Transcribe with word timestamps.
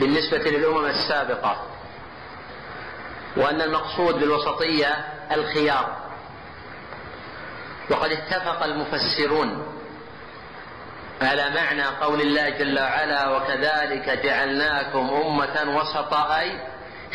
بالنسبة 0.00 0.38
للأمم 0.38 0.86
السابقة 0.86 1.62
وأن 3.36 3.60
المقصود 3.60 4.14
بالوسطية 4.14 5.04
الخيار. 5.32 5.96
وقد 7.90 8.10
اتفق 8.10 8.62
المفسرون 8.62 9.72
على 11.22 11.50
معنى 11.50 11.84
قول 11.84 12.20
الله 12.20 12.48
جل 12.50 12.78
وعلا 12.78 13.28
وكذلك 13.28 14.08
جعلناكم 14.24 15.10
أمة 15.10 15.76
وسطا 15.76 16.38
أي 16.38 16.60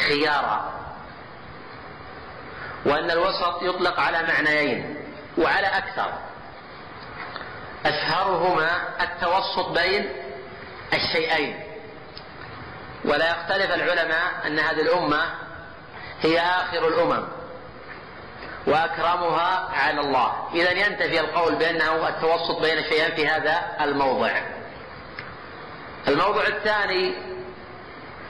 خيارا. 0.08 0.72
وأن 2.86 3.12
الوسط 3.12 3.64
يطلق 3.64 4.00
على 4.00 4.24
معنيين 4.24 4.98
وعلى 5.38 5.68
أكثر. 5.68 6.14
أشهرهما 7.86 8.70
التوسط 9.02 9.70
بين 9.70 10.10
الشيئين. 10.94 11.71
ولا 13.06 13.32
يختلف 13.32 13.72
العلماء 13.72 14.32
أن 14.48 14.60
هذه 14.60 14.82
الأمة 14.82 15.22
هي 16.22 16.40
آخر 16.40 16.88
الأمم 16.88 17.28
وأكرمها 18.68 19.70
على 19.74 20.02
الله. 20.02 20.50
إذا 20.54 20.72
ينتفي 20.72 21.20
القول 21.20 21.56
بأنه 21.56 22.08
التوسط 22.08 22.62
بين 22.62 22.78
الشيئين 22.78 23.16
في 23.16 23.28
هذا 23.28 23.62
الموضع. 23.82 24.42
الموضوع 26.08 26.48
الثاني 26.48 27.14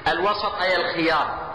الوسط 0.07 0.61
أي 0.61 0.75
الخيار. 0.75 1.51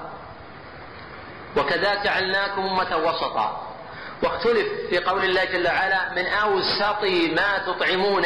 وكذا 1.56 1.94
جعلناكم 1.94 2.62
أمة 2.62 2.96
وسطا. 2.96 3.76
واختلف 4.22 4.68
في 4.90 4.98
قول 4.98 5.24
الله 5.24 5.44
جل 5.44 5.66
وعلا 5.66 6.12
من 6.12 6.26
أوسط 6.26 7.02
ما 7.36 7.58
تطعمون 7.58 8.24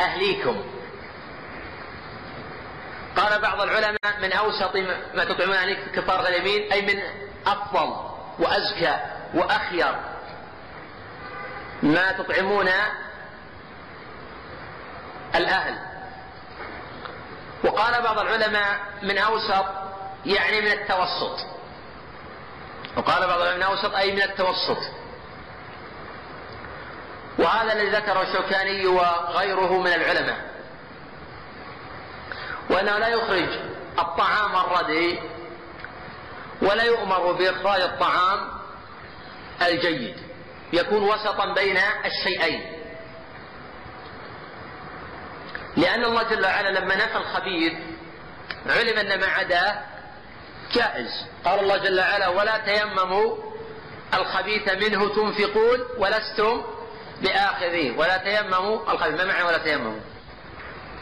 أهليكم. 0.00 0.64
قال 3.18 3.40
بعض 3.40 3.60
العلماء 3.60 4.20
من 4.20 4.32
أوسط 4.32 4.76
ما 5.14 5.24
تطعمون 5.24 5.54
أهليكم 5.54 5.92
كفارة 5.92 6.28
اليمين 6.28 6.72
أي 6.72 6.82
من 6.82 7.02
أفضل 7.46 7.94
وأزكى 8.38 8.96
وأخير 9.34 9.94
ما 11.82 12.12
تطعمون 12.12 12.68
الأهل. 15.34 15.78
وقال 17.64 18.02
بعض 18.02 18.18
العلماء 18.18 18.80
من 19.02 19.18
أوسط 19.18 19.64
يعني 20.26 20.60
من 20.60 20.72
التوسط. 20.72 21.46
وقال 22.96 23.26
بعض 23.26 23.40
العلماء 23.40 23.56
من 23.56 23.62
أوسط 23.62 23.94
أي 23.94 24.12
من 24.12 24.22
التوسط. 24.22 24.78
وهذا 27.38 27.72
الذي 27.72 27.90
ذكره 27.90 28.22
الشوكاني 28.22 28.86
وغيره 28.86 29.78
من 29.78 29.92
العلماء. 29.92 30.47
وأنه 32.70 32.98
لا 32.98 33.08
يخرج 33.08 33.48
الطعام 33.98 34.56
الردي 34.56 35.18
ولا 36.62 36.82
يؤمر 36.82 37.32
بإخراج 37.32 37.80
الطعام 37.80 38.48
الجيد. 39.62 40.16
يكون 40.72 41.02
وسطا 41.02 41.54
بين 41.54 41.78
الشيئين. 42.04 42.72
لأن 45.76 46.04
الله 46.04 46.22
جل 46.22 46.44
وعلا 46.44 46.78
لما 46.78 46.94
نفى 46.94 47.16
الخبيث 47.16 47.72
علم 48.66 48.98
أن 48.98 49.20
ما 49.20 49.26
عداه 49.26 49.84
جائز. 50.72 51.26
قال 51.44 51.60
الله 51.60 51.76
جل 51.76 52.00
وعلا 52.00 52.28
ولا 52.28 52.58
تيمموا 52.58 53.36
الخبيث 54.14 54.68
منه 54.68 55.14
تنفقون 55.14 55.80
ولستم 55.98 56.64
بآخذيه. 57.22 57.98
ولا 57.98 58.16
تيمموا 58.16 58.92
الخبيث. 58.92 59.14
ما 59.20 59.24
معنى 59.24 59.42
ولا 59.42 59.58
تيمموا؟ 59.58 60.00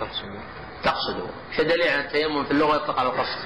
تقصدوا. 0.00 0.40
تقصدوا. 0.84 1.28
شو 1.52 1.62
دليل 1.62 1.88
على 1.88 2.00
التيمم 2.00 2.44
في 2.44 2.50
اللغة 2.50 2.76
يطلق 2.76 3.00
على 3.00 3.08
القصد. 3.08 3.38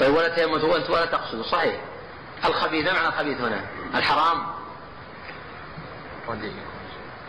طيب 0.00 0.14
ولا 0.14 0.28
تيمم 0.28 0.52
وانت 0.52 0.90
ولا 0.90 1.06
تقصد. 1.06 1.42
صحيح. 1.42 1.80
الخبيث 2.44 2.86
ما 2.86 2.92
معنى 2.92 3.08
الخبيث 3.08 3.40
هنا؟ 3.40 3.64
الحرام؟ 3.94 4.46
رديء 6.28 6.54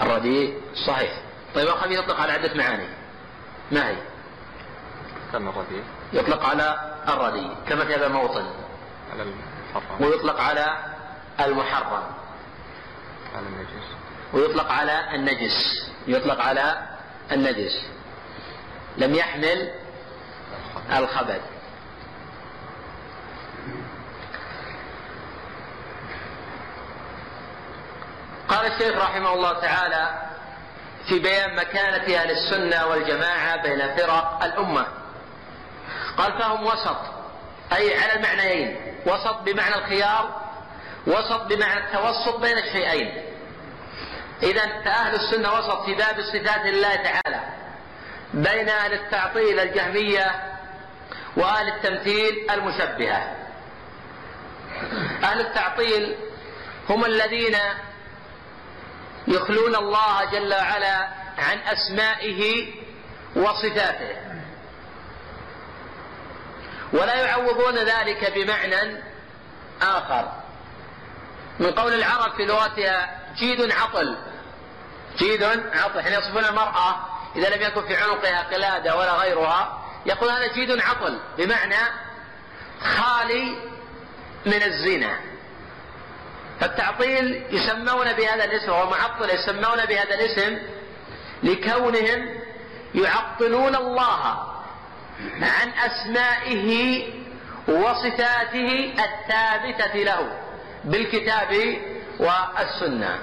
الرديء 0.02 0.62
صحيح. 0.88 1.12
طيب 1.56 1.68
الخبيث 1.68 2.00
يطلق 2.00 2.20
على 2.20 2.32
عدة 2.32 2.54
معاني. 2.54 2.88
ما 3.72 3.90
هي؟ 3.90 3.96
كم 5.34 5.48
الرديء؟ 5.48 5.84
يطلق 6.14 6.46
على 6.46 6.96
الرديء 7.08 7.56
كما 7.70 7.86
في 7.86 7.96
هذا 7.96 8.08
الموطن. 8.08 8.46
على 9.14 9.24
المحرم. 9.24 10.02
ويطلق 10.02 10.42
على 10.42 10.78
المحرم. 11.40 12.04
على 13.38 13.48
النجس. 13.48 13.88
ويطلق 14.34 14.72
على 14.72 15.16
النجس. 15.16 15.90
يطلق 16.08 16.42
على 16.42 16.88
النجس. 17.32 17.86
لم 18.98 19.16
يحمل 19.16 19.72
الخبث 20.98 21.42
قال 28.50 28.66
الشيخ 28.66 28.98
رحمه 28.98 29.34
الله 29.34 29.54
تعالى 29.60 30.30
في 31.10 31.20
بيان 31.20 31.56
مكانة 31.56 32.18
أهل 32.18 32.32
السنة 32.32 32.86
والجماعة 32.86 33.62
بين 33.62 33.96
فرق 33.96 34.44
الأمة. 34.44 34.88
قال 36.18 36.40
فهم 36.40 36.66
وسط 36.66 36.98
أي 37.74 37.98
على 38.00 38.14
المعنيين. 38.14 38.96
وسط 39.06 39.40
بمعنى 39.46 39.76
الخيار 39.76 40.42
وسط 41.08 41.42
بمعنى 41.42 41.80
التوسط 41.80 42.40
بين 42.40 42.58
الشيئين. 42.58 43.27
إذا 44.44 44.82
فأهل 44.86 45.16
السنة 45.16 45.54
وسط 45.54 45.86
في 45.86 45.96
باب 45.96 46.16
صفات 46.22 46.66
الله 46.66 46.96
تعالى 46.96 47.42
بين 48.34 48.70
أهل 48.70 48.94
التعطيل 48.94 49.60
الجهمية 49.60 50.54
وأهل 51.38 51.68
التمثيل 51.68 52.52
المشبهة. 52.52 53.36
أهل 55.24 55.40
التعطيل 55.42 56.16
هم 56.90 57.06
الذين 57.06 57.58
يخلون 59.28 59.76
الله 59.76 60.26
جل 60.26 60.54
وعلا 60.54 61.08
عن 61.38 61.58
أسمائه 61.58 62.74
وصفاته. 63.36 64.16
ولا 66.94 67.16
يعوضون 67.16 67.76
ذلك 67.76 68.34
بمعنى 68.36 69.02
آخر. 69.82 70.32
من 71.60 71.72
قول 71.72 71.94
العرب 71.94 72.36
في 72.36 72.46
لغتها 72.46 73.17
جيد 73.40 73.72
عطل. 73.72 74.18
جيد 75.18 75.44
عطل. 75.74 76.02
حين 76.02 76.14
يصفون 76.14 76.46
المرأة 76.46 76.96
إذا 77.36 77.56
لم 77.56 77.62
يكن 77.62 77.88
في 77.88 77.96
عنقها 77.96 78.44
قلادة 78.44 78.96
ولا 78.96 79.12
غيرها 79.12 79.84
يقول 80.06 80.30
هذا 80.30 80.54
جيد 80.54 80.82
عطل. 80.82 81.20
بمعنى 81.38 81.92
خالي 82.82 83.56
من 84.46 84.64
الزنا. 84.64 85.20
فالتعطيل 86.60 87.44
يسمون 87.52 88.14
بهذا 88.14 88.44
الاسم 88.44 88.72
ومعطل 88.72 89.30
يسمون 89.30 89.86
بهذا 89.86 90.16
الاسم 90.16 90.58
لكونهم 91.44 92.40
يعطلون 92.96 93.76
الله 93.76 94.48
عن 95.42 95.70
أسمائه 95.70 97.04
وصفاته 97.68 98.94
الثابتة 98.94 99.96
له 99.96 100.40
بالكتاب 100.84 101.78
والسنة. 102.20 103.20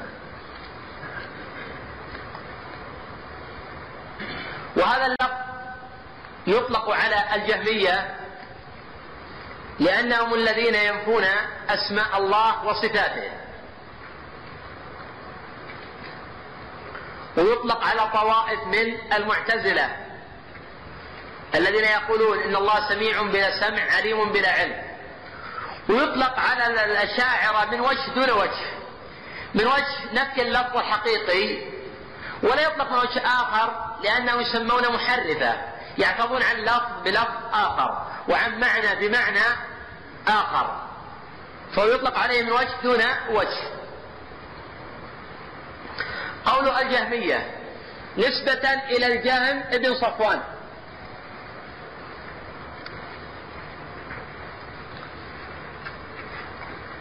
وهذا 4.77 5.06
اللفظ 5.06 5.44
يطلق 6.47 6.91
على 6.91 7.34
الجهمية 7.34 8.16
لأنهم 9.81 10.34
الذين 10.34 10.75
ينفون 10.75 11.25
أسماء 11.69 12.19
الله 12.19 12.65
وصفاته. 12.65 13.31
ويطلق 17.37 17.85
على 17.85 18.11
طوائف 18.12 18.61
من 18.67 19.12
المعتزلة 19.12 19.96
الذين 21.55 21.85
يقولون 21.85 22.38
إن 22.38 22.56
الله 22.56 22.88
سميع 22.88 23.23
بلا 23.23 23.61
سمع 23.61 23.82
عليم 23.96 24.32
بلا 24.32 24.52
علم. 24.52 24.82
ويطلق 25.88 26.38
على 26.38 26.67
الأشاعرة 26.67 27.70
من 27.70 27.81
وجه 27.81 28.14
دون 28.14 28.31
وجه. 28.31 28.83
من 29.55 29.67
وجه 29.67 30.12
نفي 30.12 30.43
اللفظ 30.43 30.77
الحقيقي 30.77 31.75
ولا 32.43 32.62
يطلق 32.62 32.93
من 32.93 32.99
وجه 32.99 33.27
آخر 33.27 33.97
لأنهم 34.03 34.41
يسمون 34.41 34.95
محرفة 34.95 35.75
يعتبرون 35.99 36.43
عن 36.43 36.56
لفظ 36.56 37.03
بلفظ 37.05 37.35
آخر 37.53 38.06
وعن 38.29 38.61
معنى 38.61 39.09
بمعنى 39.09 39.45
آخر. 40.29 40.81
فهو 41.77 41.87
يطلق 41.87 42.19
عليه 42.19 42.43
من 42.43 42.53
وجه 42.53 42.71
دون 42.83 43.01
وجه. 43.31 43.62
قول 46.45 46.69
الجهمية 46.69 47.61
نسبة 48.19 48.73
إلى 48.73 49.06
الجهم 49.06 49.62
ابن 49.73 49.95
صفوان. 49.95 50.43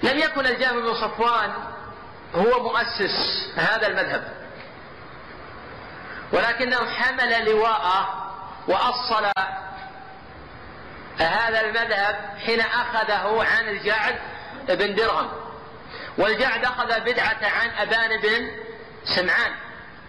لم 0.04 0.18
يكن 0.20 0.46
الجهم 0.46 0.82
بن 0.82 0.94
صفوان 0.94 1.73
هو 2.36 2.64
مؤسس 2.64 3.48
هذا 3.56 3.88
المذهب. 3.88 4.34
ولكنه 6.32 6.90
حمل 6.90 7.46
لواءه 7.46 8.30
وأصل 8.68 9.26
هذا 11.18 11.62
المذهب 11.62 12.16
حين 12.46 12.60
أخذه 12.62 13.46
عن 13.46 13.68
الجعد 13.68 14.16
بن 14.70 14.96
درهم. 14.96 15.32
والجعد 16.18 16.66
أخذ 16.66 17.00
بدعة 17.00 17.38
عن 17.42 17.70
أبان 17.70 18.22
بن 18.22 18.52
سمعان 19.16 19.52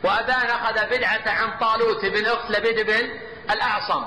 وأبان 0.05 0.47
أخذ 0.51 0.87
بدعة 0.87 1.23
عن 1.27 1.59
طالوت 1.59 2.05
بن 2.05 2.27
أخت 2.27 2.51
لبيد 2.51 2.87
بن 2.87 3.11
الأعصم 3.51 4.05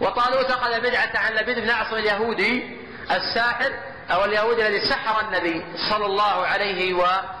وطالوت 0.00 0.50
أخذ 0.50 0.80
بدعة 0.80 1.10
عن 1.14 1.32
لبيد 1.32 1.58
بن 1.58 1.64
الأعصم 1.64 1.96
اليهودي 1.96 2.76
الساحر 3.10 3.72
أو 4.10 4.24
اليهودي 4.24 4.66
الذي 4.66 4.88
سحر 4.88 5.20
النبي 5.20 5.64
صلى 5.90 6.06
الله 6.06 6.46
عليه 6.46 6.94
وسلم 6.94 7.39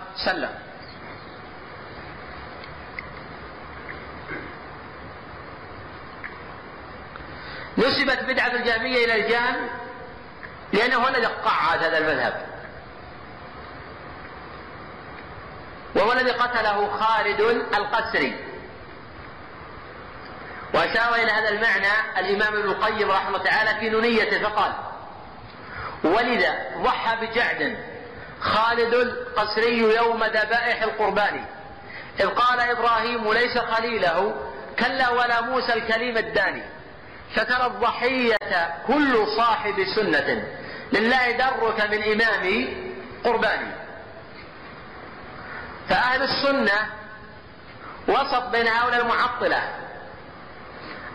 نسبت 7.78 8.24
بدعة 8.24 8.52
الجهمية 8.52 9.04
إلى 9.04 9.14
الجهم 9.14 9.68
لأنه 10.72 10.96
هو 10.96 11.08
الذي 11.08 11.26
قعد 11.26 11.84
هذا 11.84 11.98
المذهب. 11.98 12.46
وهو 15.94 16.12
الذي 16.12 16.30
قتله 16.30 16.98
خالد 16.98 17.40
القسري. 17.74 18.50
وأشار 20.74 21.14
إلى 21.14 21.32
هذا 21.32 21.48
المعنى 21.48 22.18
الإمام 22.18 22.54
ابن 22.54 22.68
القيم 22.70 23.10
رحمه 23.10 23.28
الله 23.28 23.44
تعالى 23.44 23.80
في 23.80 23.88
نونيته 23.88 24.48
فقال 24.48 24.72
ولذا 26.04 26.54
ضحى 26.82 27.26
بجعد 27.26 27.76
خالد 28.40 28.94
القسري 28.94 29.78
يوم 29.78 30.24
ذبائح 30.24 30.82
القربان. 30.82 31.44
إذ 32.20 32.26
قال 32.26 32.60
إبراهيم 32.60 33.32
ليس 33.32 33.58
خليله 33.58 34.34
كلا 34.78 35.10
ولا 35.10 35.40
موسى 35.40 35.72
الكليم 35.72 36.18
الداني. 36.18 36.62
فترى 37.34 37.66
الضحية 37.66 38.36
كل 38.86 39.26
صاحب 39.36 39.74
سنة. 39.94 40.44
لله 40.92 41.30
درك 41.30 41.90
من 41.90 42.02
إمام 42.02 42.68
قرباني 43.24 43.72
فأهل 45.88 46.22
السنة 46.22 46.86
وسط 48.08 48.42
بين 48.52 48.66
هؤلاء 48.66 49.00
المعطلة 49.00 49.62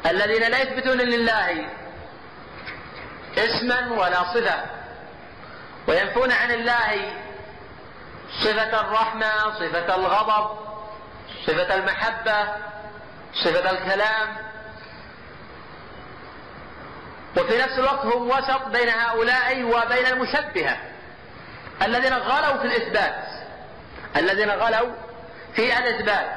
الذين 0.06 0.52
لا 0.52 0.62
يثبتون 0.62 0.98
لله 0.98 1.66
اسما 3.38 3.92
ولا 3.92 4.24
صفة. 4.24 4.85
وينفون 5.88 6.32
عن 6.32 6.52
الله 6.52 7.14
صفة 8.44 8.82
الرحمة 8.82 9.54
صفة 9.60 9.96
الغضب 9.96 10.58
صفة 11.46 11.76
المحبة 11.76 12.48
صفة 13.34 13.72
الكلام. 13.72 14.38
وفي 17.38 17.58
نفس 17.58 17.80
الوقت 17.80 18.06
هم 18.06 18.30
وسط 18.30 18.68
بين 18.68 18.90
هؤلاء 18.90 19.64
وبين 19.64 20.06
المشبهة. 20.06 20.78
الذين 21.82 22.14
غلوا 22.14 22.58
في 22.58 22.66
الإثبات. 22.66 23.24
الذين 24.16 24.50
غلوا 24.50 24.92
في 25.56 25.78
الإثبات. 25.78 26.32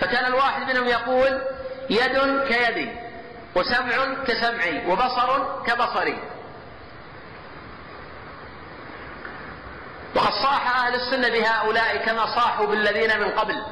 فكان 0.00 0.24
الواحد 0.24 0.62
منهم 0.62 0.88
يقول 0.88 1.42
يد 1.90 2.42
كيدي 2.48 2.92
وسمع 3.54 4.24
كسمعي 4.26 4.86
وبصر 4.86 5.62
كبصري. 5.66 6.22
وقد 10.14 10.32
صاح 10.32 10.84
أهل 10.84 10.94
السنة 10.94 11.28
بهؤلاء 11.28 11.96
كما 11.96 12.26
صاحوا 12.26 12.66
بالذين 12.66 13.20
من 13.20 13.30
قبل. 13.30 13.62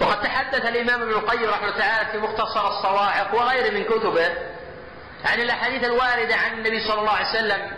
وقد 0.00 0.22
تحدث 0.22 0.66
الإمام 0.66 1.02
ابن 1.02 1.10
القيم 1.10 1.50
رحمه 1.50 1.68
الله 1.68 1.78
تعالى 1.78 2.12
في 2.12 2.18
مختصر 2.18 2.68
الصواعق 2.68 3.34
وغيره 3.34 3.70
من 3.70 3.84
كتبه 3.84 4.28
عن 5.24 5.40
الأحاديث 5.40 5.84
الواردة 5.84 6.36
عن 6.36 6.52
النبي 6.52 6.88
صلى 6.88 7.00
الله 7.00 7.12
عليه 7.12 7.30
وسلم 7.30 7.72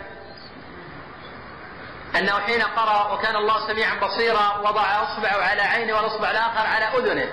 أنه 2.15 2.39
حين 2.39 2.61
قرأ 2.61 3.13
وكان 3.13 3.35
الله 3.35 3.67
سميعا 3.67 3.95
بصيرا 3.99 4.57
وضع 4.57 5.03
إصبعه 5.03 5.43
على 5.43 5.61
عينه 5.61 5.95
والإصبع 5.95 6.31
الآخر 6.31 6.67
على 6.67 6.85
أذنه. 6.85 7.29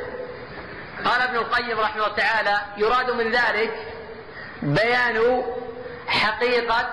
قال 1.05 1.23
ابن 1.23 1.37
القيم 1.37 1.81
رحمه 1.81 2.07
الله 2.07 2.17
تعالى 2.17 2.61
يراد 2.77 3.11
من 3.11 3.31
ذلك 3.33 3.87
بيان 4.63 5.43
حقيقة 6.07 6.89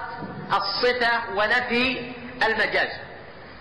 الصفة 0.54 1.22
ونفي 1.36 2.12
المجاز. 2.46 2.90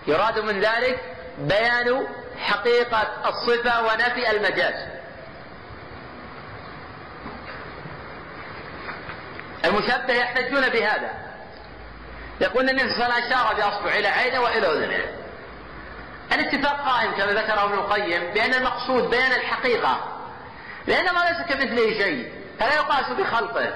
يراد 0.07 0.39
من 0.39 0.59
ذلك 0.59 0.99
بيان 1.37 2.07
حقيقة 2.39 3.07
الصفة 3.25 3.81
ونفي 3.83 4.31
المجاز. 4.31 4.87
المشبه 9.65 10.13
يحتجون 10.13 10.69
بهذا. 10.69 11.29
يقول 12.41 12.69
النبي 12.69 12.79
صلى 12.89 13.05
الله 13.05 13.15
عليه 13.15 13.25
وسلم 13.25 13.37
أشار 13.37 13.53
باصبعه 13.53 13.99
إلى 13.99 14.07
عينه 14.07 14.39
وإلى 14.41 14.67
اذنه 14.67 15.19
الاتفاق 16.31 16.85
قائم 16.85 17.11
كما 17.11 17.31
ذكره 17.31 17.63
ابن 17.63 17.73
القيم 17.73 18.33
بأن 18.33 18.53
المقصود 18.53 19.09
بيان 19.09 19.31
الحقيقة 19.31 20.18
لأن 20.89 21.05
ما 21.05 21.19
ليس 21.19 21.41
كمثله 21.49 21.93
شيء 21.93 22.33
فلا 22.59 22.75
يقاس 22.75 23.09
بخلقه. 23.09 23.73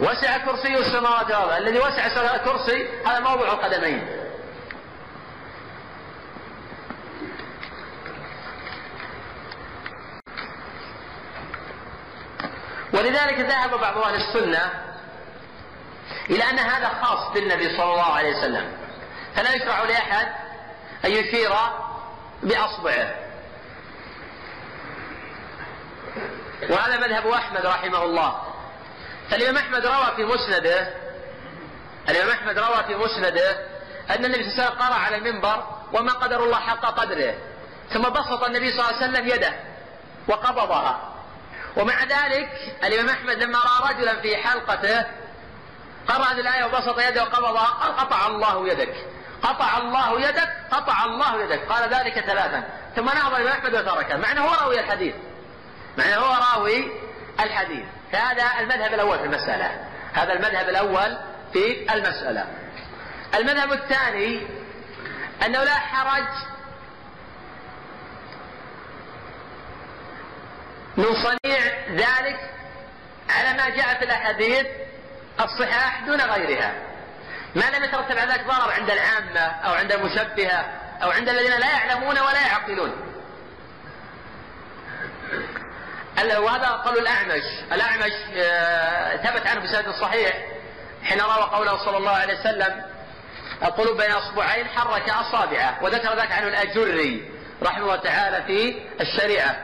وسع 0.00 0.38
كرسي 0.38 0.74
السماوات 0.78 1.26
والأرض 1.26 1.52
الذي 1.52 1.78
وسع 1.78 2.36
كرسي 2.36 2.88
هذا 3.06 3.20
موضع 3.20 3.52
القدمين. 3.52 4.08
ولذلك 12.92 13.40
ذهب 13.40 13.70
بعض 13.80 13.98
أهل 13.98 14.14
السنة 14.14 14.70
إلى 16.30 16.44
أن 16.44 16.58
هذا 16.58 16.88
خاص 16.88 17.32
بالنبي 17.34 17.76
صلى 17.76 17.92
الله 17.92 18.12
عليه 18.12 18.36
وسلم. 18.36 18.72
فلا 19.34 19.54
يشرع 19.54 19.82
لأحد 19.82 20.28
أن 21.04 21.10
يشير 21.10 21.52
بأصبعه. 22.42 23.27
وهذا 26.70 26.96
مذهب 26.96 27.26
أحمد 27.26 27.66
رحمه 27.66 28.02
الله. 28.02 28.42
فالإمام 29.30 29.56
أحمد 29.56 29.86
روى 29.86 30.12
في 30.16 30.24
مسنده 30.24 30.88
الإمام 32.08 32.30
أحمد 32.30 32.58
روى 32.58 32.84
في 32.86 32.94
مسنده 32.94 33.50
أن 34.10 34.24
النبي 34.24 34.50
صلى 34.50 34.52
الله 34.52 34.62
عليه 34.62 34.70
وسلم 34.70 34.78
قرأ 34.78 34.94
على 34.94 35.16
المنبر 35.16 35.64
وما 35.92 36.12
قدر 36.12 36.44
الله 36.44 36.58
حق 36.58 36.86
قدره 36.86 37.34
ثم 37.92 38.02
بسط 38.02 38.44
النبي 38.44 38.70
صلى 38.70 38.80
الله 38.80 38.96
عليه 38.96 39.10
وسلم 39.10 39.28
يده 39.28 39.52
وقبضها. 40.28 41.14
ومع 41.76 42.04
ذلك 42.04 42.50
الإمام 42.84 43.08
أحمد 43.08 43.42
لما 43.42 43.58
رأى 43.58 43.94
رجلا 43.94 44.20
في 44.20 44.36
حلقته 44.36 45.04
قرأ 46.08 46.24
هذه 46.24 46.40
الآية 46.40 46.64
وبسط 46.64 46.98
يده 46.98 47.22
وقبضها 47.22 47.66
قال 47.66 47.96
قطع 47.96 48.26
الله 48.26 48.68
يدك 48.68 48.94
قطع 49.42 49.78
الله 49.78 50.28
يدك 50.28 50.48
قطع 50.70 51.04
الله 51.04 51.42
يدك. 51.42 51.72
قال 51.72 51.94
ذلك 51.94 52.20
ثلاثا. 52.20 52.68
ثم 52.96 53.04
نهض 53.04 53.34
الإمام 53.34 53.52
أحمد 53.58 53.74
وتركه 53.74 54.16
مع 54.16 54.32
أنه 54.32 54.44
هو 54.44 54.54
راوي 54.54 54.80
الحديث. 54.80 55.14
مع 55.98 56.04
أنه 56.04 56.16
هو 56.16 56.34
راوي 56.34 56.92
الحديث. 57.40 57.84
فهذا 58.12 58.60
المذهب 58.60 58.94
الأول 58.94 59.18
في 59.18 59.24
المسألة. 59.24 59.86
هذا 60.12 60.32
المذهب 60.32 60.68
الأول 60.68 61.18
في 61.52 61.94
المسألة. 61.94 62.46
المذهب 63.34 63.72
الثاني 63.72 64.46
أنه 65.46 65.64
لا 65.64 65.74
حرج 65.74 66.28
من 70.96 71.04
صنيع 71.04 71.60
ذلك 71.90 72.50
على 73.30 73.52
ما 73.56 73.68
جاء 73.68 73.98
في 73.98 74.04
الأحاديث 74.04 74.66
الصحاح 75.40 76.00
دون 76.06 76.20
غيرها. 76.20 76.72
ما 77.54 77.70
لم 77.76 77.84
يترتب 77.84 78.18
على 78.18 78.32
ذلك 78.32 78.46
ضرر 78.46 78.72
عند 78.72 78.90
العامة 78.90 79.40
أو 79.40 79.72
عند 79.74 79.92
المشبهة 79.92 80.64
أو 81.02 81.10
عند 81.10 81.28
الذين 81.28 81.60
لا 81.60 81.70
يعلمون 81.70 82.18
ولا 82.18 82.40
يعقلون. 82.40 82.92
وهذا 86.26 86.66
قول 86.68 86.98
الأعمش. 86.98 87.42
الأعمش 87.72 88.12
آه، 88.36 89.16
ثبت 89.16 89.46
عنه 89.46 89.60
في 89.60 89.68
سند 89.68 89.86
الصحيح 89.86 90.46
حين 91.02 91.20
روى 91.20 91.44
قوله 91.52 91.84
صلى 91.84 91.96
الله 91.96 92.10
عليه 92.10 92.40
وسلم 92.40 92.82
القلوب 93.62 93.96
بين 93.96 94.10
أصبعين 94.10 94.66
حرك 94.66 95.10
أصابعه 95.10 95.82
وذكر 95.82 96.16
ذلك 96.16 96.32
عنه 96.32 96.48
الأجري 96.48 97.30
رحمه 97.62 97.82
الله 97.82 97.96
تعالى 97.96 98.42
في 98.42 98.82
الشريعة 99.00 99.56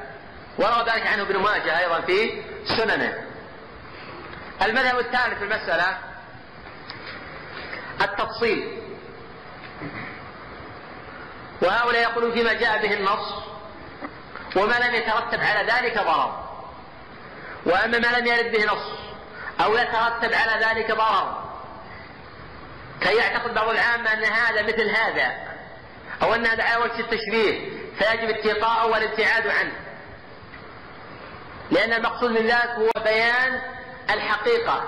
وروى 0.58 0.84
ذلك 0.90 1.06
عنه 1.06 1.22
ابن 1.22 1.36
ماجه 1.36 1.78
أيضا 1.78 2.00
في 2.00 2.42
سننه. 2.64 3.24
المذهب 4.62 4.98
الثالث 4.98 5.38
في 5.38 5.44
المسألة 5.44 5.98
التفصيل. 8.00 8.82
وهؤلاء 11.62 12.02
يقولون 12.02 12.32
فيما 12.32 12.52
جاء 12.52 12.82
به 12.82 12.94
النص 12.94 13.44
وما 14.56 14.74
لم 14.74 14.94
يترتب 14.94 15.40
على 15.40 15.72
ذلك 15.72 15.98
ضرر. 15.98 16.43
وأما 17.66 17.98
ما 17.98 18.18
لم 18.18 18.26
يرد 18.26 18.52
به 18.52 18.64
نص 18.64 18.98
أو 19.60 19.76
يترتب 19.76 20.34
على 20.34 20.64
ذلك 20.66 20.92
ضرر 20.92 21.44
كي 23.00 23.16
يعتقد 23.16 23.54
بعض 23.54 23.68
العامة 23.68 24.12
أن 24.12 24.24
هذا 24.24 24.62
مثل 24.62 24.90
هذا 24.90 25.34
أو 26.22 26.34
أن 26.34 26.46
هذا 26.46 26.64
على 26.64 26.82
وجه 26.82 27.00
التشبيه 27.00 27.68
فيجب 27.98 28.30
اتقاءه 28.30 28.86
والابتعاد 28.86 29.46
عنه. 29.46 29.72
لأن 31.70 31.92
المقصود 31.92 32.30
من 32.30 32.46
ذلك 32.46 32.70
هو 32.70 32.90
بيان 33.04 33.60
الحقيقة. 34.10 34.84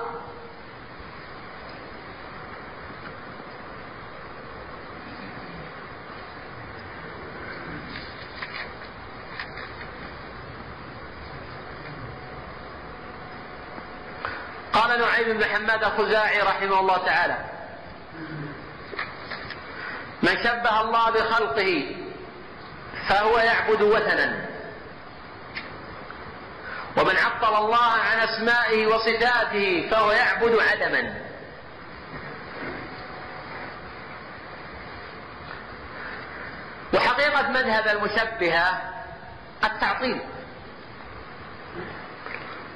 قال 14.76 15.00
نعيم 15.00 15.38
بن 15.38 15.44
حماد 15.44 15.84
الخزاعي 15.84 16.40
رحمه 16.40 16.80
الله 16.80 17.04
تعالى 17.04 17.36
من 20.22 20.36
شبه 20.44 20.80
الله 20.80 21.10
بخلقه 21.10 21.96
فهو 23.08 23.38
يعبد 23.38 23.82
وثنا 23.82 24.46
ومن 26.96 27.16
عطل 27.16 27.56
الله 27.64 27.92
عن 27.92 28.18
أسمائه 28.18 28.86
وصفاته 28.86 29.88
فهو 29.90 30.12
يعبد 30.12 30.58
عدما. 30.58 31.14
وحقيقة 36.94 37.50
مذهب 37.50 37.88
المشبهه 37.88 38.80
التعطيل. 39.64 40.20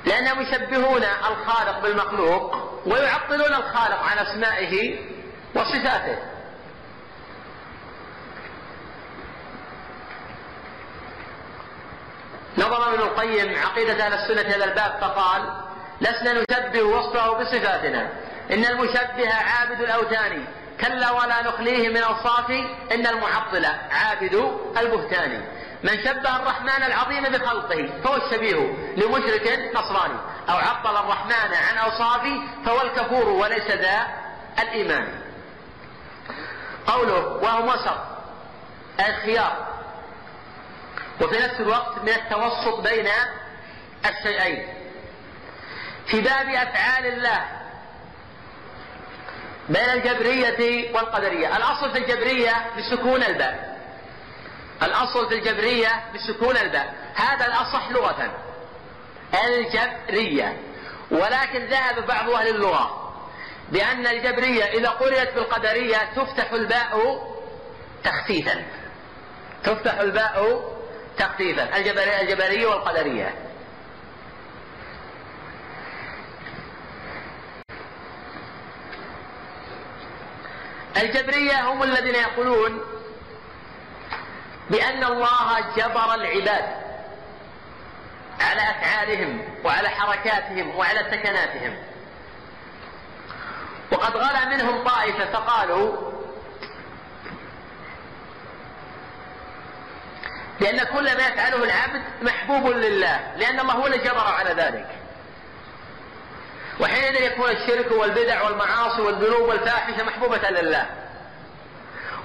لأنهم 0.05 0.43
يشبهون 0.43 1.03
الخالق 1.03 1.81
بالمخلوق 1.83 2.57
ويعطلون 2.87 3.55
الخالق 3.55 4.03
عن 4.03 4.19
أسمائه 4.19 4.99
وصفاته. 5.55 6.19
نظر 12.59 12.95
ابن 12.95 13.03
القيم 13.03 13.59
عقيدة 13.59 14.07
أهل 14.07 14.13
السنة 14.13 14.57
هذا 14.57 14.65
الباب 14.65 14.99
فقال 15.01 15.43
لسنا 16.01 16.33
نشبه 16.33 16.83
وصفه 16.83 17.33
بصفاتنا. 17.33 18.09
إن 18.51 18.65
المشبه 18.65 19.35
عابد 19.35 19.81
الأوثان. 19.81 20.45
كلا 20.81 21.11
ولا 21.11 21.43
نخليه 21.43 21.89
من 21.89 21.97
أوصافه 21.97 22.67
إن 22.93 23.07
المعطل 23.07 23.67
عابد 23.91 24.35
البهتان. 24.79 25.45
من 25.83 26.05
شبه 26.05 26.37
الرحمن 26.37 26.83
العظيم 26.83 27.23
بخلقه 27.23 27.91
فهو 28.05 28.17
الشبيه 28.17 28.55
لمشرك 28.97 29.71
نصراني. 29.75 30.19
أو 30.49 30.57
عطل 30.57 30.97
الرحمن 30.97 31.55
عن 31.55 31.77
أوصافه 31.79 32.43
فهو 32.65 32.83
الكفور 32.83 33.29
وليس 33.29 33.71
ذا 33.71 34.07
الإيمان. 34.59 35.21
قوله 36.87 37.27
وهم 37.27 37.69
وسط 37.69 37.99
أي 39.01 39.17
خيار 39.17 39.67
وفي 41.21 41.39
نفس 41.39 41.61
الوقت 41.61 41.99
من 41.99 42.09
التوسط 42.09 42.81
بين 42.81 43.09
الشيئين. 44.07 44.67
في 46.07 46.21
باب 46.21 46.49
أفعال 46.49 47.07
الله 47.07 47.45
بين 49.69 49.91
الجبرية 49.91 50.95
والقدرية. 50.95 51.57
الأصل 51.57 51.91
في 51.91 51.99
الجبرية 51.99 52.71
بسكون 52.79 53.23
الباء 53.23 53.70
الأصل 54.83 55.29
في 55.29 55.35
الجبرية 55.35 56.05
بسكون 56.15 56.57
الباء. 56.57 56.95
هذا 57.15 57.47
الأصح 57.47 57.91
لغة. 57.91 58.33
الجبرية. 59.45 60.57
ولكن 61.11 61.67
ذهب 61.67 62.07
بعض 62.07 62.31
أهل 62.31 62.49
اللغة 62.49 63.13
بأن 63.73 64.07
الجبرية 64.07 64.65
إذا 64.65 64.89
قرئت 64.89 65.35
بالقدرية 65.35 65.99
تفتح 66.17 66.53
الباء 66.53 67.23
تخفيفا. 68.05 68.65
تفتح 69.65 69.99
الباء 69.99 70.65
تخفيفا. 71.19 71.77
الجبرية, 71.77 72.21
الجبرية 72.21 72.67
والقدرية. 72.67 73.35
الجبرية 80.97 81.61
هم 81.61 81.83
الذين 81.83 82.15
يقولون 82.15 82.90
بأن 84.71 85.05
الله 85.05 85.61
جبر 85.77 86.15
العباد 86.15 86.65
على 88.41 88.61
أفعالهم 88.61 89.45
وعلى 89.65 89.89
حركاتهم 89.89 90.77
وعلى 90.77 90.99
سكناتهم. 91.11 91.77
وقد 93.93 94.17
غلا 94.17 94.45
منهم 94.45 94.85
طائفة 94.85 95.33
فقالوا 95.33 96.11
لأن 100.61 100.85
كل 100.85 101.05
ما 101.05 101.27
يفعله 101.27 101.65
العبد 101.65 102.03
محبوب 102.23 102.67
لله 102.67 103.37
لأن 103.37 103.61
الله 103.61 103.75
هو 103.75 103.87
الذي 103.87 103.99
جبر 103.99 104.27
على 104.27 104.51
ذلك. 104.51 104.87
وحينئذ 106.81 107.23
يكون 107.23 107.51
الشرك 107.51 107.93
والبدع 107.93 108.43
والمعاصي 108.43 109.03
والذنوب 109.03 109.49
والفاحشة 109.49 110.05
محبوبة 110.05 110.51
لله. 110.51 110.87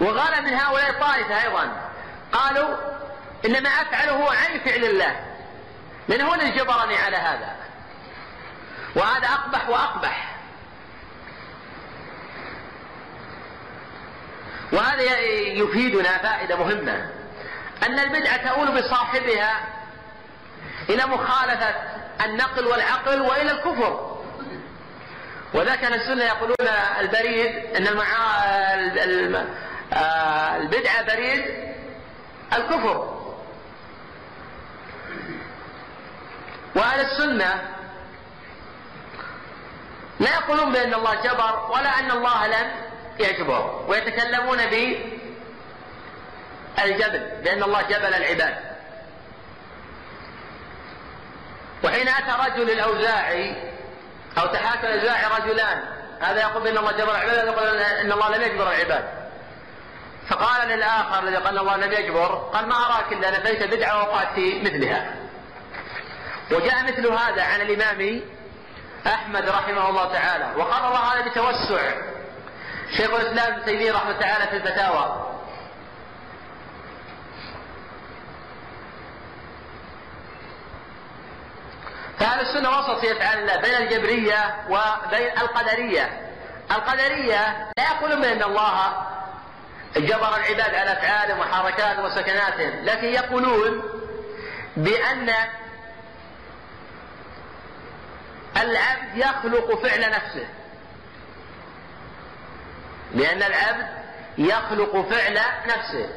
وغال 0.02 0.44
من 0.44 0.54
هؤلاء 0.54 0.92
طائفة 0.92 1.44
أيضا. 1.44 1.95
قالوا 2.32 2.78
إنما 3.46 3.70
أفعله 3.70 4.32
عن 4.32 4.60
فعل 4.60 4.84
الله. 4.84 5.16
من 6.10 6.22
الذي 6.22 6.52
جبرني 6.52 6.98
على 6.98 7.18
هذا. 7.18 7.56
وهذا 8.96 9.28
أقبح 9.28 9.70
وأقبح. 9.70 10.36
وهذا 14.72 15.20
يفيدنا 15.40 16.18
فائدة 16.18 16.56
مهمة. 16.56 17.12
أن 17.84 18.00
البدعة 18.00 18.38
تؤول 18.38 18.82
بصاحبها 18.82 19.68
إلى 20.90 21.06
مخالفة 21.06 21.76
النقل 22.26 22.68
والعقل 22.68 23.22
وإلى 23.22 23.52
الكفر. 23.52 24.16
وذاك 25.54 25.84
أهل 25.84 25.94
السنة 25.94 26.24
يقولون 26.24 26.56
البريد 27.00 27.76
أن 27.76 27.88
المعا... 27.88 28.46
آه، 29.94 30.58
البدعة 30.58 31.02
بريد 31.02 31.75
الكفر. 32.58 33.16
وأهل 36.76 37.00
السنة 37.00 37.72
لا 40.20 40.34
يقولون 40.34 40.72
بأن 40.74 40.94
الله 40.94 41.16
جبر 41.16 41.72
ولا 41.72 42.00
أن 42.00 42.12
الله 42.12 42.48
لم 42.48 42.72
يجبر 43.20 43.86
ويتكلمون 43.88 44.58
بالجبل 44.58 45.02
بأن 47.44 47.64
الله 47.64 47.82
جبل 47.82 48.14
العباد. 48.14 48.58
وحين 51.84 52.08
أتى 52.08 52.32
رجل 52.50 52.70
الأوزاعي 52.70 53.72
أو 54.38 54.46
تحاكم 54.46 54.88
الأوزاعي 54.88 55.42
رجلان 55.42 55.84
هذا 56.22 56.42
يقول 56.42 56.64
بأن 56.64 56.78
الله 56.78 56.92
جبر 56.92 57.12
العباد 57.12 57.48
يقول 57.48 57.68
أن 57.78 58.12
الله 58.12 58.38
لم 58.38 58.42
يجبر 58.42 58.72
العباد. 58.72 59.25
فقال 60.30 60.68
للآخر 60.68 61.24
الذي 61.24 61.36
قال 61.36 61.58
الله 61.58 61.78
لم 61.78 61.92
يجبر 61.92 62.36
قال 62.54 62.68
ما 62.68 62.76
أراك 62.76 63.14
إلا 63.14 63.40
نفيت 63.40 63.64
بدعة 63.64 63.98
ووقعت 63.98 64.34
في 64.36 64.62
مثلها. 64.62 65.16
وجاء 66.52 66.84
مثل 66.84 67.08
هذا 67.08 67.44
عن 67.44 67.62
الإمام 67.62 68.22
أحمد 69.08 69.50
رحمه 69.50 69.90
الله 69.90 70.14
تعالى 70.14 70.54
وقرر 70.58 70.96
هذا 70.96 71.30
بتوسع. 71.30 71.92
شيخ 72.98 73.10
الإسلام 73.14 73.54
ابن 73.54 73.66
تيمية 73.66 73.92
رحمه 73.92 74.10
الله 74.10 74.20
تعالى 74.20 74.48
في 74.48 74.58
الفتاوى. 74.58 75.32
فأهل 82.20 82.40
السنة 82.40 82.80
وسط 82.80 83.04
الله 83.04 83.58
بين 83.62 83.76
الجبرية 83.76 84.56
وبين 84.70 85.38
القدرية. 85.38 86.32
القدرية 86.72 87.70
لا 87.78 87.84
يقولون 87.84 88.22
بأن 88.22 88.44
الله 88.44 88.94
جبر 89.98 90.36
العباد 90.36 90.76
على 90.76 90.92
أفعالهم 90.92 91.40
وحركاتهم 91.40 92.06
وسكناتهم. 92.06 92.86
لكن 92.86 93.08
يقولون 93.08 93.84
بأن 94.78 95.30
العبد 98.58 99.16
يخلق 99.16 99.82
فعل 99.88 100.12
نفسه. 100.12 100.48
لأن 103.14 103.44
العبد 103.44 103.88
يخلق 104.38 105.10
فعل 105.10 105.40
نفسه. 105.66 106.10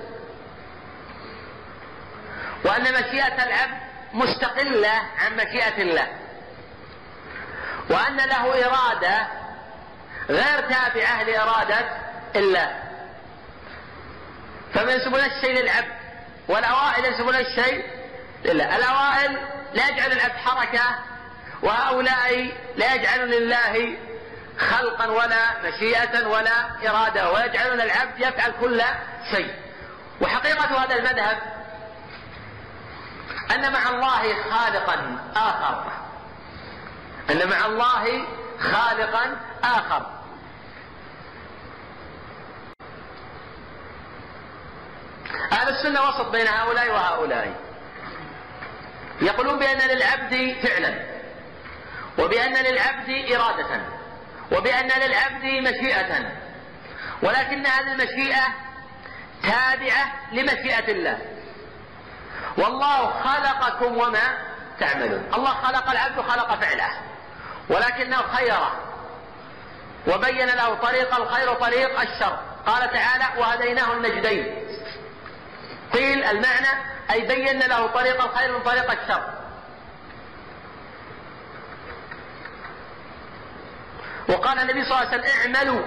وأن 2.65 2.83
مشيئة 2.83 3.45
العبد 3.45 3.79
مستقلة 4.15 4.93
عن 5.19 5.37
مشيئة 5.37 5.83
الله. 5.83 6.09
وأن 7.91 8.17
له 8.17 8.67
إرادة 8.67 9.29
غير 10.31 10.61
تابعة 10.61 11.23
لإرادة 11.23 11.89
الله. 12.37 12.88
فمن 14.75 14.93
ينسبون 14.93 15.21
الشيء 15.21 15.63
للعبد 15.63 15.93
والأوائل 16.49 17.05
ينسبون 17.05 17.35
الشيء 17.35 17.85
لله. 18.45 18.77
الأوائل 18.77 19.39
لا 19.75 19.89
يجعل 19.89 20.13
العبد 20.13 20.37
حركة 20.37 20.99
وهؤلاء 21.63 22.53
لا 22.77 22.95
يجعلون 22.95 23.29
لله 23.31 23.99
خلقا 24.59 25.07
ولا 25.07 25.63
مشيئة 25.65 26.27
ولا 26.27 26.89
إرادة 26.89 27.33
ويجعلون 27.33 27.81
العبد 27.81 28.19
يفعل 28.19 28.53
كل 28.61 28.83
شيء. 29.35 29.55
وحقيقة 30.21 30.85
هذا 30.85 30.95
المذهب 30.95 31.39
أن 33.55 33.73
مع 33.73 33.89
الله 33.89 34.43
خالقا 34.51 35.19
آخر. 35.37 35.93
أن 37.31 37.49
مع 37.49 37.67
الله 37.67 38.27
خالقا 38.61 39.37
آخر. 39.65 40.18
أهل 45.53 45.69
السنة 45.69 46.09
وسط 46.09 46.31
بين 46.31 46.49
هؤلاء 46.49 46.91
وهؤلاء. 46.91 47.55
يقولون 49.23 49.59
بأن 49.59 49.79
للعبد 49.79 50.57
فعلا 50.63 51.07
وبأن 52.19 52.53
للعبد 52.53 53.33
إرادة 53.33 53.81
وبأن 54.53 54.89
للعبد 55.01 55.45
مشيئة 55.45 56.33
ولكن 57.23 57.67
هذه 57.67 57.93
المشيئة 57.93 58.47
تابعة 59.43 60.33
لمشيئة 60.33 60.89
الله. 60.93 61.19
والله 62.59 63.11
خلقكم 63.23 63.97
وما 63.97 64.39
تعملون. 64.81 65.31
الله 65.35 65.51
خلق 65.51 65.91
العبد 65.91 66.21
خلق 66.21 66.55
فعله 66.55 66.91
ولكنه 67.69 68.23
خيره 68.23 68.73
وبين 70.07 70.47
له 70.47 70.75
طريق 70.75 71.15
الخير 71.15 71.51
وطريق 71.51 72.01
الشر. 72.01 72.39
قال 72.67 72.91
تعالى 72.91 73.41
وهديناه 73.41 73.93
النجدين 73.93 74.68
قيل 75.93 76.25
المعنى 76.25 76.99
أي 77.11 77.21
بين 77.21 77.59
له 77.59 77.87
طريق 77.87 78.23
الخير 78.23 78.59
من 78.59 78.63
طريق 78.63 78.91
الشر. 78.91 79.23
وقال 84.29 84.59
النبي 84.59 84.85
صلى 84.85 84.99
الله 84.99 85.09
عليه 85.09 85.19
وسلم 85.19 85.41
اعملوا 85.41 85.83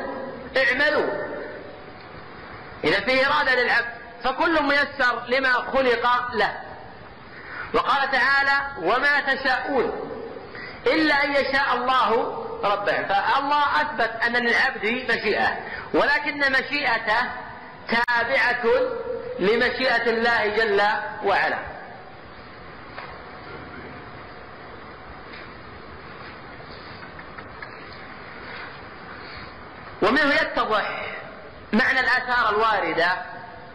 اعملوا. 0.57 1.31
إذا 2.83 2.99
فيه 2.99 3.27
إرادة 3.27 3.55
للعبد 3.55 3.87
فكل 4.23 4.63
ميسر 4.63 5.25
لما 5.27 5.53
خلق 5.53 6.33
له. 6.33 6.61
وقال 7.73 8.11
تعالى 8.11 8.67
وما 8.77 9.21
تشاءون 9.21 10.11
إلا 10.87 11.23
أن 11.23 11.31
يشاء 11.31 11.75
الله 11.75 12.11
ربه. 12.63 13.03
فالله 13.07 13.81
أثبت 13.81 14.23
أن 14.23 14.33
للعبد 14.33 14.85
مشيئة 14.85 15.57
ولكن 15.93 16.51
مشيئته 16.51 17.21
تابعة 17.87 18.63
لمشيئة 19.41 20.09
الله 20.09 20.47
جل 20.47 20.81
وعلا. 21.23 21.57
ومنه 30.01 30.33
يتضح 30.33 31.15
معنى 31.73 31.99
الآثار 31.99 32.49
الواردة 32.49 33.07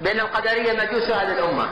بأن 0.00 0.20
القدرية 0.20 0.72
مجوس 0.72 1.02
هذه 1.02 1.32
الأمة. 1.32 1.68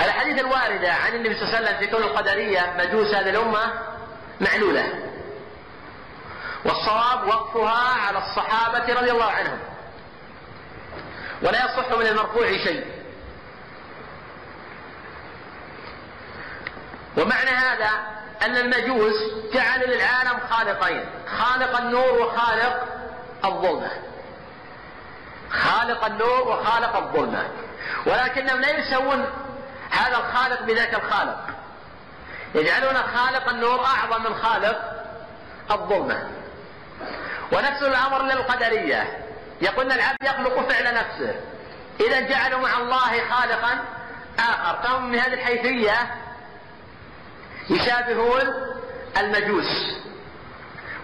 الأحاديث 0.00 0.40
الواردة 0.40 0.92
عن 0.92 1.14
النبي 1.14 1.34
صلى 1.34 1.42
الله 1.42 1.56
عليه 1.56 1.66
وسلم 1.66 1.78
في 1.78 1.86
كون 1.86 2.02
القدرية 2.02 2.74
مجوس 2.78 3.14
هذه 3.14 3.30
الأمة 3.30 3.72
معلولة. 4.40 4.86
والصواب 6.64 7.26
وقفها 7.28 8.00
على 8.06 8.18
الصحابة 8.18 9.00
رضي 9.00 9.10
الله 9.10 9.30
عنهم. 9.30 9.75
ولا 11.42 11.64
يصح 11.64 11.98
من 11.98 12.06
المرفوع 12.06 12.46
شيء. 12.46 12.86
ومعنى 17.16 17.50
هذا 17.50 17.90
أن 18.42 18.56
المجوس 18.56 19.14
جعلوا 19.54 19.86
للعالم 19.86 20.40
خالقين. 20.50 21.04
خالق 21.38 21.78
النور 21.78 22.18
وخالق 22.18 22.84
الظلمة. 23.44 23.90
خالق 25.50 26.04
النور 26.04 26.48
وخالق 26.48 26.96
الظلمة. 26.96 27.48
ولكنهم 28.06 28.60
لا 28.60 28.78
يسوون 28.78 29.26
هذا 29.90 30.16
الخالق 30.16 30.62
بذاك 30.62 30.94
الخالق. 30.94 31.40
يجعلون 32.54 32.96
خالق 32.96 33.48
النور 33.48 33.84
أعظم 33.84 34.22
من 34.22 34.34
خالق 34.34 35.04
الظلمة. 35.70 36.28
ونفس 37.52 37.82
الأمر 37.82 38.22
للقدرية. 38.22 39.25
يقولون 39.60 39.92
العبد 39.92 40.22
يخلق 40.22 40.68
فعل 40.68 40.94
نفسه. 40.94 41.40
إذا 42.00 42.20
جعلوا 42.20 42.60
مع 42.60 42.78
الله 42.78 43.28
خالقا 43.30 43.84
آخر. 44.38 44.82
فهم 44.82 45.10
من 45.10 45.18
هذه 45.18 45.34
الحيثية 45.34 46.14
يشابهون 47.70 48.42
المجوس. 49.18 49.96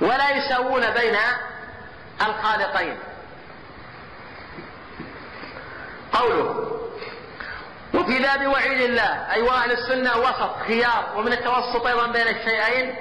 ولا 0.01 0.31
يسوون 0.31 0.91
بين 0.91 1.17
الخالقين. 2.27 2.99
قوله 6.13 6.79
وفي 7.95 8.19
باب 8.19 8.47
وعيد 8.47 8.81
الله 8.81 9.33
أي 9.33 9.51
أهل 9.51 9.73
السنة 9.73 10.17
وسط 10.19 10.57
خيار 10.67 11.13
ومن 11.17 11.33
التوسط 11.33 11.87
أيضا 11.87 12.07
بين 12.07 12.29
الشيئين. 12.29 12.95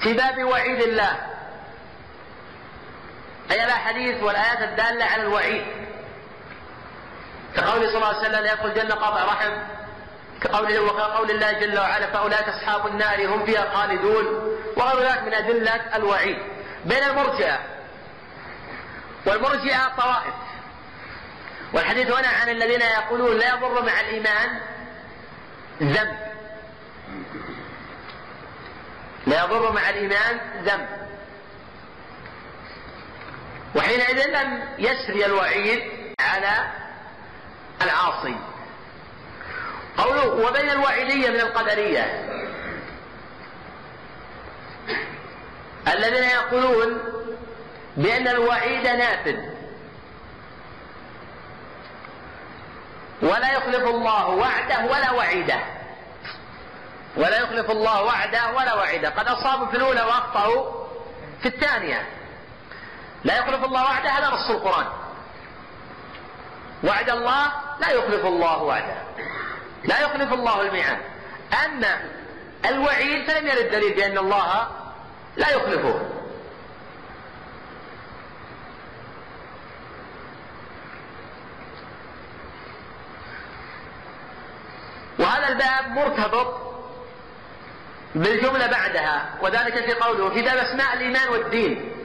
في 0.00 0.12
باب 0.12 0.44
وعيد 0.44 0.82
الله 0.82 1.16
أي 3.50 3.64
الأحاديث 3.64 4.22
والآيات 4.22 4.62
الدالة 4.62 5.04
على 5.04 5.22
الوعيد. 5.22 5.66
كقول 7.56 7.88
صلى 7.88 7.96
الله 7.96 8.06
عليه 8.06 8.18
وسلم 8.18 8.44
لا 8.44 8.52
يدخل 8.52 8.68
الجنة 8.68 8.94
قاطع 8.94 9.24
رحم. 9.24 9.52
كقوله 10.40 10.80
وكقول 10.80 11.30
الله 11.30 11.52
جل 11.52 11.78
وعلا 11.78 12.06
فأولئك 12.06 12.48
أصحاب 12.48 12.86
النار 12.86 13.26
هم 13.26 13.46
فيها 13.46 13.70
خالدون. 13.74 14.26
وغير 14.76 15.08
ذلك 15.08 15.22
من 15.22 15.34
أدلة 15.34 15.96
الوعيد. 15.96 16.38
بين 16.84 17.02
المرجئة. 17.02 17.58
والمرجئة 19.26 19.88
طوائف. 19.96 20.34
والحديث 21.72 22.10
هنا 22.10 22.28
عن 22.28 22.48
الذين 22.48 22.80
يقولون 22.80 23.36
لا 23.38 23.48
يضر 23.48 23.82
مع 23.82 24.00
الإيمان 24.00 24.60
ذنب. 25.82 26.16
لا 29.26 29.44
يضر 29.44 29.72
مع 29.72 29.88
الإيمان 29.90 30.40
ذنب. 30.64 31.05
وحينئذ 33.76 34.26
لم 34.26 34.68
يسري 34.78 35.26
الوعيد 35.26 35.82
على 36.20 36.70
العاصي. 37.82 38.36
قوله 39.98 40.26
وبين 40.26 40.70
الوعيدية 40.70 41.30
من 41.30 41.40
القدرية. 41.40 42.26
الذين 45.94 46.24
يقولون 46.24 46.98
بأن 47.96 48.28
الوعيد 48.28 48.86
نافذ. 48.86 49.36
ولا 53.22 53.52
يخلف 53.52 53.84
الله 53.84 54.28
وعده 54.28 54.84
ولا 54.84 55.10
وعيده. 55.10 55.60
ولا 57.16 57.38
يخلف 57.40 57.70
الله 57.70 58.02
وعده 58.02 58.52
ولا 58.52 58.74
وعيده. 58.74 59.08
قد 59.08 59.28
أصابوا 59.28 59.66
في 59.66 59.76
الأولى 59.76 60.02
وأخطأوا 60.02 60.86
في 61.42 61.48
الثانية. 61.48 62.15
لا 63.26 63.38
يخلف 63.38 63.64
الله 63.64 63.82
وعده 63.84 64.10
هذا 64.10 64.28
نص 64.28 64.50
القرآن. 64.50 64.86
وعد 66.84 67.10
الله 67.10 67.46
لا 67.80 67.90
يخلف 67.90 68.26
الله 68.26 68.62
وعده. 68.62 68.96
لا 69.84 70.00
يخلف 70.00 70.32
الله 70.32 70.60
الميعاد. 70.60 70.98
أما 71.64 72.00
الوعيد 72.66 73.30
فلم 73.30 73.46
يرد 73.46 73.70
دليل 73.70 73.94
بأن 73.94 74.18
الله 74.18 74.68
لا 75.36 75.50
يخلفه. 75.50 76.00
وهذا 85.18 85.48
الباب 85.48 85.88
مرتبط 85.88 86.54
بالجملة 88.14 88.66
بعدها 88.66 89.34
وذلك 89.42 89.84
في 89.84 89.92
قوله 89.92 90.28
باب 90.28 90.56
أسماء 90.56 90.92
الإيمان 90.94 91.28
والدين. 91.28 91.95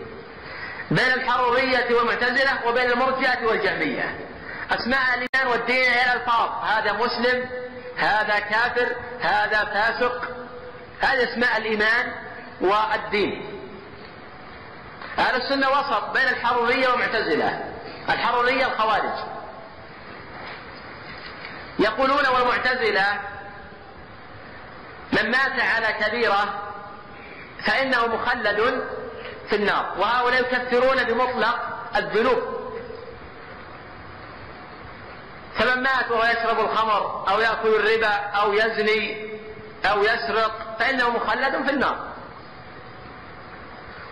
بين 0.92 1.14
الحرورية 1.14 1.96
والمعتزلة 1.96 2.68
وبين 2.68 2.92
المرجئة 2.92 3.46
والجهمية. 3.46 4.16
أسماء 4.72 5.02
الإيمان 5.14 5.48
والدين 5.52 5.92
هي 5.92 6.14
الألفاظ 6.14 6.50
هذا 6.64 6.94
مسلم 6.94 7.50
هذا 7.98 8.40
كافر 8.40 8.96
هذا 9.22 9.66
فاسق. 9.66 10.28
هذه 11.00 11.34
أسماء 11.34 11.58
الإيمان 11.58 12.12
والدين. 12.62 13.62
أهل 15.20 15.36
السنة 15.36 15.70
وسط 15.70 16.14
بين 16.14 16.28
الحرورية 16.28 16.88
والمعتزلة. 16.88 17.74
الحرورية 18.10 18.66
الخوارج. 18.66 19.20
يقولون 21.80 22.28
والمعتزلة 22.28 23.20
من 25.14 25.32
مات 25.32 25.60
على 25.60 25.94
كبيرة 25.94 26.62
فإنه 27.66 28.08
مخلد 28.08 28.84
في 29.52 29.58
النار. 29.58 29.96
وهؤلاء 29.98 30.42
يكفرون 30.42 31.04
بمطلق 31.04 31.60
الذنوب. 31.96 32.62
فمن 35.56 35.84
مات 35.84 36.12
وهو 36.12 36.24
يشرب 36.24 36.60
الخمر 36.60 37.30
أو 37.30 37.40
يأكل 37.40 37.68
الربا 37.68 38.14
أو 38.14 38.54
يزني 38.54 39.32
أو 39.86 40.04
يسرق 40.04 40.78
فإنه 40.80 41.10
مخلد 41.10 41.66
في 41.66 41.70
النار. 41.70 42.08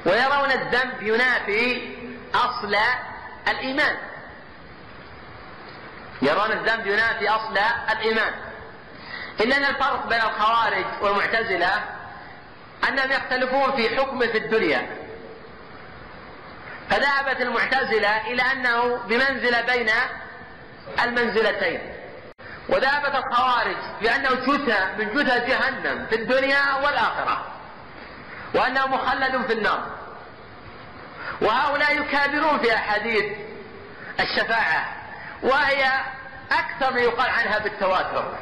ويرون 0.06 0.52
الذنب 0.52 1.02
ينافي 1.02 1.95
أصل 2.36 2.75
الإيمان. 3.47 3.97
يرون 6.21 6.52
الذنب 6.52 6.88
ينافي 6.88 7.30
أصل 7.30 7.58
الإيمان. 7.91 8.34
إلا 9.39 9.58
أن 9.58 9.65
الفرق 9.65 10.08
بين 10.08 10.21
الخوارج 10.21 10.86
والمعتزلة 11.02 11.84
أنهم 12.88 13.12
يختلفون 13.12 13.75
في 13.75 13.97
حكمه 13.97 14.28
في 14.28 14.38
الدنيا. 14.38 15.09
فذهبت 16.89 17.41
المعتزلة 17.41 18.28
إلى 18.28 18.41
أنه 18.41 18.95
بمنزلة 18.95 19.62
بين 19.62 19.89
المنزلتين. 21.04 21.80
وذهبت 22.69 23.15
الخوارج 23.15 23.78
بأنه 24.02 24.30
جثى 24.30 24.86
من 24.97 25.13
جثى 25.13 25.39
جهنم 25.39 26.06
في 26.06 26.15
الدنيا 26.15 26.73
والآخرة 26.84 27.45
وأنه 28.56 28.88
مخلد 28.88 29.45
في 29.47 29.54
النار. 29.54 29.86
وهؤلاء 31.41 32.02
يكابرون 32.02 32.60
في 32.60 32.75
أحاديث 32.75 33.38
الشفاعة 34.19 34.95
وهي 35.43 35.86
أكثر 36.52 36.93
ما 36.93 36.99
يقال 36.99 37.30
عنها 37.30 37.60
بالتواتر. 37.60 38.36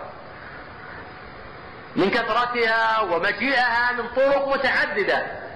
من 1.95 2.09
كثرتها 2.09 2.99
ومجيئها 2.99 3.91
من 3.91 4.07
طرق 4.15 4.47
متعددة. 4.47 5.46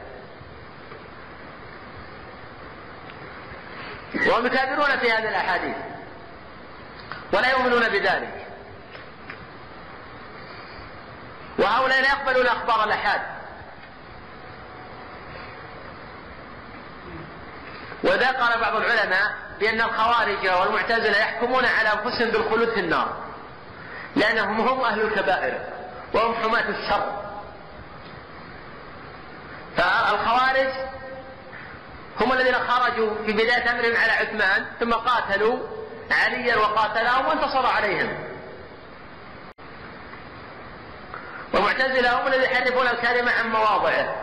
وهم 4.16 4.46
يكابرون 4.46 5.00
في 5.00 5.12
هذه 5.12 5.30
الأحاديث. 5.30 5.76
ولا 7.34 7.52
يؤمنون 7.52 7.90
بذلك. 7.90 8.48
وهؤلاء 11.60 12.02
لا 12.02 12.08
يقبلون 12.08 12.48
أخبار 12.48 12.84
الأحاد 12.84 13.22
وذا 18.04 18.32
قال 18.32 18.60
بعض 18.62 18.76
العلماء 18.76 19.36
بأن 19.60 19.82
الخوارج 19.82 20.48
والمعتزلة 20.48 21.18
يحكمون 21.18 21.66
على 21.66 21.90
أنفسهم 21.90 22.32
بالخلود 22.32 22.70
في 22.70 22.80
النار. 22.80 23.24
لأنهم 24.16 24.62
هم 24.68 24.82
أهل 24.82 25.02
الكبائر 25.02 25.60
وهم 26.14 26.36
حماة 26.36 26.70
الشر. 26.70 27.22
فالخوارج 29.78 30.70
هم 32.20 32.34
الذين 32.34 32.56
خرجوا 32.56 33.16
في 33.26 33.34
بداية 33.34 33.72
أمرهم 33.72 33.96
على 33.98 34.12
عثمان 34.12 34.66
ثم 34.80 34.94
قاتلوا 34.94 35.60
عليا 36.12 36.56
وقاتلهم 36.56 37.26
وانتصر 37.26 37.66
عليهم. 37.66 38.32
والمعتزلة 41.54 42.22
هم 42.22 42.28
الذين 42.28 42.52
يحرفون 42.52 42.88
الكلمة 42.88 43.32
عن 43.32 43.50
مواضعه. 43.50 44.16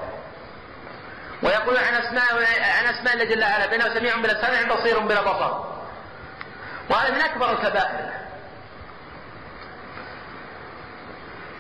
ويقولون 1.43 1.85
عن 1.85 1.95
اسماء 1.95 2.35
عن 2.79 2.95
أسماء 2.95 3.15
الله 3.15 3.25
جل 3.25 3.43
وعلا 3.43 3.67
بانه 3.67 3.95
سميع 3.95 4.17
بلا 4.17 4.47
سمع 4.47 4.75
بصير 4.75 4.99
بلا 4.99 5.21
بصر. 5.21 5.65
وهذا 6.91 7.11
من 7.11 7.21
أكبر 7.21 7.53
الكبائر. 7.53 8.11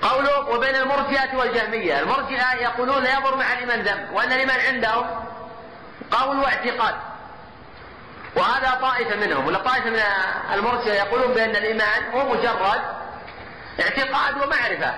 قوله 0.03 0.49
وبين 0.49 0.75
المرجئة 0.75 1.37
والجهمية. 1.37 2.01
المرجئة 2.01 2.55
يقولون 2.55 3.05
لا 3.05 3.19
يضر 3.19 3.37
مع 3.37 3.53
الإيمان 3.53 3.81
ذنب 3.83 4.13
وأن 4.13 4.33
الإيمان 4.33 4.61
عندهم 4.61 5.29
قول 6.11 6.39
واعتقاد. 6.39 6.95
وهذا 8.37 8.79
طائفة 8.81 9.17
منهم. 9.17 9.47
ولا 9.47 9.59
طائفة 9.59 9.91
من 9.91 10.01
المرجئة 10.55 10.93
يقولون 10.93 11.35
بأن 11.35 11.51
الإيمان 11.51 12.11
هو 12.13 12.35
مجرد 12.35 12.81
اعتقاد 13.81 14.43
ومعرفة. 14.43 14.95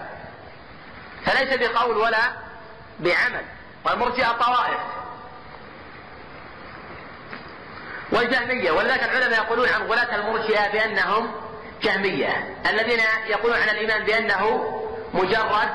فليس 1.26 1.70
بقول 1.70 1.96
ولا 1.96 2.32
بعمل. 2.98 3.44
والمرجئة 3.84 4.32
طوائف 4.32 4.80
والجهمية. 8.12 8.70
ولذلك 8.70 9.02
العلماء 9.02 9.44
يقولون 9.44 9.68
عن 9.68 9.82
غلاة 9.82 10.14
المرجئة 10.14 10.72
بأنهم 10.72 11.32
جهمية. 11.82 12.54
الذين 12.70 13.00
يقولون 13.26 13.58
عن 13.58 13.68
الإيمان 13.68 14.04
بأنه 14.04 14.72
مجرد 15.14 15.68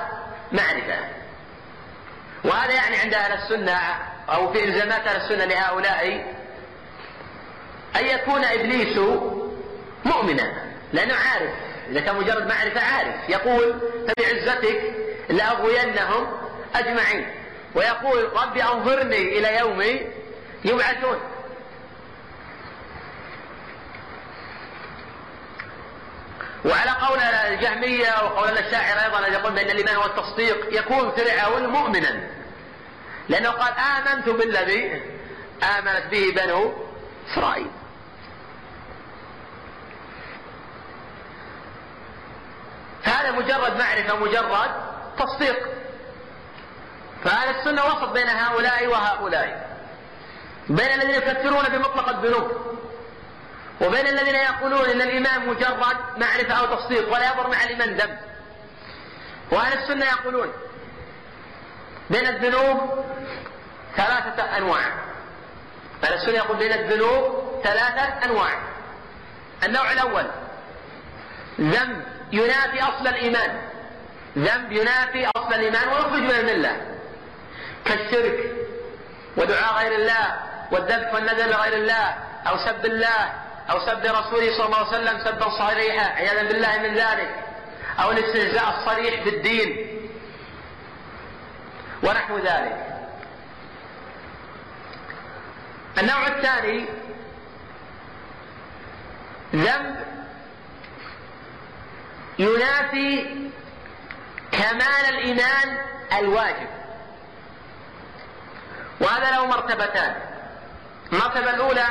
معرفة. 0.52 1.00
وهذا 2.44 2.74
يعني 2.74 2.98
عند 2.98 3.14
أهل 3.14 3.32
السنة 3.34 3.80
أو 4.30 4.54
في 4.54 4.64
إلزامات 4.64 5.08
أهل 5.08 5.22
السنة 5.22 5.46
لهؤلاء 5.46 6.36
أن 7.96 8.06
يكون 8.06 8.46
إبليس 8.46 8.98
مؤمنا 10.06 10.54
لأنه 10.94 11.16
عارف 11.16 11.52
إذا 11.90 12.00
كان 12.00 12.16
مجرد 12.16 12.48
معرفة 12.48 12.82
عارف. 12.82 13.30
يقول 13.30 13.80
فبعزتك 14.08 14.94
لأغوينهم 15.30 16.38
أجمعين. 16.76 17.28
ويقول 17.76 18.30
رب 18.34 18.58
أنظرني 18.58 19.40
إلى 19.40 19.58
يوم 19.58 19.82
يبعثون. 20.66 21.20
وعلى 26.66 26.92
قول 26.92 27.20
الجهمية 27.20 28.24
وقول 28.24 28.58
الشاعر 28.58 29.06
أيضا 29.06 29.28
يقول 29.28 29.54
بأن 29.54 29.70
الإيمان 29.70 29.96
هو 29.96 30.06
التصديق 30.06 30.80
يكون 30.80 31.12
فرعون 31.12 31.68
مؤمنا. 31.68 32.35
لأنه 33.30 33.50
قال 33.50 33.74
آمنت 33.74 34.30
بالذي 34.30 35.02
آمنت 35.64 36.06
به 36.12 36.34
بنو 36.36 36.74
إسرائيل. 37.32 37.72
فهذا 43.04 43.32
مجرد 43.32 43.78
معرفة 43.78 44.16
مجرد 44.16 44.72
تصديق. 45.20 45.68
فأهل 47.24 47.56
السنة 47.56 47.86
وسط 47.86 48.10
بين 48.10 48.30
هؤلاء 48.30 48.88
وهؤلاء. 48.88 49.76
بين 50.70 50.92
الذين 50.92 51.16
يفكرون 51.16 51.64
بمطلق 51.64 52.10
الذنوب 52.10 52.52
وبين 53.82 54.08
الذين 54.08 54.36
يقولون 54.36 54.86
إن 54.86 55.02
الإيمان 55.02 55.48
مجرد 55.48 55.98
معرفة 56.18 56.54
أو 56.54 56.76
تصديق 56.76 57.14
ولا 57.14 57.34
يضر 57.34 57.48
مع 57.48 57.64
الإيمان 57.64 57.98
ذنب 57.98 58.18
وأهل 59.52 59.78
السنة 59.78 60.06
يقولون 60.06 60.54
بين 62.10 62.28
الذنوب 62.28 63.06
ثلاثة 63.96 64.58
أنواع. 64.58 64.82
أهل 66.04 66.14
السنة 66.14 66.34
يقول 66.34 66.58
بين 66.58 66.74
الذنوب 66.74 67.44
ثلاثة 67.64 68.26
أنواع. 68.26 68.50
النوع 69.64 69.92
الأول 69.92 70.26
ذنب 71.62 72.04
ينافي 72.32 72.84
أصل 72.84 73.08
الإيمان. 73.08 73.62
ذنب 74.38 74.72
ينافي 74.72 75.28
أصل 75.36 75.54
الإيمان 75.54 75.88
ويخرج 75.88 76.22
من 76.22 76.32
الملة. 76.32 76.82
كالشرك 77.86 78.52
ودعاء 79.38 79.84
غير 79.84 79.96
الله 79.96 80.36
والذبح 80.72 81.14
والنذر 81.14 81.46
لغير 81.46 81.74
الله 81.74 82.16
أو 82.48 82.58
سب 82.58 82.86
الله 82.86 83.34
أو 83.72 83.80
سب 83.80 84.00
رسوله 84.00 84.58
صلى 84.58 84.66
الله 84.66 84.78
عليه 84.78 84.88
وسلم 84.88 85.20
سبا 85.24 85.50
صريحا 85.50 86.14
عياذا 86.14 86.44
بالله 86.44 86.78
من 86.78 86.94
ذلك. 86.94 87.36
أو 88.00 88.12
الاستهزاء 88.12 88.80
الصريح 88.80 89.24
بالدين. 89.24 89.95
ونحو 92.04 92.38
ذلك. 92.38 92.96
النوع 95.98 96.28
الثاني 96.28 96.86
ذنب 99.56 100.06
ينافي 102.40 103.26
كمال 104.52 105.06
الإيمان 105.10 105.78
الواجب. 106.20 106.68
وهذا 109.02 109.32
له 109.32 109.46
مرتبتان. 109.46 110.16
المرتبة 111.14 111.50
الأولى 111.50 111.88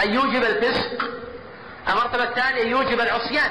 أن 0.00 0.14
يوجب 0.14 0.42
الفسق 0.44 1.04
المرتبة 1.88 2.22
الثانية 2.22 2.62
أن 2.62 2.68
يوجب 2.68 3.00
العصيان. 3.00 3.50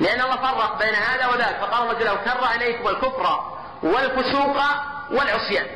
لأن 0.00 0.20
الله 0.20 0.36
فرق 0.36 0.78
بين 0.78 0.94
هذا 0.94 1.26
وذاك 1.26 1.56
فقال 1.56 1.82
الله 1.82 1.92
جل 1.92 2.08
وعلا 2.08 2.24
كره 2.24 2.46
عليكم 2.46 2.88
الكفر 2.88 3.59
والفسوق 3.82 4.56
والعصيان. 5.10 5.66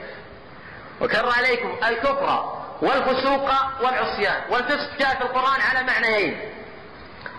وكره 1.00 1.32
عليكم 1.32 1.76
الكفر 1.88 2.58
والفسوق 2.82 3.50
والعصيان. 3.82 4.42
والفسق 4.50 4.98
جاء 4.98 5.14
في 5.14 5.22
القرآن 5.22 5.60
على 5.60 5.82
معنيين. 5.86 6.40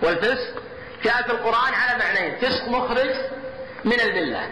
والفسق 0.01 0.63
جاء 1.03 1.23
في 1.23 1.31
القرآن 1.31 1.73
على 1.73 2.03
معنيين. 2.03 2.37
فسق 2.37 2.67
مخرج 2.67 3.15
من 3.85 3.99
الملة. 3.99 4.49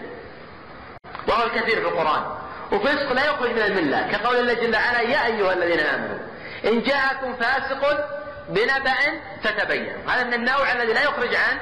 وهو 1.28 1.46
الكثير 1.46 1.80
في 1.80 1.88
القرآن. 1.88 2.24
وفسق 2.72 3.12
لا 3.12 3.24
يخرج 3.24 3.50
من 3.50 3.62
الملة. 3.62 4.12
كقول 4.12 4.36
الله 4.36 4.54
جل 4.54 4.74
وعلا 4.74 5.00
يا 5.00 5.26
أيها 5.26 5.52
الذين 5.52 5.80
آمنوا 5.80 6.18
إن 6.64 6.82
جاءكم 6.82 7.34
فاسق 7.34 8.08
بنبأ 8.48 8.94
فتبين 9.42 10.08
هذا 10.08 10.24
من 10.24 10.34
النوع 10.34 10.72
الذي 10.72 10.92
لا 10.92 11.02
يخرج 11.02 11.34
عن 11.34 11.58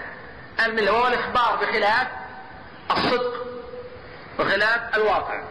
الملة. 0.67 0.93
وهو 0.93 1.07
الإخبار 1.07 1.57
بخلاف 1.57 2.07
الصدق. 2.91 3.52
وخلاف 4.39 4.95
الواقع. 4.95 5.43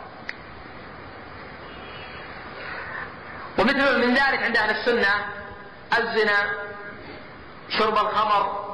ومثل 3.57 4.07
من 4.07 4.13
ذلك 4.13 4.43
عند 4.43 4.57
أهل 4.57 4.69
السنة 4.69 5.25
الزنا 5.97 6.53
شرب 7.69 7.93
الخمر. 7.97 8.71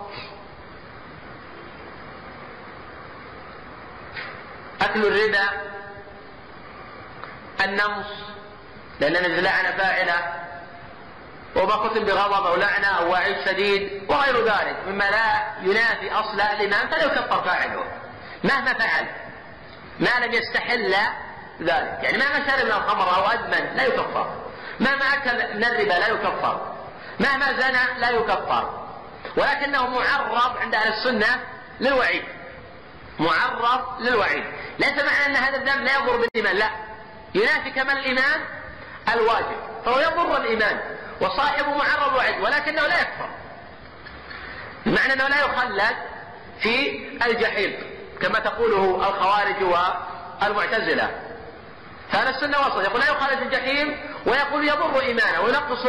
أكل 4.81 5.05
الربا. 5.05 5.47
النمص. 7.61 8.07
لأن 8.99 9.13
نجد 9.13 9.39
لعنة 9.39 9.77
فاعلة. 9.77 10.33
وما 11.55 11.73
ختم 11.73 12.03
بغضب 12.03 12.45
أو 12.45 12.55
لعنة 12.55 12.87
أو 12.87 13.11
وعيد 13.11 13.45
شديد 13.45 14.03
وغير 14.09 14.45
ذلك 14.45 14.77
مما 14.87 15.03
لا 15.03 15.47
ينافي 15.61 16.11
أصل 16.11 16.41
الإيمان 16.41 16.87
فلا 16.87 17.03
يكفر 17.03 17.43
فاعله. 17.43 17.83
مهما 18.43 18.73
فعل. 18.73 19.26
ما 19.99 20.25
لم 20.25 20.33
يستحل 20.33 20.95
ذلك. 21.61 21.99
يعني 22.03 22.17
مهما 22.17 22.47
شرب 22.47 22.65
من 22.65 22.71
الخمر 22.71 23.15
أو 23.15 23.27
أدمن 23.27 23.75
لا 23.75 23.83
يكفر. 23.83 24.43
مهما 24.79 25.13
أكل 25.13 25.55
من 25.55 25.63
الربا 25.63 25.93
لا 25.93 26.07
يكفر. 26.07 26.75
مهما 27.19 27.53
زنى 27.53 27.99
لا 27.99 28.09
يكفر. 28.09 28.87
ولكنه 29.37 29.87
معرض 29.87 30.57
عند 30.57 30.75
أهل 30.75 30.93
السنة 30.93 31.43
للوعيد. 31.79 32.23
معرض 33.19 34.01
للوعيد. 34.01 34.43
ليس 34.79 35.03
معنى 35.03 35.25
أن 35.25 35.35
هذا 35.35 35.57
الذنب 35.57 35.83
لا 35.83 35.97
يضر 35.97 36.17
بالإيمان 36.17 36.55
لا. 36.55 36.69
ينافي 37.35 37.71
كمال 37.71 37.97
الإيمان؟ 37.97 38.41
الواجب. 39.13 39.57
فهو 39.85 39.99
يضر 39.99 40.37
الإيمان. 40.37 40.79
وصاحبه 41.21 41.77
معرض 41.77 42.15
وعيد 42.15 42.41
ولكنه 42.41 42.81
لا 42.81 43.01
يكفر. 43.01 43.29
بمعنى 44.85 45.13
أنه 45.13 45.27
لا 45.27 45.39
يخلد 45.39 45.95
في 46.59 47.07
الجحيم. 47.25 47.96
كما 48.21 48.39
تقوله 48.39 49.09
الخوارج 49.09 49.63
والمعتزلة. 49.63 51.21
فأهل 52.11 52.27
السنة 52.27 52.59
وسط 52.59 52.79
يقول 52.79 53.01
لا 53.01 53.07
يخالف 53.07 53.41
الجحيم 53.41 53.99
ويقول 54.25 54.67
يضر 54.67 55.01
إيمانه 55.01 55.41
وينقص 55.41 55.87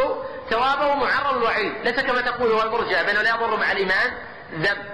ثوابه 0.51 0.95
معرض 0.95 1.37
الوعيد. 1.37 1.73
ليس 1.85 2.01
كما 2.01 2.21
تقوله 2.21 2.65
المرجع 2.65 3.03
بأنه 3.03 3.23
لا 3.23 3.31
يضر 3.31 3.57
مع 3.57 3.73
الإيمان 3.73 4.13
ذنب. 4.55 4.85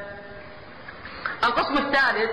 القسم 1.44 1.78
الثالث 1.78 2.30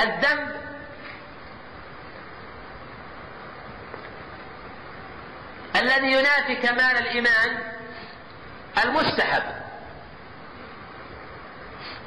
الذنب 0.00 0.60
الذي 5.76 6.12
ينافي 6.12 6.56
كمال 6.56 6.96
الإيمان 6.98 7.58
المستحب. 8.84 9.42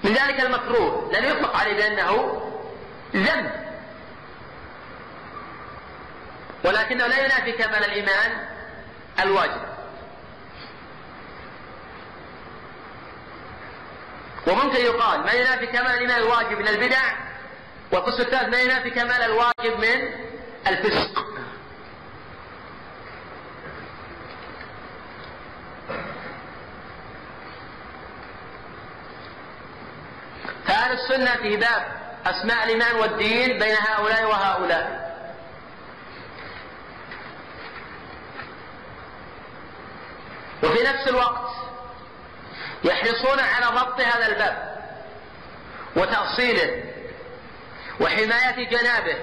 من 0.03 0.13
ذلك 0.13 0.39
المكروه 0.39 1.11
لأنه 1.11 1.27
يطلق 1.27 1.55
عليه 1.55 1.73
بأنه 1.73 2.41
ذنب. 3.15 3.51
ولكنه 6.65 7.07
لا 7.07 7.25
ينافي 7.25 7.51
كمال 7.51 7.85
الإيمان 7.85 8.47
الواجب. 9.19 9.61
وممكن 14.47 14.81
يقال 14.81 15.21
ما 15.21 15.31
ينافي 15.31 15.67
كمال 15.67 15.91
الإيمان 15.91 16.17
الواجب 16.17 16.57
من 16.59 16.67
البدع 16.67 17.01
والقسم 17.91 18.21
الثالث 18.21 18.49
ما 18.49 18.61
ينافي 18.61 18.89
كمال 18.89 19.21
الواجب 19.21 19.79
من 19.79 20.13
الفسق. 20.67 21.25
فأهل 30.67 30.91
السنة 30.91 31.36
في 31.36 31.58
باب 31.58 31.88
أسماء 32.26 32.63
الإيمان 32.63 32.95
والدين 32.95 33.60
بين 33.60 33.76
هؤلاء 33.76 34.26
وهؤلاء. 34.26 35.04
وفي 40.63 40.84
نفس 40.84 41.08
الوقت 41.08 41.52
يحرصون 42.84 43.39
على 43.39 43.65
ضبط 43.65 44.02
هذا 44.02 44.28
الباب 44.28 44.73
وتأصيله 45.95 46.84
وحماية 47.99 48.69
جنابه 48.69 49.17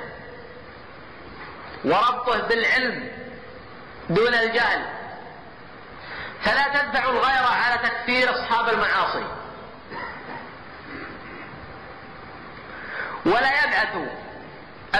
وربطه 1.84 2.48
بالعلم 2.48 3.10
دون 4.10 4.34
الجهل. 4.34 4.86
فلا 6.44 6.68
تدفع 6.68 7.04
الغير 7.04 7.44
على 7.44 7.78
تكفير 7.88 8.30
أصحاب 8.30 8.68
المعاصي. 8.68 9.39
ولا 13.26 13.64
يبعث 13.64 14.08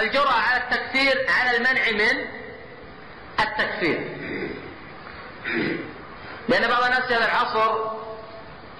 الجرأة 0.01 0.33
على 0.33 0.63
التكفير 0.63 1.25
على 1.29 1.57
المنع 1.57 1.91
من 1.91 2.25
التكفير. 3.39 4.17
لأن 6.49 6.67
بعض 6.69 6.83
الناس 6.83 7.03
في 7.03 7.15
هذا 7.15 7.25
العصر 7.25 7.75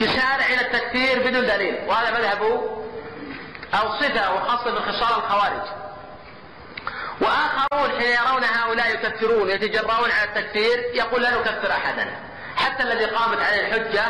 يسارع 0.02 0.46
إلى 0.46 0.62
التكفير 0.62 1.20
بدون 1.28 1.46
دليل 1.46 1.76
وهذا 1.88 2.12
مذهب 2.12 2.42
أو 3.74 4.00
صفة 4.00 4.34
وخاصة 4.34 4.72
من 4.72 4.80
خصال 4.80 5.18
الخوارج. 5.18 5.68
وآخرون 7.22 8.02
حين 8.02 8.12
يرون 8.12 8.44
هؤلاء 8.44 8.94
يكفرون 8.94 9.50
يتجرؤون 9.50 10.12
على 10.12 10.30
التكفير 10.30 10.78
يقول 10.94 11.22
لا 11.22 11.30
نكفر 11.30 11.72
أحدا 11.72 12.08
حتى 12.56 12.84
الذي 12.84 13.06
قامت 13.06 13.42
عليه 13.42 13.68
الحجة 13.68 14.04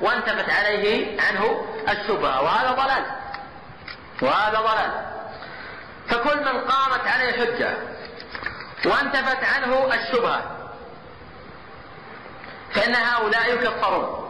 وانتفت 0.00 0.50
عليه 0.50 1.20
عنه 1.20 1.64
الشبهة 1.88 2.42
وهذا 2.42 2.70
ضلال. 2.70 3.04
وهذا 4.22 4.60
ضلال. 4.60 4.90
فكل 6.08 6.44
من 6.44 6.60
قامت 6.60 7.06
عليه 7.06 7.32
حجة 7.32 7.76
وانتفت 8.86 9.44
عنه 9.44 9.94
الشبهة 9.94 10.70
فإن 12.74 12.94
هؤلاء 12.94 13.54
يكفرون. 13.54 14.28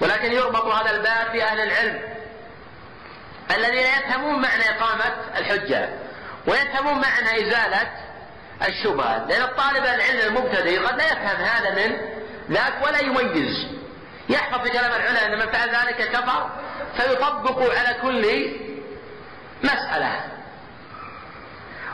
ولكن 0.00 0.32
يربط 0.32 0.64
هذا 0.64 0.90
الباب 0.90 1.30
في 1.32 1.44
أهل 1.44 1.60
العلم 1.60 2.14
الذين 3.50 3.86
يفهمون 3.86 4.42
معنى 4.42 4.70
إقامة 4.70 5.14
الحجة 5.36 5.88
ويفهمون 6.46 7.00
معنى 7.00 7.48
إزالة 7.48 7.90
الشبهة 8.68 9.26
لأن 9.26 9.42
الطالب 9.42 9.84
العلم 9.84 10.20
المبتدئ 10.20 10.78
قد 10.78 10.98
لا 10.98 11.06
يفهم 11.06 11.36
هذا 11.36 11.70
من 11.70 11.96
ذاك 12.50 12.86
ولا 12.86 12.98
يميز. 12.98 13.83
يحفظ 14.28 14.62
في 14.62 14.70
كلام 14.70 14.92
العلماء 14.92 15.26
أن 15.26 15.38
من 15.38 15.52
فعل 15.52 15.68
ذلك 15.68 16.10
كفر 16.10 16.50
فيطبق 16.96 17.78
على 17.78 17.94
كل 18.02 18.54
مسألة. 19.64 20.20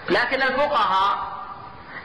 لكن 0.08 0.42
الفقهاء 0.42 1.40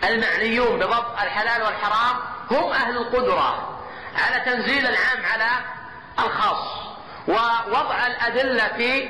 المعنيون 0.03 0.79
بضبط 0.79 1.21
الحلال 1.21 1.63
والحرام 1.63 2.15
هم 2.51 2.71
أهل 2.71 2.97
القدرة 2.97 3.79
على 4.15 4.45
تنزيل 4.45 4.87
العام 4.87 5.25
على 5.33 5.49
الخاص 6.19 6.67
ووضع 7.27 8.07
الأدلة 8.07 8.67
في 8.77 9.09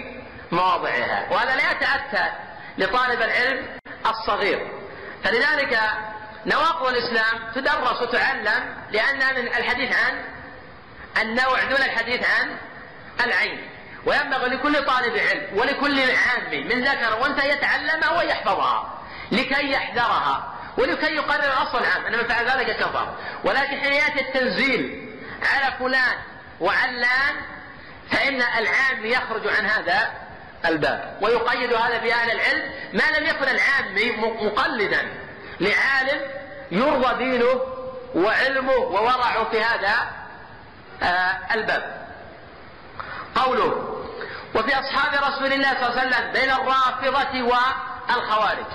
مواضعها. 0.51 1.27
وهذا 1.31 1.55
لا 1.55 1.71
يتأتى 1.71 2.31
لطالب 2.77 3.21
العلم 3.21 3.67
الصغير. 4.05 4.71
فلذلك 5.23 5.79
نواقض 6.45 6.87
الإسلام 6.87 7.51
تدرس 7.55 8.01
وتعلم 8.01 8.75
لأنها 8.91 9.31
من 9.31 9.47
الحديث 9.47 9.95
عن 9.95 10.34
النوع 11.21 11.63
دون 11.63 11.77
الحديث 11.77 12.25
عن 12.29 12.57
العين. 13.25 13.69
وينبغي 14.05 14.49
لكل 14.49 14.85
طالب 14.85 15.17
علم 15.17 15.57
ولكل 15.57 15.99
عام 15.99 16.67
من 16.67 16.83
ذكر 16.83 17.19
وانثى 17.21 17.49
يتعلمها 17.49 18.19
ويحفظها 18.19 18.99
لكي 19.31 19.71
يحذرها 19.71 20.53
ولكي 20.77 21.15
يقرر 21.15 21.43
الاصل 21.43 21.77
العام 21.77 22.05
ان 22.05 22.17
من 22.17 22.27
فعل 22.27 22.45
ذلك 22.45 22.77
كفر. 22.77 23.15
ولكن 23.43 23.77
حين 23.77 23.93
يأتي 23.93 24.19
التنزيل 24.21 25.09
على 25.53 25.73
فلان 25.79 26.17
وعلان 26.59 27.35
فإن 28.11 28.41
العام 28.41 29.05
يخرج 29.05 29.47
عن 29.47 29.65
هذا 29.65 30.11
الباب. 30.65 31.17
ويقيد 31.21 31.73
هذا 31.73 31.99
في 31.99 32.13
أهل 32.13 32.31
العلم 32.31 32.71
ما 32.93 33.17
لم 33.17 33.25
يكن 33.25 33.43
العامي 33.43 34.11
مقلدا 34.41 35.13
لعالم 35.59 36.21
يرضى 36.71 37.25
دينه 37.25 37.61
وعلمه 38.15 38.73
وورعه 38.73 39.49
في 39.49 39.63
هذا 39.63 40.24
الباب. 41.53 42.07
قوله 43.35 44.01
وفي 44.55 44.79
أصحاب 44.79 45.13
رسول 45.13 45.53
الله 45.53 45.73
صلى 45.73 45.87
الله 45.87 45.99
عليه 45.99 46.09
وسلم 46.09 46.31
بين 46.31 46.51
الرافضة 46.51 47.43
والخوارج. 47.43 48.65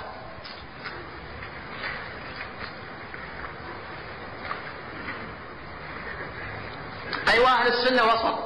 أي 7.27 7.33
أيوة 7.33 7.49
أهل 7.51 7.67
السنة 7.67 8.03
وسط 8.03 8.39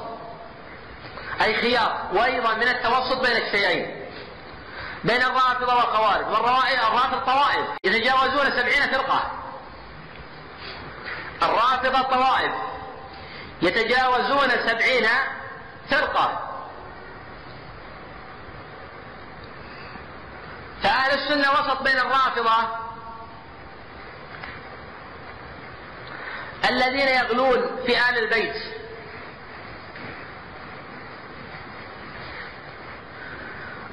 أي 1.40 1.60
خيار. 1.60 2.10
وأيضا 2.12 2.54
من 2.54 2.68
التوسط 2.68 3.26
بين 3.26 3.36
الشيئين. 3.36 4.06
بين 5.04 5.22
الرافضة 5.22 5.74
والخوارج. 5.76 6.26
والرافض 6.26 7.24
طوائف. 7.26 7.66
يتجاوزون 7.84 8.50
سبعين 8.50 8.82
فرقة. 8.92 9.30
الرافضة 11.42 12.02
طوائف. 12.02 12.52
يتجاوزون 13.62 14.50
سبعين 14.50 15.08
فرقة. 15.90 16.42
فأهل 20.82 21.10
السنة 21.10 21.50
وسط 21.52 21.82
بين 21.82 21.98
الرافضة 21.98 22.68
الذين 26.70 27.08
يغلون 27.08 27.76
في 27.86 27.98
آل 28.08 28.18
البيت. 28.18 28.62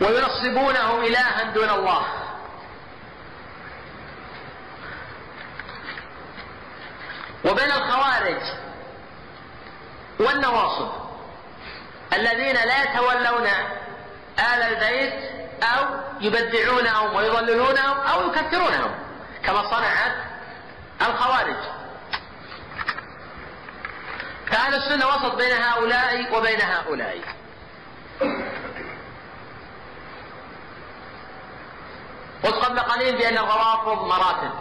وينصبونه 0.01 0.99
إلها 0.99 1.43
دون 1.43 1.69
الله. 1.69 2.05
وبين 7.45 7.71
الخوارج 7.71 8.41
والنواصب. 10.19 10.89
الذين 12.13 12.55
لا 12.55 12.83
يتولون 12.83 13.47
آل 14.39 14.61
البيت 14.63 15.13
أو 15.63 15.85
يبدعونهم 16.21 17.15
ويضللونهم 17.15 17.99
أو 17.99 18.27
يكثرونهم 18.27 18.91
كما 19.43 19.63
صنعت 19.69 20.15
الخوارج. 21.01 21.55
فأهل 24.47 24.75
السنة 24.75 25.07
وسط 25.07 25.35
بين 25.35 25.51
هؤلاء 25.61 26.37
وبين 26.37 26.61
هؤلاء. 26.61 27.21
قلت 32.43 32.55
قبل 32.55 32.79
قليل 32.79 33.17
بأن 33.17 33.37
الروافض 33.37 34.07
مراتب. 34.07 34.51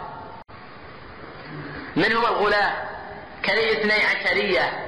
منهم 1.95 2.25
الغلاة 2.25 2.73
كالاثني 3.43 4.05
عشرية. 4.05 4.82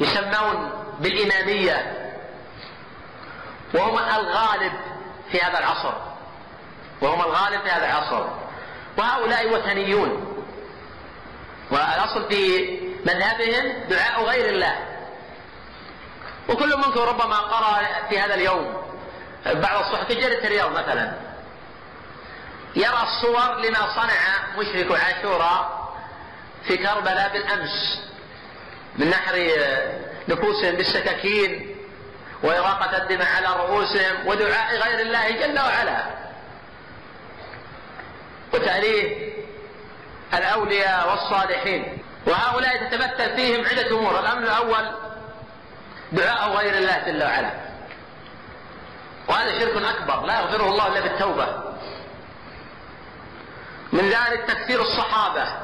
يسمون 0.00 0.84
بالإمامية 1.00 1.98
وهم 3.74 3.98
الغالب 3.98 4.72
في 5.32 5.38
هذا 5.38 5.58
العصر. 5.58 5.94
وهم 7.00 7.20
الغالب 7.20 7.62
في 7.62 7.70
هذا 7.70 7.86
العصر. 7.86 8.26
وهؤلاء 8.98 9.52
وثنيون. 9.52 10.44
والأصل 11.70 12.28
في 12.28 12.66
مذهبهم 13.06 13.88
دعاء 13.88 14.24
غير 14.24 14.48
الله. 14.54 14.76
وكل 16.48 16.76
منكم 16.76 17.00
ربما 17.00 17.36
قرأ 17.36 17.82
في 18.08 18.20
هذا 18.20 18.34
اليوم. 18.34 18.82
بعض 19.46 19.84
الصحف 19.84 20.06
في 20.06 20.14
جريدة 20.14 20.44
الرياض 20.44 20.70
مثلا. 20.72 21.12
يرى 22.76 23.02
الصور 23.02 23.54
لما 23.54 23.94
صنع 23.94 24.58
مشرك 24.58 25.00
عاشوراء 25.00 25.92
في 26.66 26.76
كربلاء 26.76 27.32
بالأمس. 27.32 28.02
من 28.98 29.10
نحر 29.10 29.50
نفوسهم 30.28 30.76
بالسكاكين 30.76 31.76
وإراقة 32.42 32.96
الدماء 32.96 33.28
على 33.36 33.46
رؤوسهم 33.46 34.26
ودعاء 34.26 34.76
غير 34.76 35.00
الله 35.00 35.30
جل 35.30 35.58
وعلا. 35.58 36.04
وتأليه 38.54 39.32
الأولياء 40.34 41.10
والصالحين. 41.10 41.98
وهؤلاء 42.26 42.88
تتمثل 42.88 43.36
فيهم 43.36 43.66
عدة 43.66 43.98
أمور. 43.98 44.20
الأمر 44.20 44.42
الأول 44.42 44.90
دعاء 46.12 46.50
غير 46.50 46.74
الله 46.74 46.98
جل 47.06 47.22
وعلا. 47.22 47.50
وهذا 49.28 49.60
شرك 49.60 49.82
أكبر 49.82 50.26
لا 50.26 50.40
يغفره 50.40 50.68
الله 50.68 50.86
إلا 50.86 51.00
بالتوبة. 51.00 51.72
من 53.92 54.10
ذلك 54.10 54.44
تكثير 54.48 54.80
الصحابة. 54.80 55.61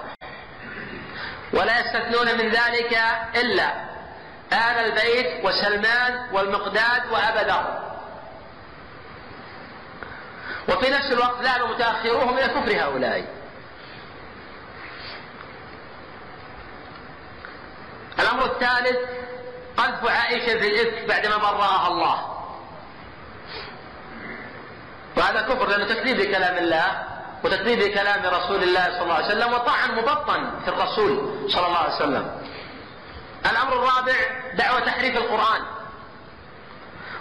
ولا 1.52 1.78
يستثنون 1.80 2.38
من 2.38 2.48
ذلك 2.48 2.98
إلا 3.34 3.72
آل 4.52 4.78
البيت 4.78 5.44
وسلمان 5.44 6.28
والمقداد 6.32 7.12
وأبا 7.12 7.78
وفي 10.68 10.90
نفس 10.90 11.12
الوقت 11.12 11.42
ذهب 11.42 11.70
متأخروهم 11.70 12.38
إلى 12.38 12.46
كفر 12.48 12.84
هؤلاء. 12.84 13.24
الأمر 18.18 18.44
الثالث 18.44 18.98
قذف 19.76 20.10
عائشة 20.10 20.58
في 20.58 20.68
الإفك 20.68 21.08
بعدما 21.08 21.36
برأها 21.36 21.88
الله. 21.88 22.34
وهذا 25.16 25.42
كفر 25.42 25.68
لأنه 25.68 25.84
تكذيب 25.84 26.16
لكلام 26.16 26.56
الله. 26.56 27.17
وتكذيب 27.44 27.78
لكلام 27.78 28.34
رسول 28.34 28.62
الله 28.62 28.84
صلى 28.84 29.02
الله 29.02 29.14
عليه 29.14 29.26
وسلم 29.26 29.52
وطعن 29.52 29.96
مبطن 29.96 30.60
في 30.64 30.68
الرسول 30.68 31.44
صلى 31.50 31.66
الله 31.66 31.78
عليه 31.78 31.94
وسلم. 31.94 32.42
الأمر 33.50 33.72
الرابع 33.72 34.14
دعوة 34.54 34.80
تحريف 34.80 35.16
القرآن. 35.16 35.62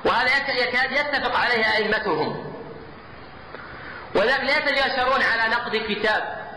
وهذا 0.06 0.38
يكاد 0.54 0.92
يتفق 0.92 1.36
عليه 1.36 1.66
أئمتهم. 1.76 2.54
ولذلك 4.16 4.44
لا 4.44 4.58
يتجاسرون 4.58 5.22
على 5.22 5.52
نقد 5.52 5.76
كتاب. 5.76 6.48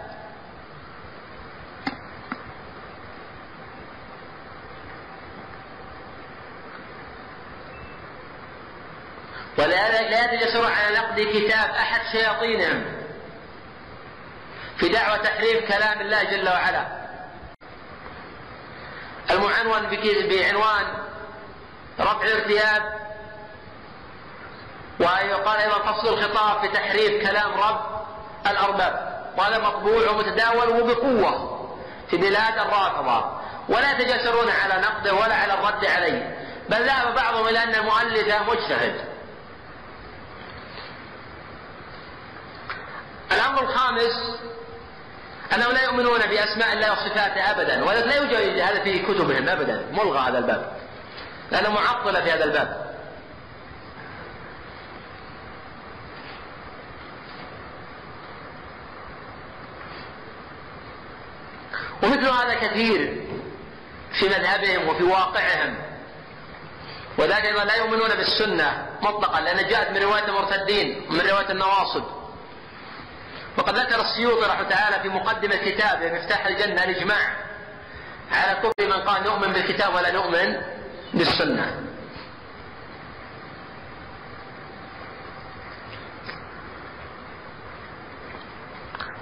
ولا 9.59 10.11
لا 10.11 10.35
يتجسرون 10.35 10.73
على 10.73 10.96
نقد 10.99 11.20
كتاب 11.20 11.70
أحد 11.70 12.01
شياطينهم. 12.12 12.99
في 14.81 14.88
دعوة 14.88 15.16
تحريف 15.16 15.73
كلام 15.73 16.01
الله 16.01 16.23
جل 16.25 16.49
وعلا. 16.49 16.87
المعنون 19.31 19.87
بعنوان 20.29 20.87
رفع 22.01 22.25
الارتياب 22.25 23.01
ويقال 25.01 25.61
أيضا 25.61 25.93
فصل 25.93 26.09
الخطاب 26.09 26.61
في 26.61 26.69
تحريف 26.69 27.29
كلام 27.29 27.53
رب 27.53 28.07
الأرباب. 28.47 29.25
وهذا 29.38 29.59
مطبوع 29.59 30.11
ومتداول 30.11 30.69
وبقوة 30.69 31.61
في 32.11 32.16
بلاد 32.16 32.59
الرافضة. 32.59 33.40
ولا 33.69 33.99
يتجاسرون 33.99 34.51
على 34.51 34.83
نقده 34.83 35.14
ولا 35.14 35.35
على 35.35 35.55
الرد 35.55 35.85
عليه. 35.85 36.47
بل 36.69 36.87
ذهب 36.87 37.14
بعضهم 37.14 37.49
إلى 37.49 37.62
أن 37.62 37.75
المؤلف 37.75 38.29
مجتهد. 38.49 39.05
الأمر 43.33 43.62
الخامس 43.62 44.40
أنهم 45.54 45.72
لا 45.72 45.82
يؤمنون 45.82 46.18
بأسماء 46.18 46.72
الله 46.72 46.92
وصفاته 46.92 47.50
أبدا 47.50 47.84
ولذلك 47.84 48.06
لا 48.06 48.16
يوجد 48.16 48.58
هذا 48.58 48.82
في 48.82 48.98
كتبهم 48.98 49.48
أبدا 49.48 49.86
ملغى 49.92 50.18
هذا 50.18 50.38
الباب. 50.38 50.72
لأنه 51.50 51.70
معطلة 51.70 52.20
في 52.20 52.32
هذا 52.32 52.44
الباب. 52.44 52.90
ومثل 62.02 62.28
هذا 62.28 62.54
كثير 62.54 63.24
في 64.12 64.28
مذهبهم 64.28 64.88
وفي 64.88 65.04
واقعهم. 65.04 65.74
وذلك 67.18 67.44
لا 67.44 67.74
يؤمنون 67.74 68.08
بالسنة 68.08 68.86
مطلقا 69.02 69.40
لأن 69.40 69.68
جاءت 69.68 69.90
من 69.90 70.02
رواية 70.02 70.24
المرتدين 70.24 71.06
ومن 71.10 71.20
رواية 71.20 71.50
النواصب. 71.50 72.19
وقد 73.58 73.76
ذكر 73.76 74.00
السيوطي 74.00 74.46
رحمه 74.46 74.68
تعالى 74.68 75.02
في 75.02 75.08
مقدمة 75.08 75.56
كتابه 75.56 76.12
مفتاح 76.12 76.46
الجنة 76.46 76.84
الإجماع 76.84 77.36
على 78.32 78.58
كفر 78.58 78.86
من 78.86 78.92
قال 78.92 79.24
نؤمن 79.24 79.52
بالكتاب 79.52 79.94
ولا 79.94 80.10
نؤمن 80.10 80.56
بالسنة. 81.14 81.86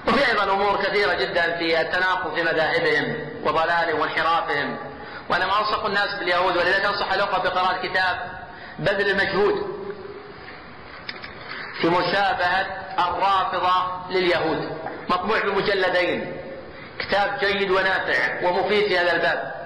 وفي 0.09 0.29
أيضا 0.29 0.53
أمور 0.53 0.83
كثيرة 0.83 1.15
جدا 1.15 1.59
في 1.59 1.81
التناقض 1.81 2.35
في 2.35 2.43
مذاهبهم 2.43 3.17
وضلالهم 3.45 4.01
وانحرافهم. 4.01 4.77
وأنا 5.31 5.47
ما 5.47 5.59
أنصح 5.59 5.85
الناس 5.85 6.15
باليهود 6.15 6.57
ولذلك 6.57 6.85
أنصح 6.85 7.13
الأخوة 7.13 7.39
بقراءة 7.39 7.87
كتاب 7.87 8.19
بذل 8.79 9.11
المجهود. 9.11 9.78
في 11.81 11.89
مشابهة 11.89 12.67
الرافضة 12.99 14.11
لليهود. 14.11 14.79
مطبوع 15.11 15.41
بمجلدين 15.41 16.37
كتاب 16.99 17.39
جيد 17.39 17.71
ونافع 17.71 18.49
ومفيد 18.49 18.89
في 18.89 18.99
هذا 18.99 19.13
الباب. 19.13 19.59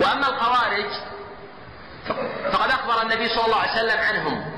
وأما 0.00 0.28
الخوارج 0.28 0.90
فقد 2.52 2.70
أخبر 2.70 3.02
النبي 3.02 3.28
صلى 3.28 3.46
الله 3.46 3.56
عليه 3.56 3.72
وسلم 3.72 4.00
عنهم. 4.00 4.52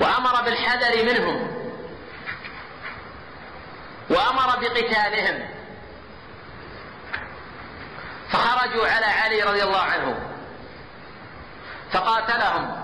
وأمر 0.00 0.42
بالحذر 0.42 1.04
منهم. 1.04 1.64
وأمر 4.10 4.58
بقتالهم. 4.60 5.53
فخرجوا 8.34 8.88
على 8.88 9.06
علي 9.06 9.42
رضي 9.42 9.62
الله 9.62 9.80
عنه. 9.80 10.30
فقاتلهم 11.92 12.82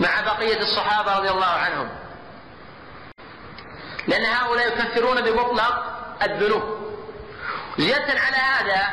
مع 0.00 0.20
بقية 0.20 0.60
الصحابة 0.60 1.18
رضي 1.18 1.30
الله 1.30 1.46
عنهم. 1.46 1.88
لأن 4.08 4.24
هؤلاء 4.24 4.68
يكفرون 4.68 5.20
بمطلق 5.20 5.84
الذنوب. 6.22 6.96
زيادة 7.78 8.20
على 8.20 8.36
هذا 8.36 8.86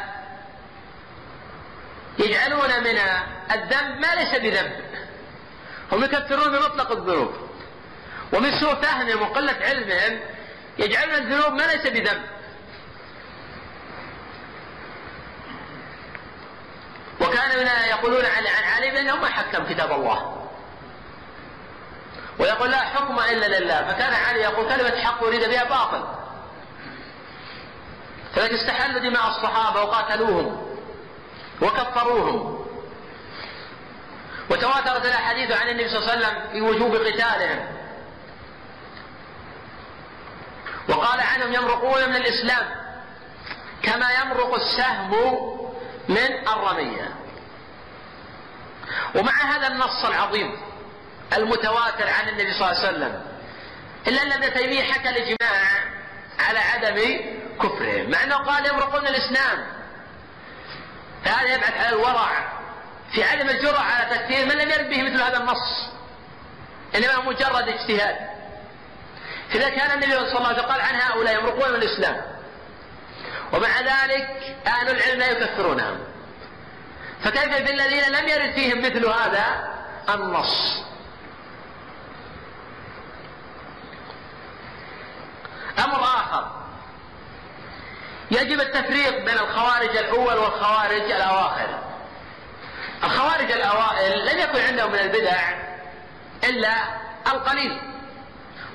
يجعلون 2.19 2.83
من 2.83 2.99
الذنب 3.51 3.99
ما 3.99 4.15
ليس 4.15 4.35
بذنب. 4.39 4.71
هم 5.91 6.03
يكفرون 6.03 6.51
بمطلق 6.51 6.91
الذنوب. 6.91 7.33
ومن 8.33 8.59
سوء 8.59 8.75
فهمهم 8.75 9.21
وقلة 9.21 9.55
علمهم 9.61 10.19
يجعلون 10.77 11.15
الذنوب 11.15 11.53
ما 11.53 11.63
ليس 11.63 11.87
بذنب. 11.87 12.38
كانوا 17.27 17.63
يقولون 17.85 18.25
عن 18.25 18.47
عن 18.47 18.63
علي 18.63 18.91
بأنه 18.91 19.15
ما 19.15 19.29
حكم 19.29 19.63
كتاب 19.65 19.91
الله. 19.91 20.47
ويقول 22.39 22.71
لا 22.71 22.77
حكم 22.77 23.19
إلا 23.19 23.59
لله. 23.59 23.93
فكان 23.93 24.13
علي 24.13 24.39
يقول 24.39 24.69
كلمة 24.75 25.01
حق 25.01 25.23
أريد 25.23 25.49
بها 25.49 25.63
باطل. 25.63 26.03
فلذلك 28.35 28.53
استحلوا 28.53 28.99
دماء 28.99 29.27
الصحابة 29.27 29.83
وقاتلوهم 29.83 30.77
وكفروهم. 31.61 32.65
وتواترت 34.49 35.05
الأحاديث 35.05 35.51
عن 35.51 35.69
النبي 35.69 35.89
صلى 35.89 35.99
الله 35.99 36.11
عليه 36.11 36.27
وسلم 36.27 36.51
في 36.51 36.61
وجوب 36.61 36.95
قتالهم. 36.95 37.79
وقال 40.89 41.19
عنهم 41.19 41.53
يمرقون 41.53 42.09
من 42.09 42.15
الإسلام 42.15 42.65
كما 43.83 44.11
يمرق 44.11 44.53
السهم 44.53 45.68
من 46.09 46.47
الرمية. 46.47 47.15
ومع 49.15 49.31
هذا 49.31 49.67
النص 49.67 50.05
العظيم 50.05 50.57
المتواتر 51.37 52.09
عن 52.09 52.29
النبي 52.29 52.53
صلى 52.53 52.71
الله 52.71 52.79
عليه 52.79 52.89
وسلم 52.89 53.21
إلا 54.07 54.21
أن 54.21 54.31
ابن 54.31 54.53
تيمية 54.53 54.83
حكى 54.83 55.09
الإجماع 55.09 55.61
على 56.39 56.59
عدم 56.59 57.21
كفرهم 57.61 58.09
مع 58.11 58.23
أنه 58.23 58.35
قال 58.35 58.65
يمرقون 58.65 59.07
الإسلام 59.07 59.65
فهذا 61.25 61.53
يبعث 61.53 61.77
على 61.77 61.89
الورع. 61.89 62.59
في 63.11 63.23
عدم 63.23 63.49
الجرأة 63.49 63.79
على 63.79 64.15
تكفير 64.15 64.45
من 64.45 64.51
لم 64.51 64.69
يرد 64.69 64.89
به 64.89 65.03
مثل 65.03 65.21
هذا 65.21 65.37
النص. 65.37 65.89
إنما 66.95 67.25
مجرد 67.25 67.67
اجتهاد. 67.67 68.15
فإذا 69.49 69.69
كان 69.69 69.91
النبي 69.91 70.11
صلى 70.11 70.37
الله 70.37 70.47
عليه 70.47 70.57
وسلم 70.57 70.71
قال 70.71 70.81
عن 70.81 70.95
هؤلاء 70.95 71.39
يمرقون 71.39 71.69
من 71.69 71.75
الإسلام 71.75 72.21
ومع 73.53 73.79
ذلك 73.79 74.55
أهل 74.67 74.89
العلم 74.89 75.19
لا 75.19 75.29
يكفرونهم 75.29 75.99
فكيف 77.23 77.53
في 77.53 77.71
الذين 77.71 78.03
لم 78.11 78.27
يرد 78.27 78.51
فيهم 78.53 78.79
مثل 78.79 79.05
هذا؟ 79.05 79.73
النص. 80.09 80.83
أمر 85.79 86.03
آخر. 86.03 86.51
يجب 88.31 88.59
التفريق 88.59 89.25
بين 89.25 89.39
الخوارج 89.39 89.97
الأول 89.97 90.37
والخوارج 90.37 91.11
الأواخر. 91.11 91.79
الخوارج 93.03 93.51
الأوائل 93.51 94.25
لم 94.25 94.39
يكن 94.39 94.59
عندهم 94.59 94.91
من 94.91 94.99
البدع 94.99 95.57
إلا 96.43 96.73
القليل. 97.27 97.81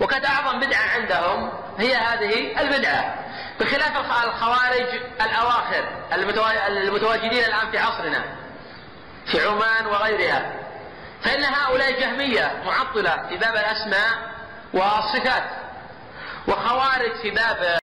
وكانت 0.01 0.27
أعظم 0.27 0.61
بدعة 0.61 0.89
عندهم 0.95 1.64
هي 1.79 1.95
هذه 1.95 2.61
البدعة. 2.61 3.15
بخلاف 3.61 3.97
الخوارج 4.25 5.01
الأواخر 5.21 5.89
المتواجدين 6.69 7.45
الآن 7.45 7.71
في 7.71 7.79
عصرنا 7.79 8.25
في 9.27 9.47
عمان 9.47 9.87
وغيرها 9.87 10.53
فإن 11.23 11.45
هؤلاء 11.45 12.01
جهمية 12.01 12.63
معطلة 12.65 13.29
في 13.29 13.37
باب 13.37 13.55
الأسماء 13.57 14.35
والصفات 14.73 15.45
وخوارج 16.49 17.13
في 17.23 17.31
باب 17.31 17.79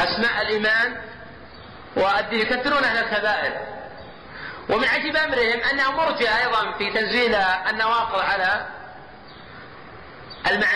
أسماء 0.00 0.42
الإيمان 0.42 0.96
والدين 1.96 2.40
يكثرون 2.40 2.84
أهل 2.84 3.04
الكبائر. 3.04 3.52
ومن 4.68 4.88
عجيب 4.88 5.16
أمرهم 5.16 5.60
أنهم 5.72 5.96
مرجع 5.96 6.38
أيضا 6.38 6.72
في 6.78 6.92
تنزيل 6.92 7.34
النواقض 7.70 8.20
على 8.20 8.66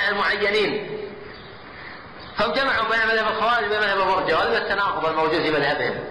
المعينين. 0.09 0.99
فهم 2.37 2.53
جمعوا 2.53 2.89
بين 2.89 3.07
مذهب 3.07 3.29
الخوارج 3.29 3.66
وبين 3.66 3.81
مذهب 3.81 4.01
المرجع 4.01 4.37
وهذا 4.39 4.59
التناقض 4.59 5.07
الموجود 5.07 5.43
في 5.43 5.51
مذهبهم. 5.51 6.05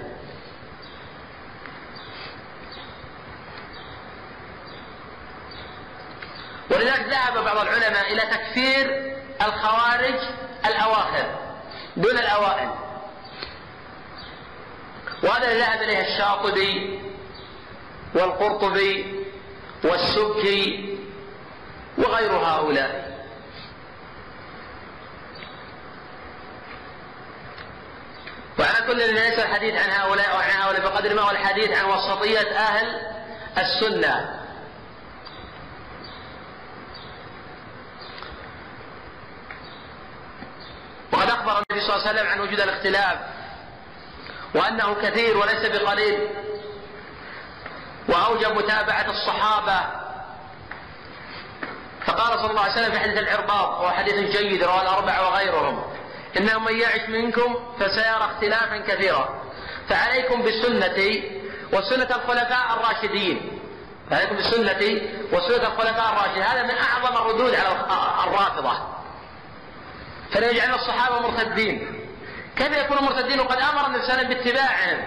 ولذلك 6.69 7.05
ذهب 7.09 7.43
بعض 7.43 7.57
العلماء 7.57 8.13
إلى 8.13 8.21
تكفير 8.21 9.15
الخوارج 9.41 10.19
الأواخر 10.65 11.39
دون 11.97 12.17
الأوائل. 12.17 12.69
وهذا 15.23 15.57
ذهب 15.57 15.81
إليه 15.81 16.13
الشاطبي 16.13 16.99
والقرطبي 18.15 19.25
والسبكي 19.83 20.97
وغير 21.97 22.31
هؤلاء 22.31 23.11
وعلى 28.59 28.80
كل 28.91 29.13
ليس 29.13 29.39
الحديث 29.39 29.75
عن 29.75 29.89
هؤلاء 29.89 30.35
وعن 30.35 30.49
هؤلاء 30.49 30.81
بقدر 30.81 31.13
ما 31.13 31.21
هو 31.21 31.31
الحديث 31.31 31.77
عن 31.77 31.85
وسطية 31.85 32.57
أهل 32.57 33.01
السنة. 33.57 34.41
وقد 41.11 41.29
أخبر 41.29 41.51
النبي 41.51 41.87
صلى 41.87 41.95
الله 41.95 42.07
عليه 42.07 42.11
وسلم 42.11 42.27
عن 42.27 42.39
وجود 42.39 42.59
الاختلاف 42.59 43.17
وأنه 44.55 44.93
كثير 45.01 45.37
وليس 45.37 45.65
بقليل. 45.65 46.27
وأوجب 48.09 48.51
متابعة 48.57 49.05
الصحابة. 49.09 49.79
فقال 52.05 52.39
صلى 52.39 52.49
الله 52.49 52.61
عليه 52.61 52.73
وسلم 52.73 52.91
في 52.91 52.99
حديث 52.99 53.17
العرباط 53.17 53.69
وهو 53.69 53.89
حديث 53.89 54.37
جيد 54.37 54.63
رواه 54.63 54.81
الأربعة 54.81 55.29
وغيرهم. 55.29 55.90
إنه 56.37 56.59
من 56.59 56.79
يعش 56.79 57.09
منكم 57.09 57.55
فسيرى 57.79 58.31
اختلافا 58.31 58.77
كثيرا. 58.77 59.41
فعليكم 59.89 60.41
بسنتي 60.41 61.41
وسنة 61.73 62.15
الخلفاء 62.15 62.73
الراشدين. 62.73 63.59
فعليكم 64.09 64.35
بسنتي 64.35 65.09
وسنة 65.31 65.67
الخلفاء 65.67 66.13
الراشدين. 66.13 66.43
هذا 66.43 66.63
من 66.63 66.77
أعظم 66.77 67.17
الردود 67.17 67.55
على 67.55 67.67
الرافضة. 68.27 68.77
فلا 70.31 70.49
يجعلنا 70.51 70.75
الصحابة 70.75 71.19
مرتدين. 71.19 72.07
كيف 72.55 72.77
يكونوا 72.77 73.01
مرتدين 73.01 73.39
وقد 73.39 73.57
أمر 73.57 73.99
وسلم 73.99 74.27
باتباعهم 74.27 75.03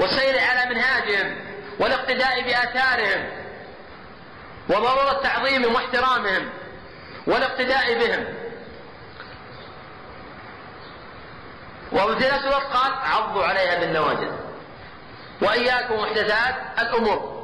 والسير 0.00 0.40
على 0.40 0.74
منهاجهم 0.74 1.36
والاقتداء 1.80 2.42
بآثارهم 2.42 3.30
وضرورة 4.68 5.22
تعظيمهم 5.22 5.74
واحترامهم 5.74 6.50
والاقتداء 7.26 7.94
بهم. 7.94 8.24
وفي 11.92 12.28
نفس 12.28 12.44
الوقت 12.44 12.66
قال 12.66 12.92
عضوا 12.92 13.44
عليها 13.44 13.80
بالنواجذ. 13.80 14.30
وإياكم 15.42 15.94
محدثات 16.00 16.54
الأمور. 16.78 17.36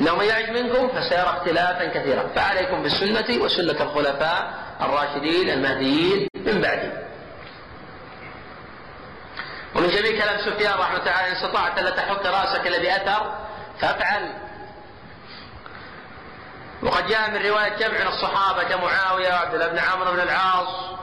إنه 0.00 0.16
من 0.16 0.24
يعج 0.24 0.50
منكم 0.50 0.88
فسيرى 0.88 1.22
اختلافا 1.22 1.86
كثيرا. 1.86 2.28
فعليكم 2.34 2.82
بالسنة 2.82 3.44
وسنة 3.44 3.82
الخلفاء 3.82 4.54
الراشدين 4.80 5.50
المهديين 5.50 6.28
من 6.34 6.60
بعدي. 6.60 6.90
ومن 9.74 9.88
جميع 9.88 10.24
كلام 10.24 10.38
سفيان 10.38 10.74
رحمة 10.78 10.98
الله 10.98 11.28
إن 11.28 11.32
استطعت 11.32 11.78
الا 11.78 11.90
تحك 11.90 12.26
رأسك 12.26 12.66
إلا 12.66 12.78
بأثر 12.78 13.34
فافعل. 13.80 14.32
وقد 16.82 17.06
جاء 17.06 17.30
من 17.30 17.46
رواية 17.46 17.76
جمع 17.76 18.08
الصحابة 18.08 18.62
كمعاويه 18.62 19.28
وعبد 19.28 19.54
الله 19.54 19.68
بن 19.68 19.78
عمرو 19.78 20.12
بن 20.12 20.20
العاص 20.20 20.98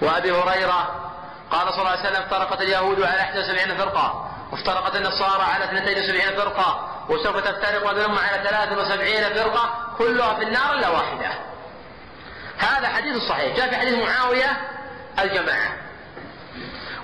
وأبي 0.00 0.32
هريرة 0.32 1.10
قال 1.50 1.68
صلى 1.68 1.78
الله 1.78 1.90
عليه 1.90 2.00
وسلم 2.00 2.22
افترقت 2.22 2.60
اليهود 2.60 3.02
على 3.02 3.20
71 3.20 3.76
فرقة 3.78 4.30
وافترقت 4.52 4.96
النصارى 4.96 5.42
على 5.42 5.64
72 5.64 6.20
فرقة 6.20 6.88
وسوف 7.08 7.36
تفترق 7.36 7.90
الأمة 7.90 8.20
على 8.20 8.48
73 8.48 9.34
فرقة 9.34 9.94
كلها 9.98 10.34
في 10.34 10.42
النار 10.42 10.72
إلا 10.74 10.88
واحدة. 10.88 11.30
هذا 12.58 12.88
حديث 12.88 13.16
صحيح. 13.28 13.56
جاء 13.56 13.68
في 13.68 13.76
حديث 13.76 13.94
معاوية 13.94 14.56
الجماعة. 15.18 15.72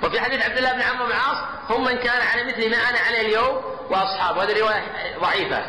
وفي 0.02 0.20
حديث 0.20 0.44
عبد 0.44 0.56
الله 0.56 0.72
بن 0.72 0.82
عمرو 0.82 1.06
بن 1.06 1.12
العاص 1.12 1.36
هم 1.68 1.84
من 1.84 1.98
كان 1.98 2.20
على 2.32 2.44
مثل 2.44 2.70
ما 2.70 2.76
أنا 2.76 2.98
عليه 2.98 3.20
اليوم 3.20 3.62
وأصحابه. 3.90 4.42
هذه 4.42 4.60
رواية 4.60 4.82
ضعيفة. 5.20 5.62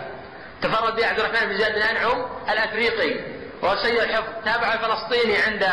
تفرد 0.62 0.96
بها 0.96 1.08
عبد 1.08 1.20
الرحمن 1.20 1.50
بن 1.50 1.58
زياد 1.58 1.76
بن 1.76 1.82
أنعم 1.82 2.26
الأفريقي 2.50 3.20
وهو 3.62 3.76
سيء 3.84 4.04
الحفظ 4.04 4.28
تابع 4.46 4.74
الفلسطيني 4.74 5.38
عند 5.38 5.70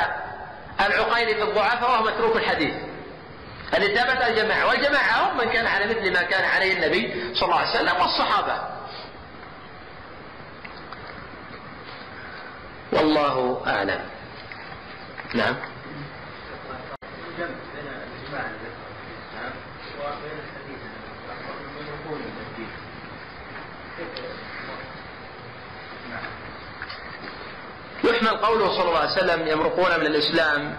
العقيلي 0.80 1.34
في 1.34 1.42
الضعفاء 1.42 1.90
وهو 1.90 2.04
متروك 2.04 2.36
الحديث. 2.36 2.74
اللي 3.74 3.96
ثبت 3.96 4.22
الجماعة. 4.22 4.66
والجماعة 4.66 5.32
هم 5.32 5.38
من 5.38 5.52
كان 5.52 5.66
على 5.66 5.86
مثل 5.86 6.12
ما 6.12 6.22
كان 6.22 6.44
عليه 6.44 6.72
النبي 6.72 7.34
صلى 7.34 7.42
الله 7.42 7.56
عليه 7.56 7.70
وسلم 7.70 8.00
والصحابة. 8.00 8.60
والله 12.92 13.62
أعلم. 13.66 14.00
نعم. 15.34 15.56
يحمل 28.08 28.36
قوله 28.36 28.76
صلى 28.76 28.88
الله 28.88 28.98
عليه 28.98 29.12
وسلم 29.12 29.48
يمرقون 29.48 30.00
من 30.00 30.06
الإسلام 30.06 30.78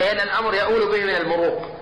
إن 0.00 0.20
الأمر 0.20 0.54
يؤول 0.54 0.92
به 0.92 1.04
من 1.04 1.14
المروق 1.14 1.74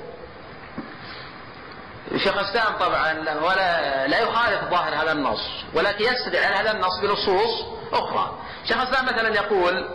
شيخ 2.17 2.37
الإسلام 2.37 2.77
طبعا 2.77 3.13
ولا 3.43 4.07
لا 4.07 4.19
يخالف 4.19 4.71
ظاهر 4.71 4.95
هذا 4.95 5.13
النص 5.13 5.41
ولكن 5.75 6.05
يستدعي 6.05 6.45
على 6.45 6.57
هذا 6.57 6.71
النص 6.71 7.01
بنصوص 7.03 7.65
أخرى. 7.93 8.39
شيخ 8.69 8.77
الإسلام 8.77 9.07
مثلا 9.07 9.35
يقول 9.35 9.91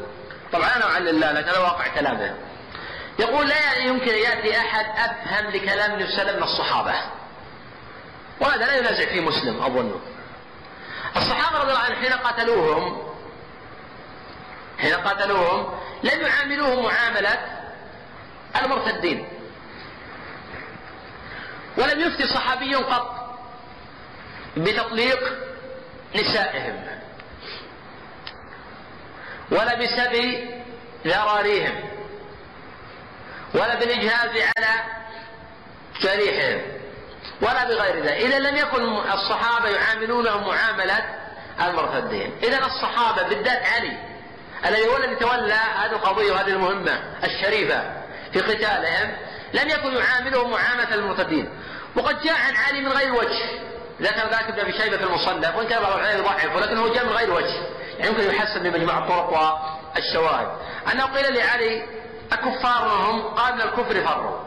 طبعا 0.54 0.76
أنا 0.76 0.86
اعلل 0.86 1.20
لا 1.20 1.34
لكن 1.34 1.50
هذا 1.50 1.60
واقع 1.60 1.88
كلامه. 1.88 2.36
يقول 3.20 3.50
لا 3.50 3.76
يمكن 3.78 4.12
أن 4.12 4.18
يأتي 4.18 4.58
أحد 4.58 4.86
أفهم 4.86 5.52
لكلام 5.52 5.92
النبي 5.92 6.08
صلى 6.08 6.22
الله 6.22 6.32
عليه 6.32 6.38
من 6.38 6.44
الصحابة. 6.44 6.94
وهذا 8.40 8.66
لا 8.66 8.78
ينازع 8.78 9.06
فيه 9.06 9.22
مسلم 9.22 9.64
اظن. 9.64 10.00
الصحابة 11.18 11.60
رضي 11.60 11.72
الله 11.72 11.84
عنهم 11.84 11.96
حين 11.96 12.14
قاتلوهم 12.14 13.07
حين 14.80 14.94
قاتلوهم 14.94 15.80
لم 16.04 16.22
يعاملوهم 16.22 16.84
معاملة 16.84 17.38
المرتدين. 18.62 19.28
ولم 21.78 22.00
يفتي 22.00 22.28
صحابي 22.28 22.76
قط 22.76 23.38
بتطليق 24.58 25.20
نسائهم. 26.16 26.88
ولا 29.52 29.76
بسبي 29.76 30.50
ذراريهم. 31.08 31.90
ولا 33.54 33.80
بالإجهاز 33.80 34.30
على 34.30 34.84
جريحهم 36.02 36.62
ولا 37.42 37.64
بغير 37.64 38.04
ذلك. 38.04 38.12
إذا 38.12 38.40
لم 38.40 38.56
يكن 38.56 38.84
الصحابة 38.98 39.70
يعاملونهم 39.70 40.48
معاملة 40.48 41.06
المرتدين. 41.62 42.36
إذا 42.44 42.66
الصحابة 42.66 43.30
بالذات 43.30 43.66
علي. 43.66 44.07
الذي 44.66 44.88
هو 44.88 44.98
الذي 44.98 45.16
تولى 45.16 45.54
هذه 45.54 45.92
القضية 45.92 46.32
وهذه 46.32 46.48
المهمة 46.48 47.04
الشريفة 47.24 47.84
في 48.34 48.40
قتالهم 48.40 49.18
لم 49.54 49.70
يكن 49.70 49.94
يعاملهم 49.94 50.52
معاملة 50.52 50.94
المرتدين. 50.94 51.50
وقد 51.96 52.22
جاء 52.22 52.36
عن 52.48 52.56
علي 52.56 52.82
من 52.82 52.92
غير 52.92 53.14
وجه. 53.14 53.46
ذكر 54.02 54.28
ذلك 54.30 54.48
ابن 54.48 54.60
ابي 54.60 54.74
شيبة 54.74 54.98
في 54.98 55.04
المصنف 55.04 55.56
وإن 55.56 55.68
كان 55.68 55.82
بعض 55.82 56.00
العلماء 56.00 56.56
ولكنه 56.56 56.94
جاء 56.94 57.06
من 57.06 57.12
غير 57.12 57.34
وجه. 57.34 57.62
يعني 58.00 58.12
يمكن 58.12 58.36
يحسن 58.36 58.64
بمجموع 58.64 58.98
الطرق 58.98 59.30
والشواهد. 59.96 60.48
انه 60.92 61.06
قيل 61.06 61.36
لعلي 61.36 61.86
أكفارهم 62.32 63.22
قال 63.22 63.56
من 63.56 63.62
الكفر 63.62 64.06
فروا. 64.06 64.40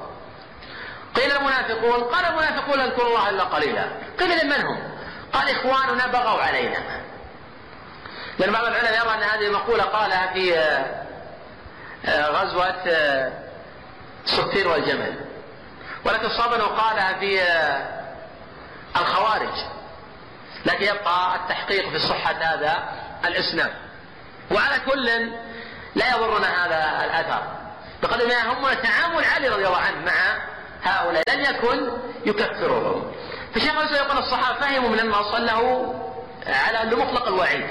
قيل 1.14 1.32
المنافقون 1.32 2.04
قال 2.04 2.24
المنافقون 2.24 2.78
لا 2.78 3.06
الله 3.06 3.28
إلا 3.28 3.44
قليلا. 3.44 3.84
قيل 4.20 4.46
من 4.46 4.66
هم؟ 4.66 4.92
قال 5.32 5.48
إخواننا 5.50 6.06
بغوا 6.06 6.42
علينا. 6.42 6.78
لأن 8.38 8.52
بعض 8.52 8.64
العلماء 8.64 8.92
يرى 8.92 9.14
أن 9.14 9.22
هذه 9.22 9.46
المقوله 9.46 9.84
قالها 9.84 10.32
في 10.32 10.54
غزوة 12.08 12.84
صفين 14.26 14.66
والجمل. 14.66 15.20
ولكن 16.04 16.28
صاب 16.28 16.52
انه 16.52 16.64
قالها 16.64 17.18
في 17.18 17.42
الخوارج. 18.96 19.54
لكن 20.66 20.84
يبقى 20.84 21.36
التحقيق 21.36 21.88
في 21.90 21.98
صحة 21.98 22.32
هذا 22.32 22.82
الإسناد 23.24 23.72
وعلى 24.50 24.80
كل 24.90 25.06
لا 25.94 26.16
يضرنا 26.16 26.66
هذا 26.66 27.04
الأثر. 27.04 27.42
بقدر 28.02 28.26
ما 28.26 28.34
يهمنا 28.34 28.74
تعامل 28.74 29.24
علي 29.24 29.48
رضي 29.48 29.66
الله 29.66 29.78
عنه 29.78 30.04
مع 30.04 30.42
هؤلاء. 30.82 31.22
لم 31.34 31.40
يكن 31.40 31.90
يكفرهم. 32.26 33.12
فالشيخ 33.54 33.76
الإسلام 33.76 34.06
يقول 34.06 34.18
الصحابة 34.18 34.60
فهموا 34.60 34.88
من 34.88 35.00
النص 35.00 35.34
أنه 35.34 35.94
على 36.46 36.90
لمطلق 36.90 37.26
الوعيد. 37.26 37.66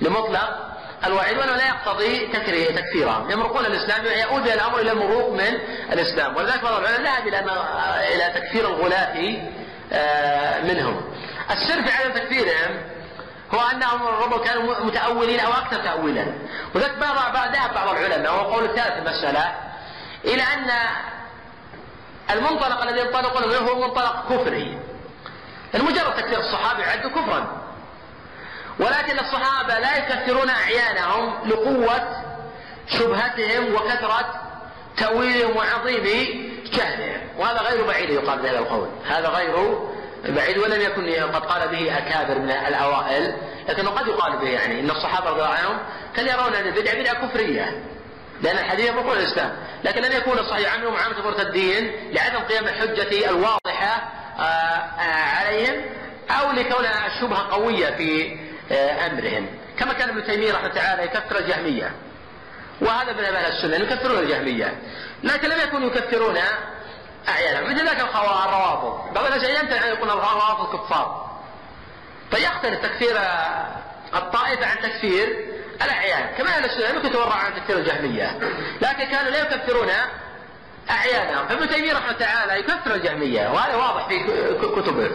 لمطلق 0.00 0.68
الوعيد 1.06 1.38
وأنه 1.38 1.56
لا 1.56 1.66
يقتضي 1.68 2.26
تكفيرهم 2.72 3.30
يمرقون 3.30 3.66
الإسلام 3.66 4.04
يؤول 4.06 4.48
الأمر 4.48 4.78
إلى 4.78 4.92
المروق 4.92 5.30
من 5.30 5.58
الإسلام. 5.92 6.36
ولذلك 6.36 6.62
بعض 6.62 6.74
العلماء 6.74 7.02
ذهب 7.02 7.28
إلى 7.28 7.38
إلى 8.14 8.40
تكفير 8.40 8.66
الغلاة 8.66 9.14
منهم. 10.62 11.14
السر 11.50 11.82
في 11.82 11.92
عدم 11.92 12.12
تكفيرهم 12.12 12.82
هو 13.54 13.60
انهم 13.60 14.06
ربما 14.06 14.44
كانوا 14.44 14.84
متأولين 14.84 15.40
أو 15.40 15.52
أكثر 15.52 15.76
تاويلا. 15.76 16.34
وذلك 16.74 16.98
بعض 16.98 17.48
ذهب 17.54 17.74
بعض 17.74 17.88
العلماء 17.88 18.32
وهو 18.32 18.60
الثالث 18.60 18.92
في 18.92 18.98
المسألة 18.98 19.54
إلى 20.24 20.42
أن 20.42 20.70
المنطلق 22.30 22.82
الذي 22.82 23.00
ينطلقون 23.00 23.48
منه 23.48 23.58
هو 23.58 23.88
منطلق 23.88 24.24
كفري. 24.30 24.78
مجرد 25.74 26.14
تكفير 26.14 26.40
الصحابه 26.40 26.82
يعد 26.82 27.06
كفرا. 27.06 27.67
ولكن 28.80 29.18
الصحابة 29.18 29.78
لا 29.78 29.96
يكفرون 29.96 30.48
أعيانهم 30.50 31.48
لقوة 31.48 32.24
شبهتهم 32.88 33.74
وكثرة 33.74 34.40
تأويلهم 34.96 35.56
وعظيم 35.56 36.04
جهلهم 36.72 37.20
وهذا 37.38 37.58
غير 37.58 37.86
بعيد 37.86 38.10
يقال 38.10 38.38
بهذا 38.38 38.58
القول. 38.58 38.88
هذا 39.06 39.28
غير 39.28 39.78
بعيد 40.28 40.58
ولم 40.58 40.80
يكن 40.80 41.32
قد 41.34 41.44
قال 41.44 41.68
به 41.68 41.98
أكابر 41.98 42.38
من 42.38 42.50
الأوائل 42.50 43.36
لكنه 43.68 43.90
قد 43.90 44.06
يقال 44.08 44.38
به 44.38 44.48
يعني. 44.48 44.80
أن 44.80 44.90
الصحابة 44.90 45.30
رضي 45.30 45.40
الله 45.40 45.54
عنهم 45.54 45.78
كانوا 46.16 46.32
يرون 46.32 46.54
أن 46.54 46.66
البدعة 46.66 46.94
بدعة 46.94 47.26
كفرية 47.26 47.82
لأن 48.42 48.58
الحديث 48.58 48.86
يقول 48.86 49.18
الإسلام. 49.18 49.56
لكن 49.84 50.02
لم 50.02 50.12
يكون 50.12 50.38
الصحيح 50.38 50.74
عنهم 50.74 50.92
معاملة 50.92 51.18
المرتدين 51.18 51.92
لعدم 52.12 52.38
قيام 52.38 52.64
الحجة 52.64 53.28
الواضحة 53.30 54.08
عليهم 55.38 55.82
أو 56.30 56.52
لكون 56.52 56.84
الشبهة 56.86 57.48
قوية 57.50 57.90
في 57.90 58.38
أمرهم. 58.72 59.46
كما 59.78 59.92
كان 59.92 60.08
ابن 60.08 60.24
تيمية 60.24 60.52
رحمه 60.52 60.68
تعالى 60.68 61.04
يكفر 61.04 61.38
الجهمية. 61.38 61.92
وهذا 62.80 63.12
من 63.12 63.24
أهل 63.24 63.52
السنة 63.52 63.76
يكفرون 63.76 64.18
الجهمية. 64.18 64.78
لكن 65.22 65.48
لم 65.48 65.60
يكونوا 65.60 65.88
يكفرون 65.88 66.38
أعيانهم. 67.28 67.74
مثل 67.74 67.84
ذاك 67.84 68.00
الروافض. 68.00 69.14
بعض 69.14 69.24
الناس 69.24 69.48
يمتنع 69.48 69.84
أن 69.84 69.88
يقول 69.88 70.10
الروافض 70.10 70.76
كفار. 70.76 71.38
فيختلف 72.30 72.82
تكفير 72.82 73.16
الطائفة 74.14 74.66
عن 74.66 74.76
تكفير 74.82 75.48
الأعيان. 75.82 76.34
كما 76.38 76.48
أهل 76.48 76.64
السنة 76.64 76.88
يمكن 76.88 77.08
يتورع 77.08 77.34
عن 77.34 77.54
تكفير 77.54 77.78
الجهمية. 77.78 78.38
لكن 78.82 79.04
كانوا 79.04 79.30
لا 79.30 79.38
يكفرون 79.38 79.88
أعيانهم. 80.90 81.48
فابن 81.48 81.68
تيمية 81.68 81.92
رحمه 81.92 82.12
تعالى 82.12 82.60
يكفر 82.60 82.94
الجهمية. 82.94 83.48
وهذا 83.48 83.76
واضح 83.76 84.08
في 84.08 84.18
كتبه. 84.58 85.10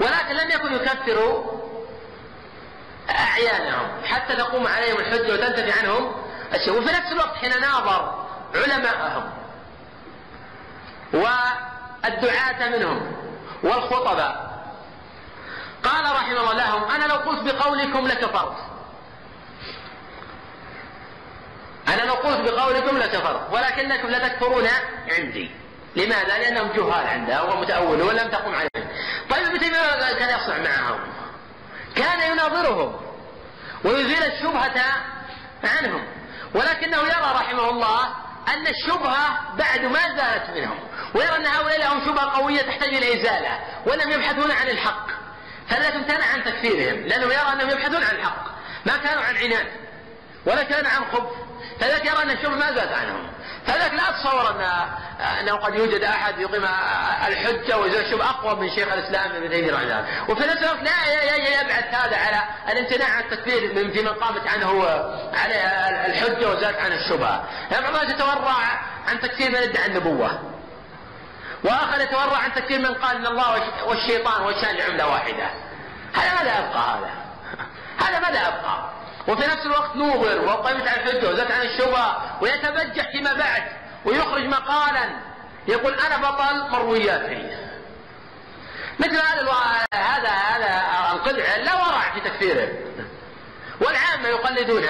ولكن 0.00 0.34
لم 0.34 0.50
يكن 0.50 0.72
يكفر 0.72 1.44
أعيانهم 3.10 4.04
حتى 4.04 4.36
تقوم 4.36 4.66
عليهم 4.66 4.98
الحجة 4.98 5.32
وتنتفي 5.32 5.80
عنهم 5.80 6.12
الشيء. 6.54 6.78
وفي 6.78 6.92
نفس 6.92 7.12
الوقت 7.12 7.36
حين 7.36 7.60
ناظر 7.60 8.26
علماءهم 8.54 9.30
والدعاة 11.12 12.68
منهم 12.68 13.12
والخطباء 13.62 14.50
قال 15.82 16.04
رحمه 16.04 16.40
الله 16.40 16.54
لهم 16.54 16.84
أنا 16.90 17.04
لو 17.04 17.14
قلت 17.14 17.54
بقولكم 17.54 18.06
لكفرت. 18.06 18.56
أنا 21.88 22.02
لو 22.02 22.14
قلت 22.14 22.50
بقولكم 22.50 22.98
لكفرت 22.98 23.52
ولكنكم 23.52 24.08
لتكفرون 24.08 24.68
عندي. 25.18 25.50
لماذا؟ 25.96 26.38
لأنهم 26.38 26.72
جهال 26.72 27.06
عنده 27.06 27.44
ومتأولون 27.44 28.02
ولم 28.02 28.28
تقم 28.30 28.54
عليهم. 28.54 28.90
طيب 29.30 29.46
ابن 29.46 29.58
تيمية 29.58 30.12
كان 30.18 30.40
يصنع 30.40 30.58
معهم؟ 30.58 31.00
كان 31.96 32.32
يناظرهم 32.32 33.00
ويزيل 33.84 34.22
الشبهة 34.22 34.82
عنهم. 35.64 36.06
ولكنه 36.54 36.98
يرى 36.98 37.32
رحمه 37.34 37.70
الله 37.70 38.04
أن 38.48 38.66
الشبهة 38.66 39.54
بعد 39.56 39.80
ما 39.80 40.00
زالت 40.16 40.50
منهم 40.50 40.78
ويرى 41.14 41.36
أن 41.36 41.46
هؤلاء 41.46 41.78
لهم 41.80 42.04
شبهة 42.04 42.38
قوية 42.38 42.62
تحتاج 42.62 42.94
إلى 42.94 43.20
إزالة 43.20 43.58
ولم 43.86 44.10
يبحثون 44.10 44.50
عن 44.50 44.68
الحق. 44.68 45.06
فلذلك 45.68 45.94
امتنع 45.94 46.26
عن 46.26 46.44
تكفيرهم 46.44 47.06
لأنه 47.06 47.24
يرى 47.24 47.52
أنهم 47.52 47.70
يبحثون 47.70 48.02
عن 48.04 48.16
الحق. 48.16 48.44
ما 48.86 48.96
كانوا 48.96 49.22
عن 49.22 49.36
عناد 49.36 49.66
ولا 50.46 50.62
كانوا 50.62 50.90
عن 50.90 51.04
خبث. 51.12 51.49
فذلك 51.80 52.04
يرى 52.04 52.22
أن 52.22 52.30
الشبهة 52.30 52.54
ما 52.54 52.72
زالت 52.72 52.92
عنهم. 52.92 53.32
فذلك 53.66 53.94
لا 53.94 54.08
اتصور 54.10 54.50
ان 54.50 54.60
أنه 55.40 55.52
قد 55.56 55.74
يوجد 55.74 56.02
أحد 56.02 56.38
يقيم 56.38 56.64
الحجة 57.26 57.78
ويزيل 57.78 58.00
الشبهه 58.00 58.30
أقوى 58.30 58.56
من 58.56 58.70
شيخ 58.74 58.92
الإسلام 58.92 59.30
ابن 59.30 59.50
تيمية 59.50 59.72
رحمه 59.72 59.82
الله. 59.82 60.06
وفي 60.28 60.46
نفس 60.46 60.62
الوقت 60.62 60.82
لا 60.82 61.60
يبعث 61.60 61.94
هذا 61.94 62.16
على 62.16 62.42
الامتناع 62.72 63.08
عن 63.08 63.22
التكفير 63.22 63.74
من 63.74 63.92
في 63.92 64.02
من 64.02 64.08
قامت 64.08 64.46
عنه 64.46 64.84
عليه 65.34 65.56
الحجة 66.06 66.48
وزالت 66.50 66.78
عنه 66.78 66.94
الشبهة. 66.94 67.44
يعني 67.70 67.84
بعض 67.84 67.94
الناس 67.94 68.14
يتورع 68.14 68.54
عن 69.08 69.20
تكفير 69.20 69.50
من 69.50 69.56
ادعى 69.56 69.86
النبوة. 69.86 70.40
وآخر 71.64 72.00
يتورع 72.00 72.36
عن 72.36 72.54
تكفير 72.54 72.78
من 72.78 72.94
قال 72.94 73.16
إن 73.16 73.26
الله 73.26 73.62
والشيطان 73.86 74.42
والشان 74.42 74.80
عمله 74.80 75.08
واحدة. 75.08 75.50
هذا 76.14 76.34
ماذا 76.34 76.58
يبقى 76.58 76.78
هذا. 76.78 77.10
هذا 78.00 78.18
ماذا 78.18 78.40
يبقى. 78.40 78.90
وفي 79.30 79.46
نفس 79.46 79.66
الوقت 79.66 79.96
نوظر 79.96 80.44
وقيمت 80.44 80.88
على 80.88 81.02
الحجه 81.02 81.30
وزاد 81.30 81.52
عن 81.52 81.60
الشبهه 81.60 82.38
ويتبجح 82.42 83.12
فيما 83.12 83.32
بعد 83.32 83.62
ويخرج 84.04 84.44
مقالا 84.44 85.10
يقول 85.68 85.94
أنا 85.94 86.16
بطل 86.30 86.70
مروياتي. 86.70 87.56
مثل 88.98 89.16
هذا 89.16 89.40
ألو... 89.40 89.50
هذا 89.94 90.28
هذا 90.28 90.82
القدع 91.12 91.56
لا 91.56 91.74
ورع 91.74 92.12
في 92.14 92.20
تكفيره. 92.20 92.68
والعامة 93.80 94.28
يقلدون 94.28 94.84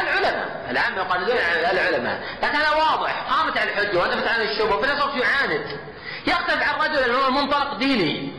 العلماء 0.00 0.66
العامة 0.70 0.96
يقلدون 0.96 1.36
العلماء. 1.72 2.22
لكن 2.42 2.56
هذا 2.56 2.70
واضح 2.70 3.22
قامت 3.30 3.58
على 3.58 3.70
الحجة 3.70 3.98
ودفت 3.98 4.28
عن 4.28 4.40
الشبهه 4.40 4.76
وفي 4.76 4.86
نفس 4.86 5.02
الوقت 5.02 5.16
يعاند. 5.16 5.80
يختلف 6.26 6.62
عن 6.62 6.80
رجل 6.80 7.10
هو 7.10 7.30
منطلق 7.30 7.74
ديني. 7.74 8.32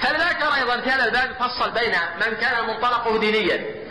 فلذلك 0.00 0.42
أيضا 0.58 0.76
كان 0.76 1.00
الباب 1.00 1.30
يفصل 1.30 1.70
بين 1.70 1.94
من 2.16 2.36
كان 2.36 2.66
منطلقه 2.66 3.18
دينيا. 3.18 3.81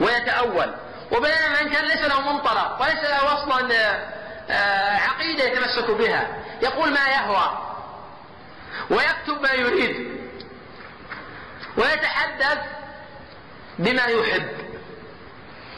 ويتأول. 0.00 0.74
وبين 1.12 1.50
من 1.60 1.72
كان 1.72 1.84
ليس 1.84 2.02
له 2.02 2.32
منطلق 2.32 2.82
وليس 2.82 3.04
له 3.04 3.34
أصلا 3.34 3.74
آه، 4.50 4.96
عقيدة 4.96 5.44
يتمسك 5.44 5.90
بها 5.90 6.28
يقول 6.62 6.90
ما 6.90 7.08
يهوى. 7.08 7.58
ويكتب 8.90 9.42
ما 9.42 9.52
يريد. 9.52 10.20
ويتحدث 11.76 12.58
بما 13.78 14.04
يحب. 14.04 14.48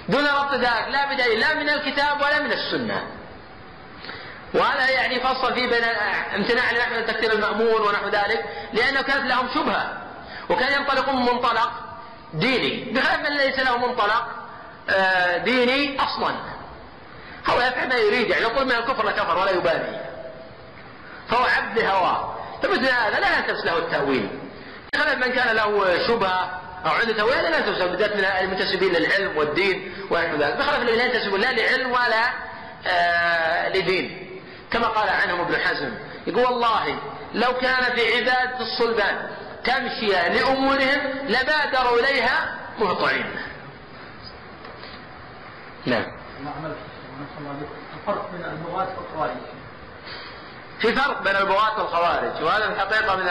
دون 0.09 0.26
ربط 0.26 0.54
ذلك 0.54 0.88
لا 0.88 1.12
بدليل 1.12 1.40
لا 1.40 1.54
من 1.54 1.68
الكتاب 1.68 2.20
ولا 2.20 2.42
من 2.42 2.52
السنة. 2.52 3.02
وهذا 4.54 4.90
يعني 4.90 5.20
فصل 5.20 5.54
فيه 5.54 5.66
بين 5.66 5.84
امتناع 6.34 6.70
النحو 6.70 6.94
من 6.94 7.07
تكثير 7.07 7.32
المأمور 7.32 7.82
ونحو 7.82 8.09
ذلك 8.09 8.44
لأنه 8.72 9.02
كانت 9.02 9.24
لهم 9.24 9.48
شبهة. 9.54 10.02
وكان 10.50 10.72
ينطلقون 10.72 11.16
من 11.16 11.22
منطلق 11.22 11.86
ديني. 12.39 12.93
بخلاف 12.93 13.20
من 13.20 13.37
ليس 13.37 13.59
له 13.59 13.87
منطلق 13.87 14.26
آه، 14.91 15.37
ديني 15.37 16.01
أصلا. 16.01 16.34
هو 17.47 17.61
يفعل 17.61 17.89
ما 17.89 17.95
يريد 17.95 18.30
يعني 18.30 18.43
يقول 18.43 18.64
من 18.64 18.72
الكفر 18.72 19.07
لكفر 19.07 19.39
ولا 19.39 19.51
يبالي. 19.51 20.01
فهو 21.28 21.45
عبد 21.45 21.78
هواه. 21.78 22.34
فمثل 22.62 22.84
هذا 22.84 23.20
لا 23.20 23.39
يلتمس 23.39 23.64
له 23.64 23.78
التأويل. 23.78 24.28
بخلاف 24.95 25.18
من 25.18 25.32
كان 25.32 25.57
له 25.57 25.99
شبهة 26.07 26.61
أو 26.87 26.91
عنده 26.91 27.12
تأويل 27.12 27.43
لا 27.43 27.59
يلتمس 27.59 27.82
بالذات 27.82 28.16
من 28.16 28.24
المنتسبين 28.24 28.93
للعلم 28.93 29.37
والدين 29.37 29.95
ونحو 30.11 30.37
ذلك. 30.37 30.57
بخلاف 30.57 30.82
الذين 30.82 30.99
لا 30.99 31.05
ينتسبون 31.05 31.41
لا 31.41 31.53
لعلم 31.53 31.91
ولا 31.91 32.24
آه 32.87 33.68
لدين. 33.68 34.22
كما 34.70 34.87
قال 34.87 35.09
عنهم 35.09 35.41
ابن 35.41 35.57
حزم 35.57 35.95
يقول 36.26 36.45
والله 36.45 36.99
لو 37.34 37.53
كان 37.53 37.95
في 37.95 38.16
عبادة 38.16 38.61
الصلبان 38.61 39.30
تمشي 39.66 40.06
لأمورهم 40.06 41.00
لبادروا 41.28 41.98
إليها 42.00 42.54
مهطعين. 42.78 43.26
نعم. 45.86 46.04
الفرق 47.96 48.30
بين 48.32 48.44
البغاة 48.44 48.88
والخوارج. 48.98 49.36
في 50.80 50.92
فرق 50.92 51.22
بين 51.22 51.36
البغاة 51.36 51.78
والخوارج. 51.78 52.42
وهذا 52.42 52.64
الحقيقة 52.68 53.16
من 53.16 53.28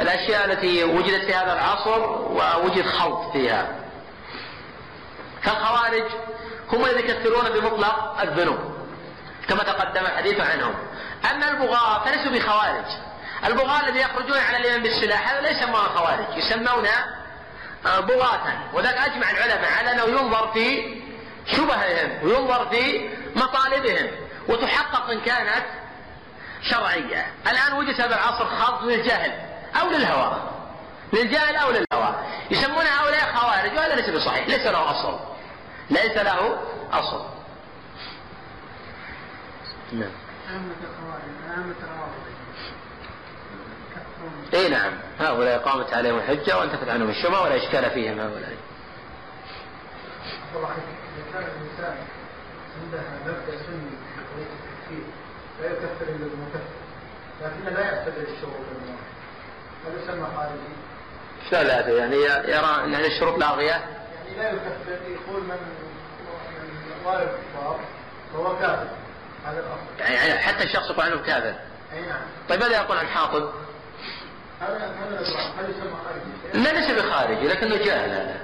الأشياء 0.00 0.44
التي 0.44 0.84
وجدت 0.84 1.24
في 1.24 1.34
هذا 1.34 1.52
العصر 1.52 2.00
ووجد 2.10 2.86
خلط 2.86 3.32
فيها. 3.32 3.68
فالخوارج 5.42 6.04
هم 6.72 6.84
الذين 6.84 7.10
يكثرون 7.10 7.60
بمطلق 7.60 8.20
الذنوب 8.20 8.74
كما 9.48 9.62
تقدم 9.62 10.00
الحديث 10.06 10.40
عنهم. 10.40 10.74
أما 11.30 11.50
البغاة 11.50 12.04
فليسوا 12.04 12.32
بخوارج. 12.32 12.84
البغاة 13.44 13.80
الذين 13.80 14.02
يخرجون 14.02 14.38
على 14.38 14.56
الإمام 14.56 14.82
بالسلاح 14.82 15.30
هذا 15.30 15.40
لا 15.40 15.50
يسمون 15.50 15.74
خوارج 15.76 16.36
يسمون 16.36 16.86
آه، 17.86 18.00
بغاة. 18.00 18.72
وذلك 18.72 18.96
أجمع 18.96 19.30
العلماء 19.30 19.72
على 19.72 19.92
أنه 19.92 20.04
ينظر 20.04 20.52
في 20.52 20.94
شبههم 21.46 22.22
وينظر 22.22 22.68
في 22.68 23.10
مطالبهم 23.36 24.10
وتحقق 24.48 25.10
إن 25.10 25.20
كانت 25.20 25.64
شرعية. 26.62 27.26
الآن 27.46 27.72
وجد 27.72 28.00
هذا 28.00 28.14
العصر 28.14 28.46
خلط 28.46 28.82
للجهل 28.82 29.32
أو 29.80 29.90
للهوى. 29.90 30.50
للجهل 31.12 31.56
أو 31.56 31.70
للهوى. 31.70 32.14
يسمون 32.50 32.86
هؤلاء 32.86 33.34
خوارج 33.34 33.76
وهذا 33.76 33.94
ليس 33.94 34.10
بصحيح 34.10 34.48
ليس 34.48 34.66
له 34.66 34.90
أصل. 34.90 35.20
ليس 35.90 36.16
له 36.16 36.58
أصل. 36.92 37.26
نعم. 39.92 40.10
اي 44.54 44.68
نعم. 44.68 44.92
هؤلاء 45.18 45.58
قامت 45.58 45.94
عليهم 45.94 46.18
الحجة 46.18 46.58
وانتفت 46.58 46.88
عنهم 46.88 47.10
الشبهه 47.10 47.42
ولا 47.42 47.56
إشكال 47.56 47.90
فيهم 47.90 48.20
هؤلاء. 48.20 48.56
كان 51.32 51.42
الإنسان 51.42 51.96
عندها 52.82 53.02
مبدأ 53.26 53.56
سني 53.66 53.90
في 54.16 54.42
التكفير 54.42 55.04
لا 55.60 55.66
يكفر 55.66 56.02
إلا 56.02 56.26
المكفر. 56.26 56.60
لكنه 57.42 57.70
لا 57.70 57.80
يعتبر 57.80 58.22
الشروط 58.22 58.54
هذا 59.86 60.02
يسمى 60.02 60.26
خارجي. 60.36 60.60
شلون 61.50 61.62
لا 61.62 61.88
يعني 61.88 62.16
يرى 62.52 62.84
أن 62.84 62.94
هذه 62.94 63.06
الشروط 63.06 63.38
لاغية؟ 63.38 63.70
يعني 63.70 64.36
لا 64.38 64.50
يكفر 64.50 64.92
يقول 65.08 65.42
من 65.42 65.58
والد 67.04 67.28
الكفار 67.28 67.80
فهو 68.32 68.58
كافر 68.58 68.88
هذا 69.44 69.60
الأصل. 69.60 70.00
يعني, 70.00 70.14
يعني 70.14 70.40
حتى 70.40 70.64
الشخص 70.64 70.90
يقول 70.90 71.04
عنه 71.04 71.22
كافر 71.22 71.54
أي 71.92 72.00
نعم. 72.00 72.22
طيب 72.48 72.60
ماذا 72.60 72.76
يقول 72.76 72.98
عن 72.98 73.06
حاطب؟ 73.06 73.42
هذا 73.42 73.52
هذا 73.52 73.52
هذا 73.52 73.52
يسمى 73.52 73.52
خارجي 73.54 74.53
لا 74.53 74.53
ليس 76.54 76.90
بخارجي 76.90 77.48
لكنه 77.48 77.76
جاهل 77.76 78.10
هذا. 78.10 78.40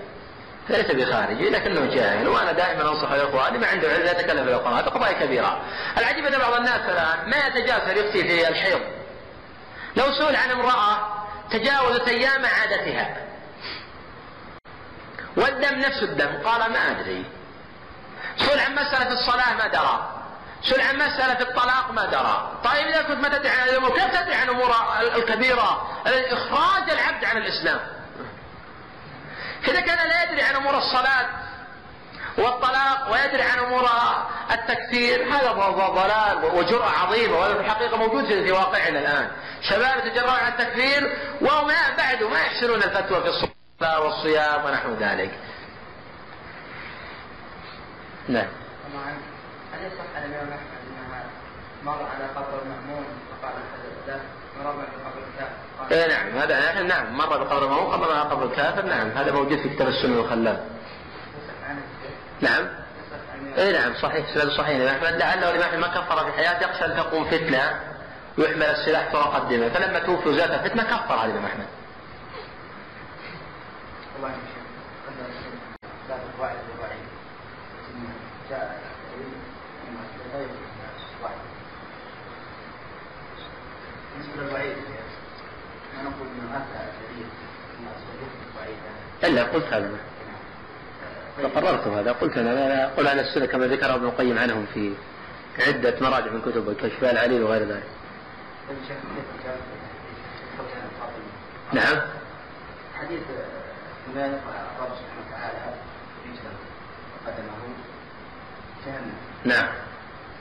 ليس 0.68 0.90
بخارجي 0.90 1.50
لكنه 1.50 1.94
جاهل. 1.94 2.28
وأنا 2.28 2.52
دائما 2.52 2.90
أنصح 2.90 3.10
الاخوان 3.10 3.60
ما 3.60 3.66
عنده 3.66 3.88
علم 3.88 4.02
لا 4.02 4.20
يتكلم 4.20 4.44
في 4.44 4.50
القرآن 4.50 4.74
هذه 4.74 4.84
قضايا 4.84 5.12
كبيرة. 5.12 5.62
العجيب 5.98 6.24
أن 6.24 6.38
بعض 6.38 6.52
الناس 6.52 6.80
الآن 6.80 7.30
ما 7.30 7.36
يتجاسر 7.46 7.96
يفتي 7.96 8.22
في 8.22 8.48
الحيض. 8.48 8.80
لو 9.96 10.04
سئل 10.12 10.36
عن 10.36 10.50
امرأة 10.50 10.98
تجاوزت 11.50 12.08
أيام 12.08 12.44
عادتها 12.44 13.16
والدم 15.36 15.78
نفس 15.78 16.02
الدم 16.02 16.42
قال 16.44 16.72
ما 16.72 16.78
أدري. 16.90 17.24
سئل 18.36 18.60
عن 18.60 18.74
مسألة 18.74 19.12
الصلاة 19.12 19.54
ما 19.54 19.66
درى. 19.66 20.19
سئل 20.62 20.80
عن 20.80 20.96
مسألة 20.96 21.40
الطلاق 21.40 21.90
ما 21.90 22.06
درى. 22.06 22.52
طيب 22.64 22.86
إذا 22.86 23.02
كنت 23.02 23.18
ما 23.18 23.28
تدري 23.28 23.48
عن 23.48 23.68
الأمور 23.68 23.90
كيف 23.90 24.20
تدري 24.20 24.34
عن 24.34 24.48
الأمور 24.48 24.74
الكبيرة؟ 25.16 25.88
إخراج 26.06 26.90
العبد 26.90 27.24
عن 27.24 27.36
الإسلام. 27.36 27.80
إذا 29.68 29.80
كان 29.80 30.08
لا 30.08 30.22
يدري 30.22 30.42
عن 30.42 30.54
أمور 30.54 30.78
الصلاة 30.78 31.26
والطلاق 32.38 33.12
ويدري 33.12 33.42
عن 33.42 33.58
أمور 33.58 33.88
التكفير 34.50 35.34
هذا 35.34 35.52
ضلال 35.52 36.44
وجرأة 36.44 36.90
عظيمة 36.90 37.38
وهذا 37.38 37.54
في 37.54 37.60
الحقيقة 37.60 37.96
موجود 37.96 38.24
في 38.24 38.52
واقعنا 38.52 38.98
الآن. 38.98 39.30
شباب 39.62 40.06
يتجرؤون 40.06 40.34
عن 40.34 40.52
التكفير 40.52 41.18
وهم 41.40 41.68
بعد 41.98 42.22
ما 42.22 42.40
يحسنون 42.40 42.82
الفتوى 42.82 43.20
في 43.22 43.28
الصلاة 43.28 44.00
والصيام 44.00 44.64
ونحو 44.64 44.94
ذلك. 44.94 45.38
نعم. 48.28 48.48
هل 49.72 49.86
يصح 49.86 50.16
عن 50.16 50.22
الامام 50.22 50.48
احمد 50.48 50.80
انها 50.90 51.24
مر 51.84 52.06
على 52.14 52.24
قبر 52.36 52.62
المامون 52.62 53.04
فقال 53.30 53.52
ذاك 54.06 54.20
مر 54.58 54.72
بقبر 54.72 55.22
الكافر 55.28 55.94
اي 55.94 56.08
نعم 56.08 56.38
هذا 56.38 56.82
نعم 56.82 57.18
مر 57.18 57.44
بقبر 57.44 57.64
المامون 57.64 57.92
قبل 57.92 58.12
على 58.12 58.30
قبر 58.30 58.44
الكافر 58.44 58.82
نعم 58.82 59.08
هذا 59.10 59.32
موجود 59.32 59.58
في 59.58 59.68
كتاب 59.68 59.88
السنة 59.88 60.20
للخلال 60.20 60.60
نعم. 62.40 62.68
اي 63.58 63.72
نعم 63.72 63.94
صحيح 63.94 64.34
سند 64.34 64.50
صحيح 64.50 64.76
الامام 64.76 65.04
احمد 65.04 65.20
لعله 65.20 65.50
الامام 65.50 65.62
احمد 65.62 65.78
ما 65.78 65.88
كفر 65.88 66.30
في 66.30 66.32
حياته 66.32 66.70
يخشى 66.70 66.84
أن 66.84 66.96
تقوم 66.96 67.24
فتنة 67.24 67.80
ويحمل 68.38 68.62
السلاح 68.62 69.12
فوق 69.12 69.36
الدماء 69.36 69.68
فلما 69.68 69.98
توفي 69.98 70.28
وزاد 70.28 70.50
الفتنه 70.50 70.82
كفر 70.82 71.18
على 71.18 71.32
الامام 71.32 71.50
احمد. 71.50 71.66
والله 74.14 74.34
ما 84.40 86.02
نقول 86.02 86.28
إنه 86.40 86.66
دليل 87.12 87.26
إلا 89.24 89.42
قلت 89.42 89.64
هذا. 89.64 89.90
فقررت 91.42 91.86
هذا. 91.88 92.12
قلت 92.12 92.38
أنا 92.38 92.50
لا 92.50 92.84
أقول 92.84 93.06
على 93.08 93.20
السنة 93.20 93.46
كما 93.46 93.66
ذكر 93.66 93.94
ابن 93.94 94.04
القيم 94.04 94.38
عنهم 94.38 94.66
في 94.74 94.94
عدة 95.66 95.94
مراجع 96.00 96.32
من 96.32 96.40
كتب 96.40 96.68
الكشف 96.68 97.04
العليل 97.04 97.42
وغير 97.42 97.68
ذلك. 97.68 97.88
نعم. 101.72 102.00
حديث 102.94 103.20
ما 104.14 104.20
يقرا 104.20 104.70
الله 104.78 104.96
سبحانه 104.96 105.20
وتعالى 105.28 105.74
قدمه 107.26 107.62
جهنم. 108.86 109.14
نعم. 109.44 109.89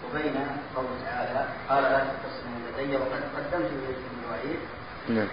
وبين 0.10 0.47
قوله 0.76 0.89
تعالى 1.05 1.47
قال 1.70 1.84
لا 1.84 1.99
تقسموا 1.99 2.60
لدي 2.78 2.95
وقد 2.95 3.24
قدمت 3.36 3.72
اليكم 3.72 4.03
المواعيد 4.18 4.60
نعم. 5.10 5.28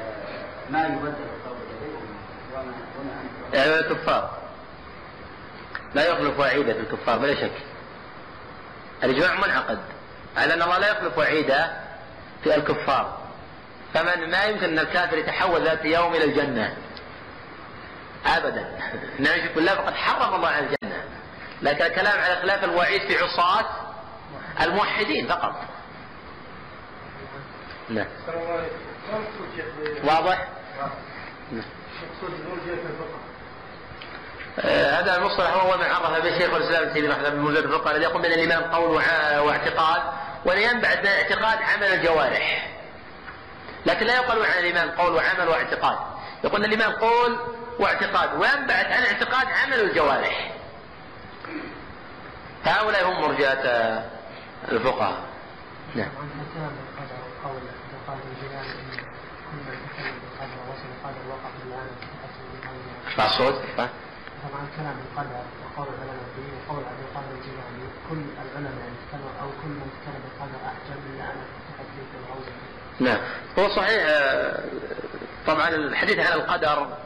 آه، 0.00 0.70
ما 0.70 0.84
يبدل 0.84 1.06
القول 1.06 1.56
لديكم 1.56 2.06
وما 2.54 2.72
وما 3.00 3.58
يعني 3.58 3.74
الكفار. 3.74 4.38
لا 5.94 6.08
يخلف 6.08 6.38
وعيده 6.38 6.72
الكفار 6.72 7.18
بلا 7.18 7.34
شك. 7.34 7.52
الاجماع 9.04 9.34
منعقد 9.34 9.78
على 10.36 10.54
أن 10.54 10.62
الله 10.62 10.78
لا 10.78 10.90
يخلف 10.90 11.18
وعيده 11.18 11.72
في 12.44 12.54
الكفار. 12.54 13.18
فمن 13.94 14.30
ما 14.30 14.44
يمكن 14.44 14.64
أن 14.64 14.78
الكافر 14.78 15.18
يتحول 15.18 15.64
ذات 15.64 15.84
يوم 15.84 16.14
إلى 16.14 16.24
الجنة؟ 16.24 16.76
ابدا. 18.26 18.78
نعم 19.18 19.38
يشرك 19.38 19.54
بالله 19.54 19.74
فقد 19.74 19.94
حرم 19.94 20.34
الله 20.34 20.48
على 20.48 20.66
الجنة. 20.66 21.04
لكن 21.62 21.84
الكلام 21.84 22.20
على 22.20 22.36
خلاف 22.36 22.64
الوعيد 22.64 23.02
في 23.02 23.18
عصاة 23.18 23.91
الموحدين 24.60 25.28
فقط 25.28 25.54
نعم 27.88 28.06
واضح؟ 30.04 30.48
نعم. 31.52 31.64
هذا 34.64 35.16
المصطلح 35.16 35.50
هو 35.50 35.78
ما 35.78 35.84
عرف 35.84 36.22
به 36.22 36.38
شيخ 36.38 36.54
الإسلام 36.54 36.92
تيمية 36.92 37.10
رحمه 37.10 37.28
الله 37.28 37.30
بموجب 37.30 37.64
الفقه 37.64 37.90
الذي 37.90 38.02
يقوم 38.02 38.22
بين 38.22 38.32
الإمام 38.32 38.62
قول 38.62 38.90
واعتقاد 39.46 40.02
من 40.46 41.08
الاعتقاد 41.08 41.58
عمل 41.62 41.86
الجوارح 41.86 42.68
لكن 43.86 44.06
لا 44.06 44.14
يقال 44.14 44.46
عن 44.46 44.64
الإمام 44.64 44.90
قول 44.90 45.14
وعمل 45.14 45.48
واعتقاد 45.48 45.98
يقول 46.44 46.64
الإمام 46.64 46.92
قول 46.92 47.38
واعتقاد 47.78 48.34
وينبعث 48.34 48.86
عن 48.86 49.02
الاعتقاد 49.02 49.46
عمل 49.46 49.80
الجوارح 49.80 50.52
هؤلاء 52.64 53.08
هم 53.08 53.22
مرجئة 53.22 53.60
آه، 53.64 54.04
الفقهاء. 54.68 55.22
نعم. 55.94 56.08
القدر 63.18 63.26
الصوت. 63.26 63.54
طبعا 64.42 64.62
الكلام 64.72 64.96
بالقدر 64.96 65.44
وقول 65.62 65.88
العلماء 65.94 66.28
به 66.36 66.48
وقول 66.56 66.84
ابي 66.84 67.02
القادر 67.10 67.32
الجيلاني 67.38 67.84
كل 68.10 68.22
العلماء 68.42 68.72
يعني 68.78 69.24
أو 69.42 69.48
كل 69.62 69.68
من 69.68 69.90
تكلم 69.96 70.20
بالقدر 70.24 70.58
احجم 70.66 71.00
الا 71.14 71.24
أنا 71.24 71.44
في 72.10 72.16
الغوزه 72.18 72.52
نعم. 73.00 73.20
هو 73.58 73.76
صحيح 73.76 74.04
آه، 74.08 74.64
طبعا 75.46 75.68
الحديث 75.68 76.18
عن 76.18 76.32
القدر 76.32 76.96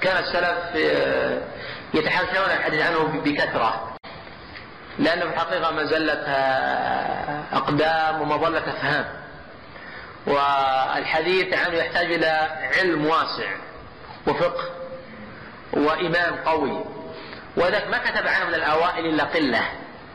كان 0.00 0.16
السلف 0.16 0.76
آه، 0.76 1.42
يتحاشون 1.94 2.50
الحديث 2.50 2.82
عنه 2.82 3.20
بكثرة. 3.24 3.95
لأنه 4.98 5.20
في 5.20 5.34
الحقيقة 5.34 5.70
مزلة 5.72 6.12
آه، 6.12 7.42
أقدام 7.52 8.20
ومظلة 8.20 8.58
أفهام. 8.58 9.04
والحديث 10.26 11.54
عنه 11.54 11.74
يحتاج 11.74 12.12
إلى 12.12 12.48
علم 12.78 13.06
واسع 13.06 13.48
وفقه 14.26 14.64
وإيمان 15.72 16.34
قوي. 16.34 16.84
وذلك 17.56 17.88
ما 17.88 17.98
كتب 17.98 18.26
عنه 18.26 18.44
من 18.44 18.54
الأوائل 18.54 19.06
إلا 19.06 19.24
قلة 19.24 19.62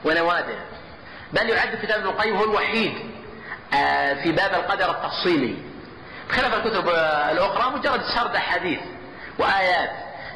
ونوادر. 0.06 0.60
بل 1.34 1.50
يعد 1.50 1.76
كتاب 1.76 2.00
ابن 2.00 2.10
القيم 2.10 2.36
هو 2.36 2.44
الوحيد 2.44 2.94
آه، 3.74 4.14
في 4.14 4.32
باب 4.32 4.54
القدر 4.54 4.92
التفصيلي. 4.92 5.58
بخلاف 6.30 6.54
الكتب 6.54 6.90
آه، 6.90 7.32
الأخرى 7.32 7.72
مجرد 7.80 8.02
سرد 8.16 8.36
أحاديث 8.36 8.80
وآيات. 9.40 9.92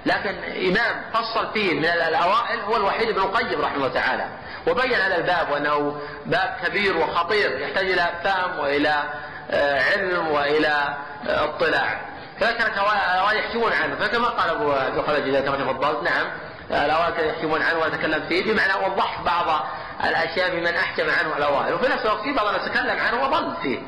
لكن 0.05 0.35
إمام 0.69 1.01
فصل 1.13 1.53
فيه 1.53 1.73
من 1.73 1.85
الأوائل 1.85 2.59
هو 2.59 2.75
الوحيد 2.75 3.09
ابن 3.09 3.21
القيم 3.21 3.61
رحمه 3.61 3.75
الله 3.75 3.93
تعالى. 3.93 4.27
وبين 4.67 4.93
هذا 4.93 5.17
الباب 5.17 5.51
وأنه 5.51 6.01
باب 6.25 6.57
كبير 6.65 6.97
وخطير 6.97 7.59
يحتاج 7.59 7.89
إلى 7.89 8.09
فهم 8.23 8.59
وإلى 8.59 9.03
آه، 9.51 9.83
علم 9.83 10.27
وإلى 10.27 10.95
آه، 11.27 11.43
اطلاع. 11.43 12.01
الأوائل 12.41 13.37
يحكمون 13.37 13.71
عنه. 13.73 13.95
فكما 13.95 14.27
قال 14.27 14.49
أبو 14.49 15.01
خالد 15.01 15.27
إذا 15.27 15.41
كما 15.41 15.57
تفضلت 15.57 16.03
نعم 16.03 16.27
الأوائل 16.71 17.13
كانوا 17.13 17.31
يحكمون 17.31 17.61
عنه 17.61 17.79
وأتكلم 17.79 18.27
فيه 18.27 18.53
بمعنى 18.53 18.73
وضحت 18.85 19.25
بعض 19.25 19.65
الأشياء 20.03 20.55
ممن 20.55 20.75
أحكم 20.75 21.03
عنه 21.03 21.37
الأوائل. 21.37 21.73
وفي 21.73 21.91
نفس 21.93 22.05
الوقت 22.05 22.23
في 22.23 22.33
بعض 22.33 22.55
تكلم 22.55 22.99
عنه 22.99 23.23
وضل 23.23 23.53
فيه. 23.61 23.79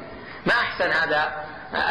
ما 0.46 0.54
أحسن 0.54 0.92
هذا 0.92 1.32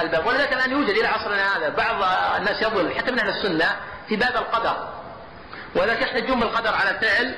الباب. 0.01 0.27
ولذلك 0.27 0.53
الآن 0.53 0.70
يوجد 0.70 0.97
إلى 0.97 1.07
عصرنا 1.07 1.57
هذا. 1.57 1.68
بعض 1.68 2.03
الناس 2.37 2.62
يضل 2.62 2.95
حتى 2.95 3.11
من 3.11 3.18
أهل 3.18 3.29
السنة 3.29 3.77
في 4.09 4.16
باب 4.16 4.36
القدر. 4.36 4.88
ولذلك 5.74 6.02
يحتجون 6.02 6.40
بالقدر 6.40 6.74
على 6.74 6.98
فعل 6.98 7.34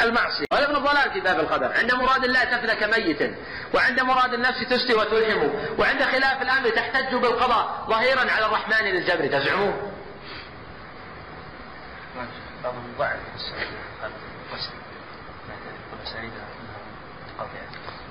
المعصية. 0.00 0.46
وهذا 0.52 0.68
من 0.68 0.76
الضلال 0.76 1.10
في 1.12 1.20
باب 1.20 1.40
القدر. 1.40 1.72
عند 1.72 1.94
مراد 1.94 2.24
الله 2.24 2.44
تفلك 2.44 2.82
ميتا 2.82 3.34
وعند 3.74 4.00
مراد 4.00 4.34
النفس 4.34 4.68
تسلي 4.70 4.94
وتلهم 4.94 5.54
وعند 5.78 6.02
خلاف 6.02 6.42
الأمر 6.42 6.68
تحتج 6.68 7.14
بالقضاء 7.14 7.86
ظهيرا 7.88 8.30
على 8.30 8.46
الرحمن 8.46 8.86
للجبر. 8.86 9.26
تزعمون؟ 9.26 9.92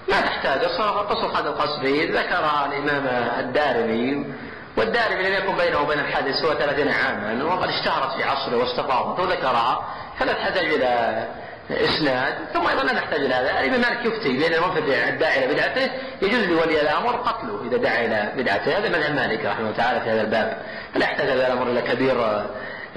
ما 0.09 0.21
تحتاج. 0.21 0.65
قصة 1.09 1.39
هذا 1.39 1.49
القصدي 1.49 2.05
ذكرها 2.05 2.65
الإمام 2.65 3.07
الدارمي 3.39 4.33
والدارمي 4.77 5.23
لم 5.23 5.33
يكن 5.33 5.57
بينه 5.57 5.81
وبين 5.81 5.99
الحادث 5.99 6.35
سوى 6.35 6.55
30 6.55 6.87
عاما 6.87 7.43
وقد 7.43 7.69
اشتهرت 7.69 8.15
في 8.15 8.23
عصره 8.23 8.57
واستفاضت 8.57 9.19
وذكرها 9.19 9.85
فلا 10.19 10.33
تحتاج 10.33 10.65
إلى 10.65 11.23
إسناد 11.71 12.33
ثم 12.53 12.67
أيضا 12.67 12.83
لا 12.83 12.93
نحتاج 12.93 13.19
إلى 13.19 13.33
هذا 13.33 13.59
الإمام 13.59 13.81
مالك 13.81 14.05
يفتي 14.05 14.37
بأن 14.37 14.53
المبتدع 14.53 15.07
الداعي 15.09 15.45
إلى 15.45 15.53
بدعته 15.53 15.91
يجوز 16.21 16.43
لولي 16.43 16.81
الأمر 16.81 17.15
قتله 17.15 17.61
إذا 17.67 17.77
دعا 17.77 18.05
إلى 18.05 18.31
بدعته 18.37 18.77
هذا 18.77 18.89
مذهب 18.89 19.15
مالك 19.15 19.45
رحمه 19.45 19.59
الله 19.59 19.77
تعالى 19.77 20.01
في 20.01 20.09
هذا 20.09 20.21
الباب 20.21 20.57
فلا 20.93 21.05
يحتاج 21.05 21.29
هذا 21.29 21.47
الأمر 21.47 21.71
إلى 21.71 21.81
كبير 21.81 22.45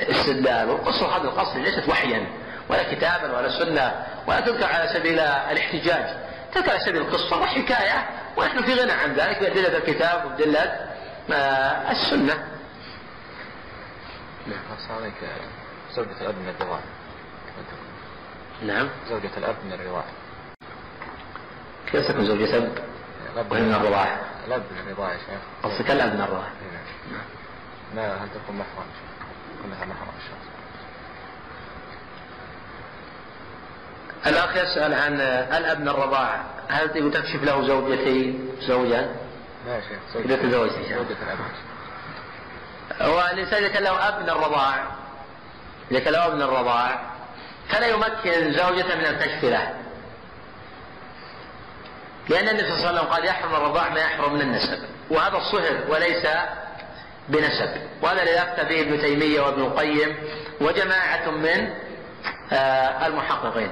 استدلال 0.01 0.71
والقصة 0.71 1.17
هذا 1.17 1.25
القصد 1.25 1.57
ليست 1.57 1.89
وحيا 1.89 2.27
ولا 2.69 2.95
كتابا 2.95 3.39
ولا 3.39 3.59
سنة 3.65 3.93
ولا 4.27 4.41
تذكر 4.41 4.67
على 4.67 4.89
سبيل 4.95 5.19
الاحتجاج 5.21 6.05
تذكر 6.55 6.71
على 6.71 6.81
سبيل 6.81 7.01
القصة 7.01 7.41
وحكاية 7.41 8.09
ونحن 8.37 8.63
في 8.63 8.75
غنى 8.75 8.93
عن 8.93 9.15
ذلك 9.15 9.41
بأدلة 9.41 9.77
الكتاب 9.79 10.25
وبأدلة 10.27 10.61
آه، 10.61 10.98
السنة. 11.31 12.35
نعم 14.47 14.97
عليك 14.99 15.15
زوجة 15.97 16.21
الأب 16.21 16.35
من 16.35 16.49
الرضاعة 16.49 16.83
نعم. 18.63 18.89
زوجة 19.09 19.31
الأب 19.37 19.57
من 19.65 19.73
الرضاعة 19.73 20.05
كيف 21.93 22.09
تكون 22.09 22.27
زوجة 22.27 22.57
أب؟ 22.57 22.73
الأب 23.35 23.53
وهي 23.53 23.63
من 23.63 23.75
الرضاعة 23.75 24.21
الأب 24.47 24.63
من 24.73 24.79
الرضاعة 24.87 25.13
يا 25.13 25.19
شيخ. 25.19 25.41
قصدك 25.63 25.91
الأب 25.91 26.15
من 26.15 26.21
الرضاعة 26.21 26.51
نعم. 27.13 27.27
ما 27.97 28.15
هل 28.25 28.29
تكون 28.29 28.57
محرم؟ 28.57 28.87
كلها 29.63 29.85
محرم 29.85 30.15
الشخص 30.19 30.49
الأخ 34.27 34.57
يسأل 34.57 34.95
عن 34.95 35.21
الأب 35.57 35.81
من 35.81 35.89
الرضاعة 35.89 36.45
هل 36.69 37.11
تكشف 37.11 37.43
له 37.43 37.67
زوجتي؟ 37.67 38.39
زوجا؟ 38.61 39.28
لا 39.69 39.75
يا 39.75 39.81
شيخ 39.81 40.25
إذا 43.59 43.69
كان 43.69 43.83
له 43.83 44.09
أب 44.09 44.23
من 44.23 44.31
الرضاع 44.31 44.87
إذا 45.91 46.01
كان 46.01 46.13
له 46.13 46.27
أب 46.27 46.35
من 46.35 46.43
الرضاع 46.43 47.01
فلا 47.69 47.87
يمكن 47.87 48.53
زوجته 48.53 48.95
من 48.95 49.07
الكشف 49.07 49.45
له. 49.45 49.75
لأن 52.29 52.49
النبي 52.49 52.69
صلى 52.69 52.77
الله 52.77 52.89
عليه 52.89 53.01
وسلم 53.01 53.13
قال 53.13 53.25
يحرم 53.25 53.55
الرضاع 53.55 53.89
ما 53.89 54.01
يحرم 54.01 54.35
من 54.35 54.41
النسب. 54.41 54.79
وهذا 55.11 55.37
الصهر 55.37 55.85
وليس 55.89 56.27
بنسب. 57.29 57.71
وهذا 58.03 58.23
الذي 58.23 58.43
أفتى 58.43 58.65
به 58.65 58.81
ابن 58.81 59.01
تيمية 59.01 59.41
وابن 59.41 59.63
القيم 59.63 60.17
وجماعة 60.61 61.31
من 61.31 61.75
آه، 62.53 63.07
المحققين. 63.07 63.71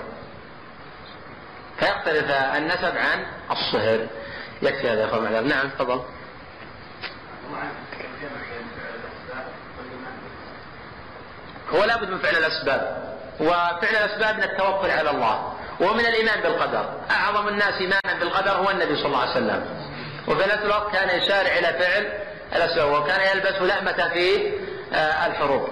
فيختلف 1.78 2.30
النسب 2.30 2.96
عن 2.96 3.26
الصهر. 3.50 4.06
يكفي 4.62 4.90
هذا 4.90 5.00
يا 5.00 5.06
أخوان 5.06 5.22
معذرة. 5.22 5.40
نعم 5.40 5.68
تفضل. 5.68 6.02
هو 11.74 11.84
لابد 11.84 12.10
من 12.10 12.18
فعل 12.18 12.36
الأسباب 12.36 13.14
وفعل 13.40 13.96
الأسباب 14.04 14.36
من 14.36 14.42
التوكل 14.42 14.90
على 14.90 15.10
الله 15.10 15.52
ومن 15.80 16.00
الإيمان 16.06 16.40
بالقدر. 16.40 17.00
أعظم 17.10 17.48
الناس 17.48 17.74
إيمانا 17.74 18.20
بالقدر 18.20 18.50
هو 18.50 18.70
النبي 18.70 18.96
صلى 18.96 19.06
الله 19.06 19.20
عليه 19.20 19.30
وسلم. 19.30 19.86
وفي 20.28 20.42
نفس 20.42 20.62
الوقت 20.64 20.92
كان 20.92 21.18
يسارع 21.18 21.58
إلى 21.58 21.78
فعل 21.78 22.12
الأسباب 22.56 22.92
وكان 22.92 23.36
يلبس 23.36 23.62
لأمة 23.62 24.08
في 24.08 24.52
آه، 24.94 25.26
الحروب 25.26 25.68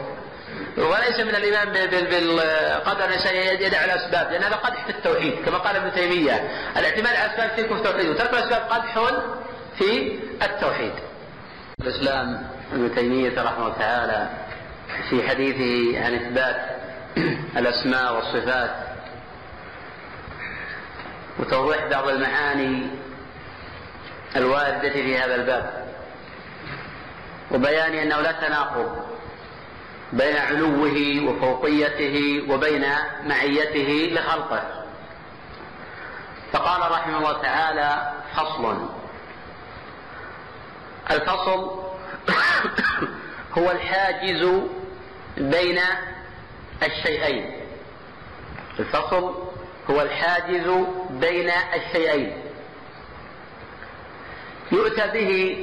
وليس 0.78 1.20
من 1.20 1.34
الإيمان 1.34 1.72
بال- 1.72 1.88
بال- 1.88 2.06
بالقدر 2.10 3.04
الإنسان 3.04 3.34
يدع 3.36 3.84
الاسباب 3.84 4.32
لأن 4.32 4.42
هذا 4.42 4.56
قدح 4.56 4.84
في 4.84 4.90
التوحيد 4.90 5.34
كما 5.44 5.58
قال 5.58 5.76
ابن 5.76 5.92
تيمية 5.92 6.50
الاعتماد 6.76 7.16
على 7.16 7.26
الاسباب 7.26 7.50
في 7.50 7.72
التوحيد 7.74 8.08
وترك 8.08 8.30
الأسباب 8.34 8.62
قدح 8.70 8.98
في 9.78 10.18
التوحيد. 10.42 10.92
الإسلام 11.80 12.48
ابن 12.72 12.94
تيمية 12.94 13.42
رحمه 13.42 13.66
الله 13.66 13.78
تعالى 13.78 14.28
في 15.10 15.28
حديثه 15.28 16.04
عن 16.04 16.14
إثبات 16.14 16.56
الأسماء 17.60 18.14
والصفات 18.14 18.70
وتوضيح 21.38 21.86
بعض 21.90 22.08
المعاني 22.08 22.86
الواردة 24.36 24.90
في 24.90 25.18
هذا 25.18 25.34
الباب 25.34 25.84
وبيان 27.50 27.94
أنه 27.94 28.20
لا 28.20 28.32
تناقض 28.32 29.13
بين 30.14 30.36
علوه 30.36 31.24
وفوقيته 31.28 32.46
وبين 32.48 32.84
معيته 33.26 34.08
لخلقه. 34.12 34.84
فقال 36.52 36.92
رحمه 36.92 37.18
الله 37.18 37.42
تعالى 37.42 38.12
فصل. 38.36 38.88
الفصل 41.10 41.70
هو 43.58 43.70
الحاجز 43.70 44.62
بين 45.36 45.80
الشيئين. 46.82 47.52
الفصل 48.78 49.34
هو 49.90 50.00
الحاجز 50.00 50.70
بين 51.10 51.50
الشيئين. 51.74 52.32
يؤتى 54.72 55.06
به 55.06 55.58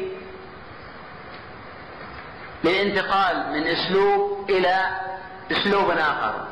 للانتقال 2.63 3.51
من 3.51 3.67
اسلوب 3.67 4.49
إلى 4.49 4.89
اسلوب 5.51 5.89
آخر. 5.89 6.47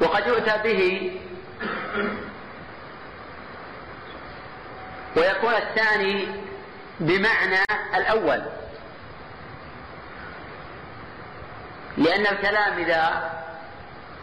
وقد 0.00 0.26
يؤتى 0.26 0.58
به 0.64 1.12
ويكون 5.16 5.54
الثاني 5.54 6.28
بمعنى 7.00 7.64
الأول. 7.94 8.42
لأن 11.96 12.26
الكلام 12.26 12.78
إذا 12.78 13.30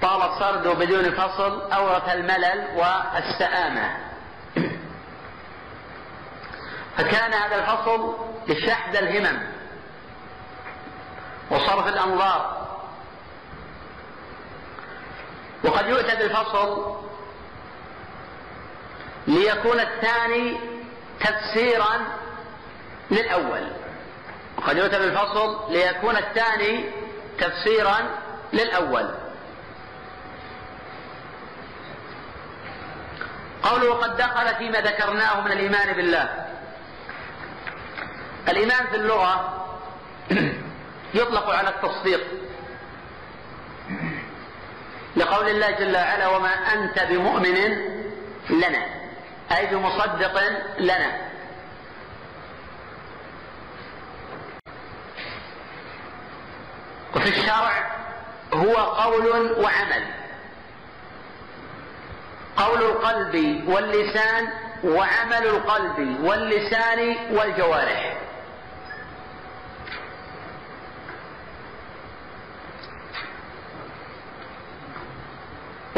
طال 0.02 0.40
سرده 0.40 0.74
بدون 0.74 1.12
فصل 1.12 1.72
أورث 1.72 2.10
الملل 2.10 2.68
والسآمة. 2.76 3.98
فكان 6.98 7.34
هذا 7.34 7.56
الفصل 7.56 8.33
لشحذ 8.48 8.96
الهمم 8.96 9.40
وصرف 11.52 11.88
الأنظار. 11.88 12.68
وقد 15.64 15.88
يؤتى 15.88 16.16
بالفصل 16.16 16.96
ليكون 19.28 19.80
الثاني 19.80 20.60
تفسيرا 21.20 22.00
للأول. 23.12 23.72
وقد 24.58 24.78
يؤتى 24.78 25.00
بالفصل 25.00 25.72
ليكون 25.72 26.18
الثاني 26.18 26.92
تفسيرا 27.40 27.98
للأول. 28.54 29.10
قوله 33.64 33.90
وقد 33.90 34.18
دخل 34.18 34.56
فيما 34.56 34.80
ذكرناه 34.80 35.42
من 35.42 35.52
الإيمان 35.52 35.94
بالله. 35.94 36.43
الإيمان 38.48 38.88
في 38.88 38.96
اللغة 38.96 39.60
يطلق 41.14 41.50
على 41.50 41.70
التصديق. 41.70 42.22
لقول 45.16 45.50
الله 45.50 45.72
جل 45.72 45.96
وعلا 45.96 46.28
وما 46.28 46.50
أنت 46.50 47.00
بمؤمن 47.00 47.56
لنا. 48.50 48.86
أي 49.52 49.66
بمصدق 49.68 50.42
لنا. 50.80 51.12
وفي 57.16 57.30
الشرع 57.30 57.92
هو 58.54 58.76
قول 58.76 59.52
وعمل. 59.60 60.06
قول 62.58 62.84
القلب 62.84 63.64
واللسان 63.68 64.48
وعمل 64.84 65.46
القلب 65.48 66.20
واللسان 66.24 67.16
والجوارح. 67.32 68.14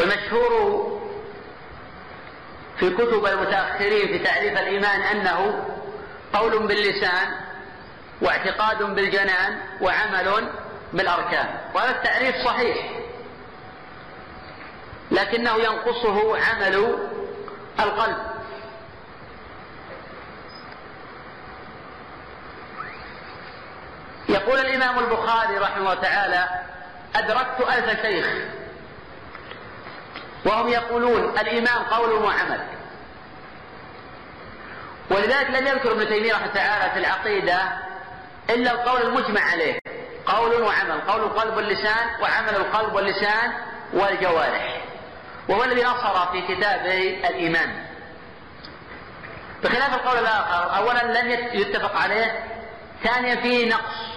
والمشهور 0.06 1.02
في 2.80 2.90
كتب 2.90 3.26
المتأخرين 3.26 4.08
في 4.08 4.20
تعريف 4.20 4.60
الإيمان 4.60 5.02
أنه 5.02 5.66
قول 6.34 6.68
باللسان 6.68 7.28
واعتقاد 8.22 8.84
بالجنان 8.84 9.58
وعمل 9.82 10.50
بالأركان 10.94 11.60
وهذا 11.74 11.90
التعريف 11.90 12.36
صحيح 12.36 12.90
لكنه 15.12 15.56
ينقصه 15.56 16.38
عمل 16.38 16.98
القلب. 17.80 18.18
يقول 24.30 24.60
الإمام 24.60 25.00
البخاري 25.00 25.58
رحمه 25.58 25.78
الله 25.78 25.94
تعالى 25.94 26.48
أدركت 27.16 27.62
ألف 27.62 28.02
شيخ 28.02 28.28
وهم 30.46 30.68
يقولون 30.68 31.38
الإيمان 31.40 31.84
قول 31.92 32.14
وعمل. 32.14 32.60
ولذلك 35.10 35.50
لم 35.50 35.68
يذكر 35.68 35.92
ابن 35.92 36.08
تيمية 36.08 36.34
رحمه 36.34 36.48
تعالى 36.48 36.92
في 36.92 37.00
العقيدة 37.00 37.60
إلا 38.50 38.72
القول 38.72 39.02
المجمع 39.02 39.42
عليه. 39.42 39.80
قول 40.26 40.62
وعمل 40.62 41.02
قول 41.02 41.24
القلب 41.24 41.58
واللسان 41.58 42.22
وعمل 42.22 42.56
القلب 42.56 42.94
واللسان 42.94 43.54
والجوارح. 43.94 44.82
وهو 45.50 45.64
الذي 45.64 45.84
نصر 45.84 46.32
في 46.32 46.42
كتابه 46.42 47.28
الإيمان. 47.30 47.86
بخلاف 49.64 49.94
القول 49.94 50.18
الآخر 50.18 50.78
أولا 50.78 51.22
لم 51.22 51.30
يتفق 51.54 51.96
عليه 51.96 52.44
ثانيا 53.04 53.36
فيه 53.36 53.70
نقص. 53.70 54.15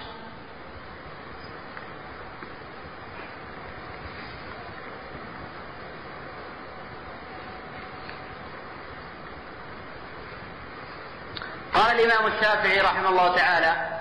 قال 11.79 12.01
الإمام 12.01 12.33
الشافعي 12.33 12.81
رحمه 12.81 13.09
الله 13.09 13.37
تعالى 13.37 14.01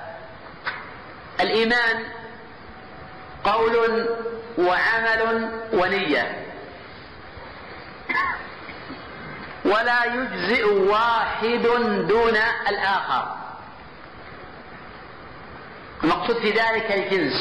الإيمان 1.39 2.03
قول 3.43 4.07
وعمل 4.57 5.51
ونية. 5.73 6.45
ولا 9.65 10.05
يجزئ 10.05 10.65
واحد 10.65 11.61
دون 12.07 12.37
الآخر. 12.69 13.35
المقصود 16.03 16.37
في 16.37 16.51
ذلك 16.51 16.91
الجنس. 16.91 17.33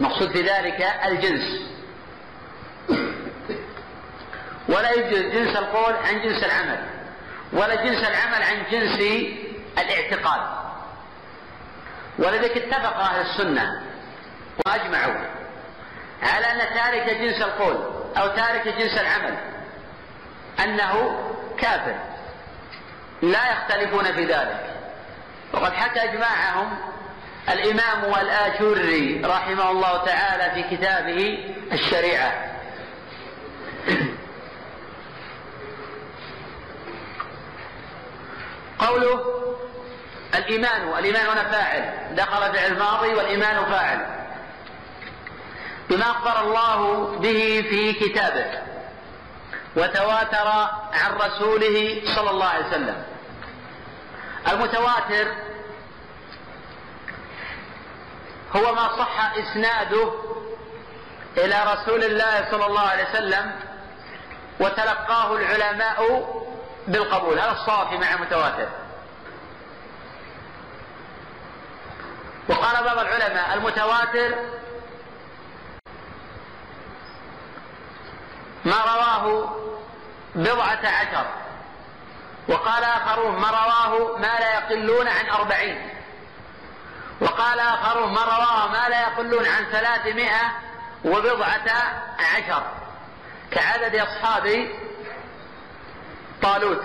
المقصود 0.00 0.32
في 0.32 0.42
ذلك 0.42 0.80
الجنس. 1.04 1.60
ولا 4.68 4.90
يجزئ 4.92 5.30
جنس 5.30 5.56
القول 5.56 5.94
عن 5.94 6.22
جنس 6.22 6.44
العمل. 6.44 6.86
ولا 7.52 7.74
جنس 7.74 8.04
العمل 8.04 8.42
عن 8.42 8.62
جنس 8.70 8.98
الاعتقاد. 9.78 10.40
ولذلك 12.18 12.56
اتفق 12.56 12.96
أهل 12.96 13.20
السنة 13.20 13.82
وأجمعوا 14.66 15.14
على 16.22 16.46
أن 16.46 16.74
تارك 16.74 17.16
جنس 17.20 17.42
القول 17.42 17.76
أو 18.16 18.28
تارك 18.28 18.68
جنس 18.68 18.98
العمل 18.98 19.36
أنه 20.64 21.20
كافر. 21.58 21.94
لا 23.22 23.52
يختلفون 23.52 24.04
في 24.04 24.24
ذلك. 24.24 24.66
وقد 25.52 25.72
حكى 25.72 26.04
إجماعهم 26.04 26.78
الإمام 27.48 28.14
الاجري 28.14 29.22
رحمه 29.24 29.70
الله 29.70 30.04
تعالى 30.04 30.50
في 30.54 30.76
كتابه 30.76 31.54
الشريعة. 31.72 32.50
قوله 38.78 39.39
الإيمان 40.50 40.98
الإيمان 40.98 41.26
هنا 41.26 41.50
فاعل. 41.50 42.14
دخل 42.14 42.52
فعل 42.52 42.72
الماضي 42.72 43.14
والإيمان 43.14 43.64
فاعل. 43.64 44.06
بما 45.90 46.10
أخبر 46.10 46.40
الله 46.40 47.06
به 47.18 47.66
في 47.70 47.92
كتابه 47.92 48.46
وتواتر 49.76 50.48
عن 50.92 51.12
رسوله 51.20 52.02
صلى 52.16 52.30
الله 52.30 52.46
عليه 52.46 52.66
وسلم. 52.66 53.04
المتواتر 54.52 55.34
هو 58.56 58.74
ما 58.74 58.96
صح 58.98 59.32
إسناده 59.36 60.12
إلى 61.36 61.56
رسول 61.74 62.04
الله 62.04 62.50
صلى 62.50 62.66
الله 62.66 62.80
عليه 62.80 63.04
وسلم 63.10 63.52
وتلقاه 64.60 65.36
العلماء 65.36 66.28
بالقبول. 66.88 67.38
هذا 67.38 67.52
الصافي 67.52 67.98
مع 67.98 68.14
المتواتر. 68.14 68.68
وقال 72.50 72.84
بعض 72.84 72.98
العلماء 72.98 73.54
المتواتر 73.54 74.34
ما 78.64 78.76
رواه 78.84 79.56
بضعة 80.34 80.80
عشر 80.84 81.26
وقال 82.48 82.84
آخرون 82.84 83.40
ما 83.40 83.50
رواه 83.50 84.18
ما 84.18 84.38
لا 84.40 84.54
يقلون 84.54 85.08
عن 85.08 85.28
أربعين 85.28 85.90
وقال 87.20 87.60
آخرون 87.60 88.12
ما 88.12 88.24
رواه 88.24 88.68
ما 88.68 88.88
لا 88.88 89.00
يقلون 89.00 89.46
عن 89.46 89.64
ثلاثمائة 89.64 90.52
وبضعة 91.04 91.68
عشر 92.18 92.62
كعدد 93.50 93.94
أصحاب 93.94 94.68
طالوت. 96.42 96.82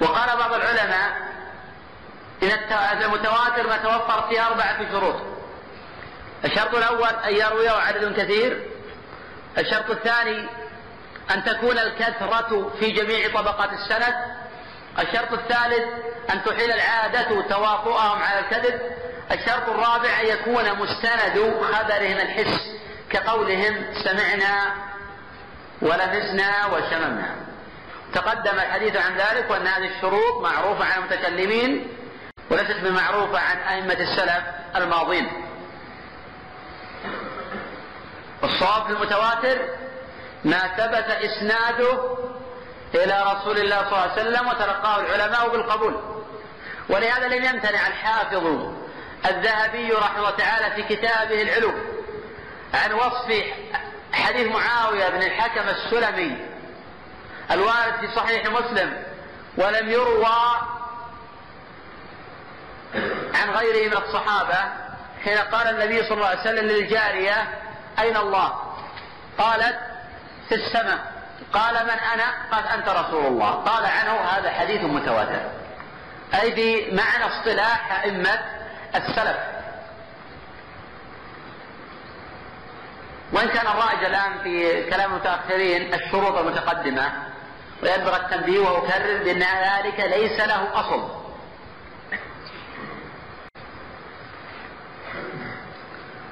وقال 0.00 0.38
بعض 0.38 0.52
العلماء 0.52 1.34
إن 2.42 3.02
المتواتر 3.02 3.66
ما 3.66 3.76
توفر 3.76 4.28
فيه 4.28 4.46
أربعة 4.46 4.90
شروط. 4.90 5.16
الشرط 6.44 6.74
الأول 6.74 7.08
أن 7.08 7.34
يرويه 7.36 7.70
عدد 7.70 8.20
كثير. 8.20 8.70
الشرط 9.58 9.90
الثاني 9.90 10.48
أن 11.30 11.44
تكون 11.44 11.78
الكثرة 11.78 12.72
في 12.80 12.90
جميع 12.90 13.28
طبقات 13.28 13.70
السند. 13.72 14.14
الشرط 14.98 15.32
الثالث 15.32 15.84
أن 16.30 16.44
تحيل 16.44 16.72
العادة 16.72 17.40
تواطؤهم 17.40 18.22
على 18.22 18.38
الكذب. 18.38 18.80
الشرط 19.30 19.68
الرابع 19.68 20.20
أن 20.20 20.26
يكون 20.26 20.64
مستند 20.78 21.54
خبرهم 21.72 22.16
الحس 22.16 22.60
كقولهم 23.10 23.94
سمعنا 24.04 24.74
ولمسنا 25.82 26.66
وشممنا. 26.66 27.53
تقدم 28.14 28.54
الحديث 28.54 28.96
عن 28.96 29.16
ذلك 29.16 29.50
وأن 29.50 29.66
هذه 29.66 29.96
الشروط 29.96 30.42
معروفة 30.42 30.84
عن 30.84 30.98
المتكلمين 30.98 31.88
وليست 32.50 32.76
بمعروفة 32.82 33.38
عن 33.38 33.56
أئمة 33.56 34.00
السلف 34.00 34.44
الماضين. 34.76 35.28
والصواب 38.42 38.86
في 38.86 38.90
المتواتر 38.90 39.58
ما 40.44 40.58
ثبت 40.58 41.10
إسناده 41.10 42.16
إلى 42.94 43.24
رسول 43.32 43.58
الله 43.58 43.76
صلى 43.76 43.92
الله 43.92 44.00
عليه 44.00 44.12
وسلم 44.12 44.48
وتلقاه 44.48 45.00
العلماء 45.00 45.48
بالقبول. 45.48 46.00
ولهذا 46.88 47.28
لم 47.28 47.44
يمتنع 47.44 47.86
الحافظ 47.86 48.72
الذهبي 49.26 49.92
رحمه 49.92 50.18
الله 50.18 50.30
تعالى 50.30 50.74
في 50.74 50.96
كتابه 50.96 51.42
العلو 51.42 51.72
عن 52.74 52.92
وصف 52.92 53.44
حديث 54.12 54.46
معاوية 54.46 55.08
بن 55.08 55.22
الحكم 55.22 55.68
السلمي 55.68 56.53
الوارد 57.50 57.94
في 58.00 58.14
صحيح 58.16 58.46
مسلم 58.46 59.02
ولم 59.56 59.90
يروى 59.90 60.60
عن 63.34 63.50
غيره 63.50 63.88
من 63.88 63.96
الصحابة 63.96 64.58
حين 65.24 65.38
قال 65.38 65.68
النبي 65.68 66.02
صلى 66.02 66.14
الله 66.14 66.26
عليه 66.26 66.40
وسلم 66.40 66.66
للجارية 66.66 67.48
أين 67.98 68.16
الله؟ 68.16 68.52
قالت 69.38 69.78
في 70.48 70.54
السماء 70.54 71.14
قال 71.52 71.74
من 71.74 71.90
أنا؟ 71.90 72.34
قال 72.52 72.66
أنت 72.66 72.88
رسول 72.88 73.26
الله 73.26 73.50
قال 73.50 73.86
عنه 73.86 74.20
هذا 74.20 74.50
حديث 74.50 74.80
متواتر 74.82 75.40
أي 76.40 76.50
بمعنى 76.50 77.24
اصطلاح 77.24 78.02
أئمة 78.02 78.40
السلف 78.94 79.36
وإن 83.32 83.48
كان 83.48 83.66
الرائج 83.66 84.04
الآن 84.04 84.38
في 84.42 84.82
كلام 84.90 85.10
المتأخرين 85.10 85.94
الشروط 85.94 86.38
المتقدمة 86.38 87.12
وينبغي 87.84 88.16
التنبيه 88.16 88.58
وأكرر 88.60 89.24
بأن 89.24 89.42
ذلك 89.42 90.00
ليس 90.00 90.40
له 90.40 90.80
أصل. 90.80 91.24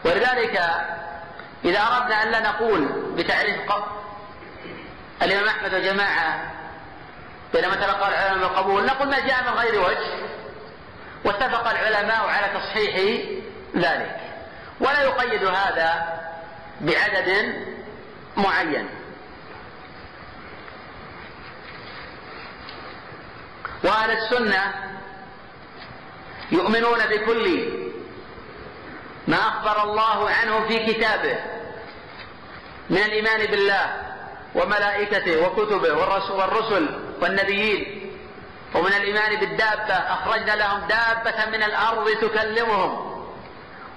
ولذلك 0.04 0.56
إذا 1.64 1.80
أردنا 1.80 2.22
أن 2.22 2.30
لا 2.30 2.40
نقول 2.40 2.88
بتعريف 3.16 3.56
الإمام 5.22 5.48
أحمد 5.48 5.74
وجماعة 5.74 6.52
بينما 7.54 7.74
تلقى 7.74 8.08
العلماء 8.08 8.48
بالقبول 8.48 8.86
نقول 8.86 9.08
ما 9.08 9.20
جاء 9.20 9.42
من 9.42 9.58
غير 9.58 9.80
وجه 9.80 10.10
واتفق 11.24 11.70
العلماء 11.70 12.28
على 12.28 12.60
تصحيح 12.60 12.96
ذلك. 13.76 14.20
ولا 14.80 15.02
يقيد 15.02 15.44
هذا 15.44 16.18
بعدد 16.80 17.54
معين. 18.36 19.01
وأهل 23.84 24.10
السنة 24.10 24.74
يؤمنون 26.52 26.98
بكل 26.98 27.72
ما 29.28 29.36
أخبر 29.36 29.82
الله 29.82 30.30
عنه 30.30 30.68
في 30.68 30.92
كتابه 30.92 31.36
من 32.90 32.98
الإيمان 32.98 33.46
بالله 33.46 33.96
وملائكته 34.54 35.46
وكتبه 35.46 35.92
والرسل 36.32 37.00
والنبيين 37.22 38.12
ومن 38.74 38.92
الإيمان 38.92 39.36
بالدابة 39.40 39.94
أخرجنا 39.94 40.52
لهم 40.56 40.80
دابة 40.88 41.50
من 41.50 41.62
الأرض 41.62 42.10
تكلمهم 42.10 43.22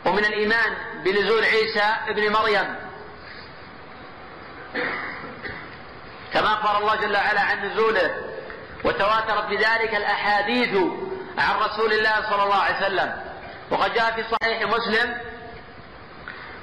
ومن 0.06 0.26
الإيمان 0.26 0.74
بنزول 1.04 1.44
عيسى 1.44 1.94
ابن 2.08 2.32
مريم. 2.32 2.76
كما 6.34 6.54
أخبر 6.54 6.78
الله 6.78 6.96
جل 6.96 7.16
وعلا 7.16 7.42
عن 7.42 7.66
نزوله 7.66 8.35
وتواترت 8.86 9.46
بذلك 9.46 9.96
الأحاديث 9.96 10.78
عن 11.38 11.56
رسول 11.60 11.94
الله 11.94 12.16
صلى 12.30 12.44
الله 12.44 12.56
عليه 12.56 12.78
وسلم. 12.78 13.22
وقد 13.72 13.94
جاء 13.94 14.12
في 14.12 14.24
صحيح 14.24 14.62
مسلم 14.62 15.18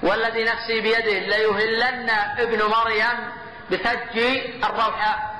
والذي 0.02 0.44
نفسي 0.44 0.80
بيده 0.80 1.18
ليهلن 1.18 2.10
ابن 2.38 2.62
مريم 2.62 3.32
بفج 3.70 4.18
الروحاء 4.64 5.32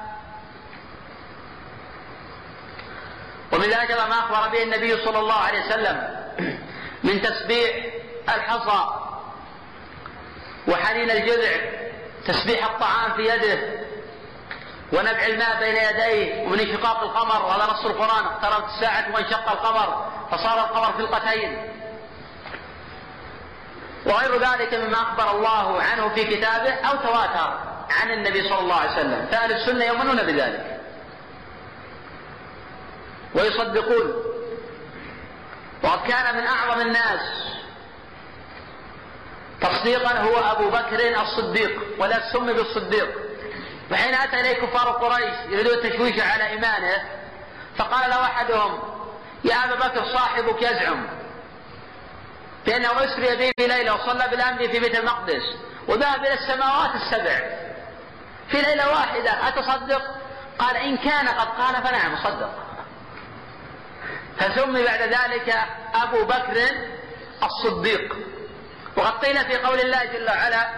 ومن 3.52 3.64
ذلك 3.64 3.90
ما 3.90 4.18
أخبر 4.18 4.48
به 4.48 4.62
النبي 4.62 5.04
صلى 5.04 5.18
الله 5.18 5.34
عليه 5.34 5.66
وسلم 5.66 5.96
من 7.04 7.22
تسبيح 7.22 7.86
الحصى 8.28 8.84
وحنين 10.68 11.10
الجذع 11.10 11.50
تسبيح 12.26 12.64
الطعام 12.70 13.12
في 13.12 13.22
يده 13.22 13.58
ونبع 14.92 15.26
الماء 15.26 15.58
بين 15.58 15.76
يديه 15.76 16.46
ومن 16.46 16.60
انشقاق 16.60 17.02
القمر. 17.02 17.46
وهذا 17.46 17.72
نص 17.72 17.84
القرآن. 17.84 18.24
اقتربت 18.24 18.68
الساعة 18.74 19.14
وانشق 19.14 19.50
القمر 19.50 20.10
فصار 20.30 20.60
القمر 20.60 20.92
فلقتين. 20.92 21.68
وغير 24.06 24.38
ذلك 24.38 24.74
مما 24.74 25.02
أخبر 25.02 25.30
الله 25.30 25.82
عنه 25.82 26.08
في 26.08 26.24
كتابه 26.24 26.74
أو 26.74 26.96
تواتر 26.96 27.58
عن 27.90 28.10
النبي 28.10 28.48
صلى 28.48 28.58
الله 28.58 28.74
عليه 28.74 28.92
وسلم. 28.92 29.26
فأهل 29.30 29.52
السنة 29.52 29.84
يؤمنون 29.84 30.16
بذلك. 30.16 30.80
ويصدقون. 33.34 34.14
وقد 35.82 36.08
كان 36.08 36.36
من 36.36 36.46
أعظم 36.46 36.80
الناس 36.80 37.20
تصديقا 39.60 40.18
هو 40.18 40.38
أبو 40.38 40.70
بكر 40.70 41.20
الصديق 41.22 41.82
ولا 41.98 42.32
سمي 42.32 42.52
بالصديق. 42.52 43.31
وحين 43.92 44.14
أتى 44.14 44.40
إليه 44.40 44.66
كفار 44.66 44.90
قريش 44.90 45.34
يريدون 45.48 45.74
التشويش 45.74 46.20
على 46.20 46.46
إيمانه 46.46 47.02
فقال 47.76 48.10
له 48.10 48.24
أحدهم 48.24 48.78
يا 49.44 49.54
أبا 49.54 49.74
بكر 49.74 50.04
صاحبك 50.12 50.62
يزعم 50.62 51.06
بأنه 52.66 53.04
أسري 53.04 53.36
به 53.36 53.52
في 53.56 53.66
ليلة 53.66 53.94
وصلى 53.94 54.28
بالأمن 54.30 54.58
في 54.58 54.80
بيت 54.80 54.98
المقدس 54.98 55.42
وذهب 55.88 56.20
إلى 56.20 56.34
السماوات 56.34 56.94
السبع 56.94 57.40
في 58.50 58.62
ليلة 58.62 58.90
واحدة 58.90 59.48
أتصدق؟ 59.48 60.02
قال 60.58 60.76
إن 60.76 60.96
كان 60.96 61.28
قد 61.28 61.48
قال 61.48 61.82
فنعم 61.82 62.16
صدق. 62.16 62.50
فسمي 64.38 64.84
بعد 64.84 65.02
ذلك 65.02 65.54
أبو 65.94 66.24
بكر 66.24 66.66
الصديق. 67.42 68.16
وقد 68.96 69.24
قيل 69.24 69.44
في 69.44 69.56
قول 69.56 69.80
الله 69.80 70.04
جل 70.04 70.26
وعلا 70.28 70.70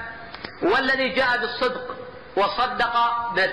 والذي 0.63 1.09
جاء 1.09 1.39
بالصدق 1.39 1.97
وصدق 2.37 2.95
به. 3.35 3.51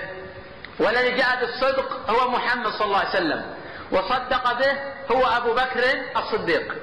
والذي 0.78 1.10
جاء 1.10 1.40
بالصدق 1.40 2.10
هو 2.10 2.30
محمد 2.30 2.72
صلى 2.72 2.86
الله 2.86 2.98
عليه 2.98 3.08
وسلم. 3.08 3.54
وصدق 3.90 4.52
به 4.52 4.72
هو 5.16 5.26
أبو 5.26 5.54
بكر 5.54 5.84
الصديق. 6.16 6.74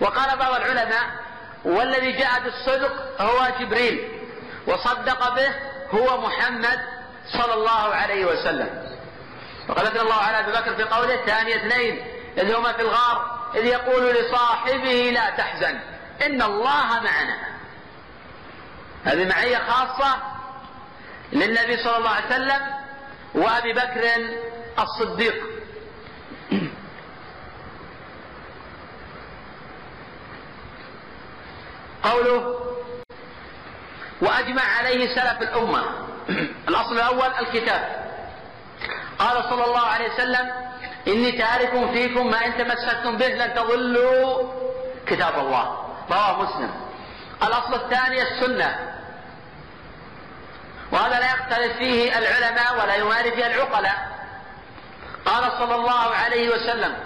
وقال 0.00 0.38
بعض 0.38 0.54
العلماء 0.54 1.04
والذي 1.64 2.12
جاء 2.12 2.40
بالصدق 2.40 3.22
هو 3.22 3.48
جبريل. 3.60 4.08
وصدق 4.66 5.34
به 5.34 5.54
هو 5.90 6.20
محمد 6.20 6.80
صلى 7.32 7.54
الله 7.54 7.94
عليه 7.94 8.24
وسلم. 8.24 8.96
وقال 9.68 9.86
ذكر 9.86 10.02
الله 10.02 10.14
على 10.14 10.40
أبي 10.40 10.52
بكر 10.52 10.74
في 10.74 10.82
قوله 10.82 11.16
ثاني 11.16 11.56
اثنين 11.56 12.06
إذ 12.38 12.54
هما 12.54 12.72
في 12.72 12.82
الغار 12.82 13.36
إذ 13.54 13.64
يقول 13.64 14.14
لصاحبه 14.14 15.10
لا 15.14 15.30
تحزن 15.30 15.80
إن 16.26 16.42
الله 16.42 16.86
معنا. 16.86 17.38
هذه 19.04 19.28
معية 19.28 19.58
خاصة 19.58 20.16
للنبي 21.32 21.76
صلى 21.76 21.96
الله 21.96 22.10
عليه 22.10 22.26
وسلم 22.26 22.60
وأبي 23.34 23.72
بكر 23.72 24.04
الصديق. 24.78 25.34
قوله 32.02 32.60
وأجمع 34.20 34.62
عليه 34.62 35.14
سلف 35.14 35.42
الأمة. 35.42 35.84
الأصل 36.68 36.94
الأول 36.94 37.30
الكتاب. 37.40 38.06
قال 39.18 39.44
صلى 39.44 39.64
الله 39.64 39.86
عليه 39.86 40.12
وسلم 40.14 40.52
إني 41.08 41.32
تارك 41.32 41.90
فيكم 41.92 42.30
ما 42.30 42.46
إن 42.46 42.58
تمسكتم 42.58 43.16
به 43.16 43.28
لن 43.28 43.54
تضلوا 43.54 44.52
كتاب 45.06 45.38
الله. 45.38 45.64
رواه 46.10 46.42
مسلم. 46.42 46.70
الأصل 47.42 47.74
الثاني 47.74 48.22
السنة. 48.22 48.95
وهذا 50.96 51.20
لا 51.20 51.26
يختلف 51.26 51.76
فيه 51.76 52.18
العلماء 52.18 52.74
ولا 52.80 52.94
يماري 52.94 53.30
فيه 53.30 53.46
العقلاء. 53.46 54.16
قال 55.24 55.52
صلى 55.58 55.74
الله 55.74 56.14
عليه 56.14 56.48
وسلم 56.50 56.96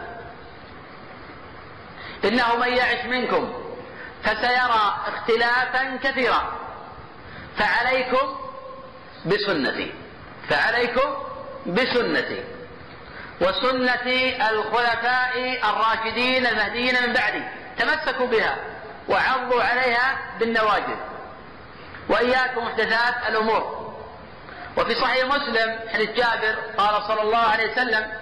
إنه 2.25 2.57
من 2.57 2.69
يعش 2.69 3.05
منكم 3.05 3.53
فسيرى 4.23 4.97
اختلافا 5.07 5.97
كثيرا 6.03 6.53
فعليكم 7.59 8.37
بسنتي 9.27 9.93
فعليكم 10.49 11.15
بسنتي 11.67 12.45
وسنة 13.41 14.07
الخلفاء 14.51 15.61
الراشدين 15.71 16.47
المهديين 16.47 16.95
من 17.07 17.13
بعدي 17.13 17.43
تمسكوا 17.79 18.27
بها 18.27 18.57
وعضوا 19.09 19.63
عليها 19.63 20.19
بالنواجذ 20.41 20.97
وإياكم 22.09 22.65
محدثات 22.65 23.15
الأمور. 23.29 23.80
وفي 24.77 24.95
صحيح 24.95 25.25
مسلم 25.25 25.79
حديث 25.93 26.11
جابر 26.11 26.59
قال 26.79 27.03
صلى 27.03 27.23
الله 27.23 27.39
عليه 27.39 27.73
وسلم 27.73 28.13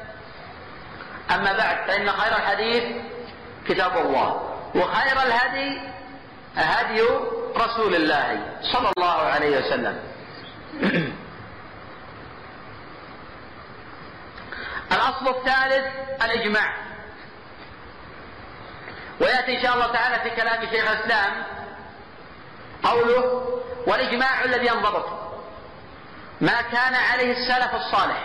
أما 1.30 1.52
بعد 1.52 1.76
فإن 1.86 2.12
خير 2.12 2.36
الحديث 2.36 2.84
كتاب 3.68 3.96
الله 3.96 4.54
وخير 4.74 5.22
الهدي 5.22 5.80
هدي 6.56 7.02
رسول 7.56 7.94
الله 7.94 8.58
صلى 8.72 8.92
الله 8.96 9.22
عليه 9.22 9.58
وسلم. 9.58 9.98
الأصل 14.92 15.28
الثالث 15.28 15.86
الإجماع. 16.24 16.74
ويأتي 19.20 19.56
إن 19.56 19.62
شاء 19.62 19.74
الله 19.74 19.92
تعالى 19.92 20.30
في 20.30 20.36
كلام 20.36 20.66
شيخ 20.70 20.90
الإسلام 20.90 21.44
قوله 22.82 23.48
والإجماع 23.86 24.44
الذي 24.44 24.66
ينضبط. 24.66 25.17
ما 26.40 26.62
كان 26.62 26.94
عليه 26.94 27.32
السلف 27.32 27.74
الصالح. 27.74 28.24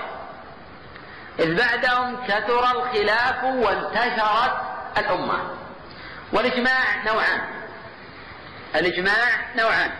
إذ 1.39 1.57
بعدهم 1.57 2.25
كثر 2.27 2.71
الخلاف 2.71 3.43
وانتشرت 3.43 4.61
الأمة. 4.97 5.57
والإجماع 6.33 7.03
نوعان. 7.05 7.41
الإجماع 8.75 9.53
نوعان. 9.57 9.91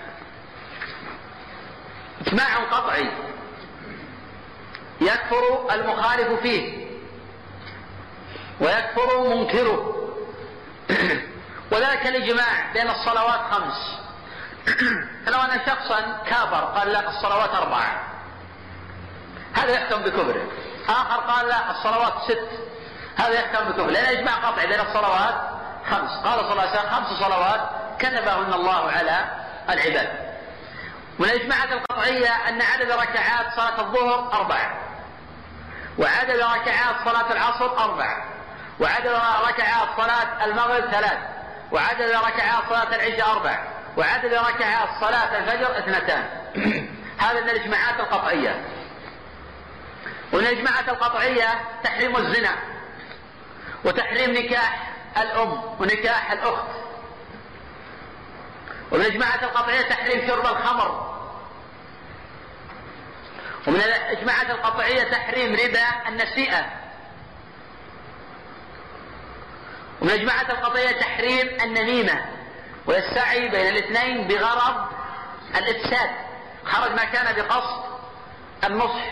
إجماع 2.28 2.58
قطعي. 2.72 3.12
يكفر 5.02 5.74
المخالف 5.74 6.42
فيه. 6.42 6.88
ويكفر 8.60 9.30
منكره. 9.30 10.10
وذلك 11.72 12.08
الإجماع 12.08 12.72
بين 12.74 12.90
الصلوات 12.90 13.40
خمس. 13.52 14.03
فلو 15.26 15.40
أن 15.40 15.62
شخصا 15.66 16.18
كافر 16.26 16.66
قال 16.66 16.88
لا 16.88 17.10
الصلوات 17.10 17.50
أربعة. 17.50 18.02
هذا 19.54 19.72
يحكم 19.72 20.02
بكفره 20.02 20.48
آخر 20.90 21.20
قال 21.20 21.48
لا 21.48 21.72
الصلوات 21.72 22.14
ست. 22.28 22.50
هذا 23.18 23.34
يحكم 23.34 23.70
بكفره 23.70 23.92
لأن 23.92 24.18
إجماع 24.18 24.36
قطعي 24.36 24.68
بين 24.68 24.80
الصلوات 24.80 25.36
خمس. 25.92 26.12
قال 26.24 26.40
صلى 26.40 26.52
الله 26.52 26.62
عليه 26.62 26.72
وسلم 26.72 26.90
خمس 26.90 27.20
صلوات 27.20 27.70
كتبهن 28.00 28.54
الله 28.54 28.92
على 28.92 29.26
العباد. 29.70 30.34
من 31.20 31.26
الإجماعات 31.26 31.72
القطعية 31.72 32.50
أن 32.50 32.62
عدد 32.62 32.92
ركعات 32.92 33.56
صلاة 33.56 33.82
الظهر 33.82 34.34
أربعة. 34.34 34.78
وعدد 35.98 36.40
ركعات 36.40 36.96
صلاة 37.06 37.32
العصر 37.32 37.78
أربعة. 37.78 38.26
وعدد 38.80 39.20
ركعات 39.48 39.88
صلاة 39.98 40.46
المغرب 40.46 40.92
ثلاث. 40.92 41.18
وعدد 41.72 42.12
ركعات 42.12 42.64
صلاة 42.70 42.96
العشاء 42.96 43.32
أربع 43.32 43.73
وعدد 43.98 44.34
ركعات 44.34 44.90
صلاة 45.02 45.38
الفجر 45.38 45.78
اثنتان. 45.78 46.30
هذا 47.24 47.42
من 47.42 47.50
الإجماعات 47.50 48.00
القطعية. 48.00 48.66
ومن 50.34 50.46
الإجماعات 50.46 50.90
القطعية 50.90 51.62
تحريم 51.84 52.18
الزنا 52.18 52.56
وتحريم 53.86 54.32
نكاح 54.32 54.92
الأم 55.18 55.62
ونكاح 55.80 56.32
الأخت. 56.32 56.68
ومن 58.92 59.02
الإجماعات 59.02 59.44
القطعية 59.44 59.82
تحريم 59.82 60.28
شرب 60.28 60.46
الخمر. 60.46 61.14
ومن 63.68 63.82
الإجماعات 63.82 64.50
القطعية 64.50 65.04
تحريم 65.04 65.54
ربا 65.54 66.08
النسيئة. 66.08 66.66
ومن 70.02 70.10
الإجماعات 70.10 70.50
القطعية 70.50 70.92
تحريم 70.92 71.62
النميمة. 71.62 72.33
والسعي 72.86 73.50
بين 73.50 73.68
الاثنين 73.68 74.28
بغرض 74.28 74.88
الإفساد. 75.56 76.10
خرج 76.66 76.92
ما 76.92 77.04
كان 77.04 77.36
بقصد 77.36 77.84
النصح. 78.64 79.04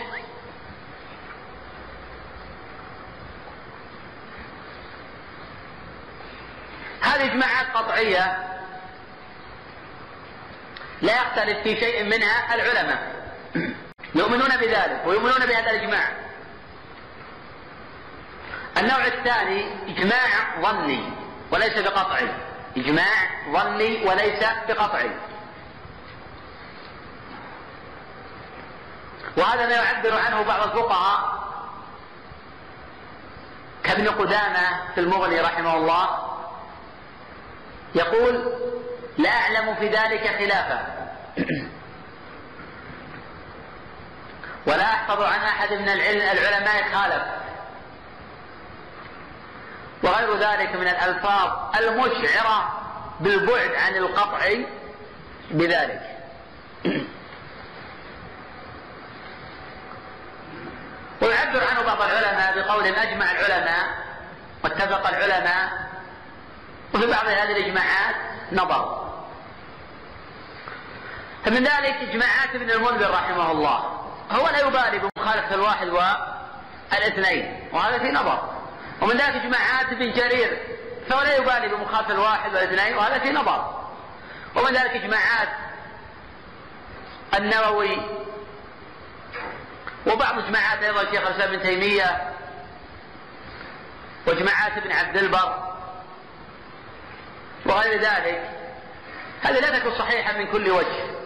هذه 7.00 7.24
إجماعات 7.24 7.66
قطعية 7.74 8.48
لا 11.02 11.12
يختلف 11.12 11.58
في 11.62 11.80
شيء 11.80 12.04
منها 12.04 12.54
العلماء. 12.54 13.32
يؤمنون 14.14 14.56
بذلك 14.56 15.02
ويؤمنون 15.06 15.46
بهذا 15.46 15.70
الإجماع. 15.70 16.08
النوع 18.78 19.06
الثاني 19.06 19.66
إجماع 19.88 20.60
ظني 20.60 21.12
وليس 21.50 21.78
بقطعي. 21.78 22.51
إجماع 22.76 23.30
ظني 23.52 24.04
وليس 24.06 24.44
بقطعي. 24.68 25.10
وهذا 29.36 29.66
ما 29.66 29.74
يعبر 29.74 30.18
عنه 30.18 30.42
بعض 30.42 30.62
الفقهاء 30.62 31.42
كابن 33.84 34.08
قدامة 34.08 34.92
في 34.94 35.00
المغني 35.00 35.40
رحمه 35.40 35.76
الله. 35.76 36.28
يقول 37.94 38.52
لا 39.18 39.30
أعلم 39.30 39.74
في 39.74 39.88
ذلك 39.88 40.36
خلافا 40.38 41.08
ولا 44.66 44.84
أحفظ 44.84 45.22
عن 45.22 45.40
أحد 45.40 45.72
من 45.72 45.88
العلماء 45.88 46.92
خالف 46.94 47.22
وغير 50.02 50.36
ذلك 50.36 50.76
من 50.76 50.88
الألفاظ 50.88 51.76
المشعرة 51.78 52.80
بالبعد 53.20 53.74
عن 53.74 53.96
القطع 53.96 54.54
بذلك. 55.50 56.18
ويعبر 61.22 61.64
عنه 61.64 61.82
بعض 61.82 62.02
العلماء 62.02 62.58
بقول 62.58 62.84
أجمع 62.84 63.30
العلماء 63.30 63.86
واتفق 64.64 65.08
العلماء 65.08 65.88
وفي 66.94 67.06
بعض 67.06 67.26
هذه 67.26 67.52
الإجماعات 67.52 68.14
نظر. 68.52 69.12
فمن 71.44 71.64
ذلك 71.64 71.94
إجماعات 72.10 72.54
ابن 72.54 72.70
المنذر 72.70 73.10
رحمه 73.10 73.50
الله. 73.50 73.78
هو 74.30 74.48
لا 74.48 74.58
يبالي 74.58 74.98
بمخالفة 74.98 75.54
الواحد 75.54 75.88
والإثنين 75.88 77.68
وهذا 77.72 77.98
في 77.98 78.10
نظر. 78.10 78.61
ومن 79.00 79.16
ذلك 79.16 79.34
إجماعات 79.34 79.86
ابن 79.92 80.12
جرير 80.12 80.58
فهو 81.08 81.22
لا 81.22 81.36
يبالي 81.36 81.68
بمخالفة 81.68 82.14
الواحد 82.14 82.54
والاثنين 82.54 82.96
وهذا 82.96 83.18
في 83.18 83.30
نظر. 83.32 83.82
ومن 84.56 84.72
ذلك 84.72 84.90
إجماعات 84.90 85.48
النووي 87.38 87.98
وبعض 90.06 90.38
إجماعات 90.38 90.82
أيضا 90.82 91.04
شيخ 91.10 91.26
الإسلام 91.26 91.54
ابن 91.54 91.62
تيمية 91.62 92.32
وإجماعات 94.26 94.76
ابن 94.76 94.92
عبد 94.92 95.16
البر 95.16 95.74
وغير 97.66 98.00
ذلك. 98.00 98.50
هذه 99.42 99.60
لا 99.60 99.78
تكون 99.78 99.98
صحيحة 99.98 100.38
من 100.38 100.46
كل 100.46 100.70
وجه. 100.70 101.22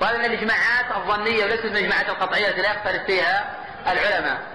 وهذا 0.00 0.18
من 0.18 0.24
الإجماعات 0.24 0.96
الظنية 0.96 1.44
وليست 1.44 1.64
من 1.64 1.76
الإجماعات 1.76 2.08
القطعية 2.08 2.48
التي 2.48 2.62
لا 2.62 2.72
يختلف 2.72 3.02
فيها 3.02 3.54
العلماء. 3.86 4.53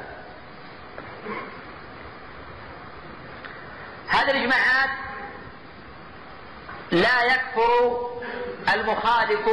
هذه 4.10 4.31
الإجماعات 4.31 4.90
لا 6.91 7.23
يكفر 7.23 8.10
المخالف 8.73 9.49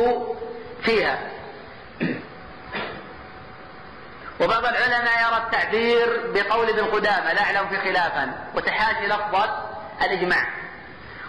فيها. 0.82 1.18
وبعض 4.40 4.64
العلماء 4.64 5.28
يرى 5.28 5.42
التعبير 5.46 6.30
بقول 6.34 6.68
ابن 6.68 6.84
قدامة 6.84 7.32
لا 7.32 7.42
أعلم 7.42 7.68
في 7.68 7.78
خلافا 7.78 8.32
وتحاشي 8.54 9.06
لفظة 9.06 9.62
الإجماع. 10.02 10.46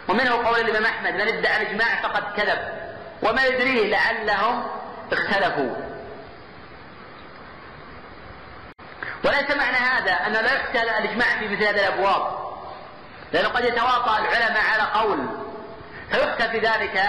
ومنه 0.08 0.48
قول 0.48 0.60
الإمام 0.60 0.86
أحمد 0.86 1.14
من 1.14 1.22
ادعى 1.22 1.62
الإجماع 1.62 2.02
فقد 2.02 2.24
كذب 2.38 2.60
وما 3.24 3.46
يدريه 3.46 3.90
لعلهم 3.90 4.68
اختلفوا. 5.12 5.76
وليس 9.26 9.52
معنى 9.52 9.78
هذا 9.78 10.12
أن 10.12 10.34
لا 10.34 10.54
يحتل 10.54 10.90
الإجماع 10.90 11.28
في 11.40 11.48
مثل 11.48 11.64
هذه 11.64 11.88
الأبواب. 11.88 12.47
لأنه 13.32 13.50
قد 13.50 13.66
يتواطأ 13.66 14.20
العلماء 14.20 14.64
على 14.74 14.84
قول. 14.84 15.28
فيحكى 16.12 16.50
في 16.50 16.60
ذلك 16.60 17.04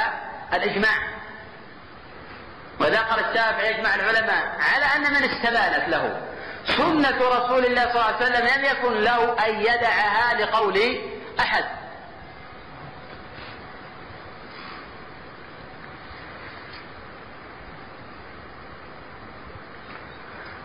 الإجماع. 0.52 1.18
وذكر 2.80 3.30
الشافعي 3.30 3.74
يجمع 3.74 3.94
العلماء 3.94 4.56
على 4.60 4.84
أن 4.84 5.12
من 5.12 5.24
استبانت 5.30 5.88
له 5.88 6.22
سنة 6.76 7.18
رسول 7.28 7.64
الله 7.64 7.82
صلى 7.82 7.90
الله 7.90 8.04
عليه 8.04 8.16
وسلم 8.16 8.46
لم 8.46 8.64
يكن 8.64 8.92
له 8.92 9.46
أن 9.46 9.60
يدعها 9.60 10.34
لقول 10.34 10.98
أحد. 11.40 11.64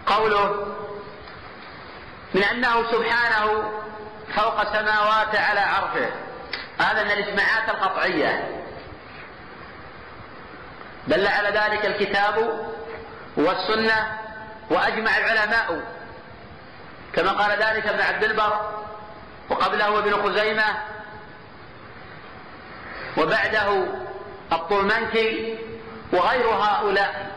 قوله 0.06 0.68
من 2.34 2.44
أنه 2.44 2.92
سبحانه 2.92 3.72
فوق 4.36 4.64
سماوات 4.64 5.36
على 5.36 5.60
عرشه. 5.60 6.10
هذا 6.80 7.04
من 7.04 7.12
الإجماعات 7.12 7.70
القطعية. 7.70 8.62
دل 11.08 11.28
على 11.28 11.50
ذلك 11.50 11.86
الكتاب 11.86 12.68
والسنة 13.38 14.20
وأجمع 14.70 15.18
العلماء. 15.18 15.82
كما 17.14 17.32
قال 17.32 17.52
ذلك 17.52 17.88
ابن 17.88 18.02
عبد 18.02 18.24
البر 18.24 18.84
وقبله 19.50 20.00
ابن 20.00 20.24
خزيمة 20.24 20.66
وبعده 23.18 23.86
الطلمنكي 24.52 25.58
وغير 26.14 26.48
هؤلاء. 26.48 27.32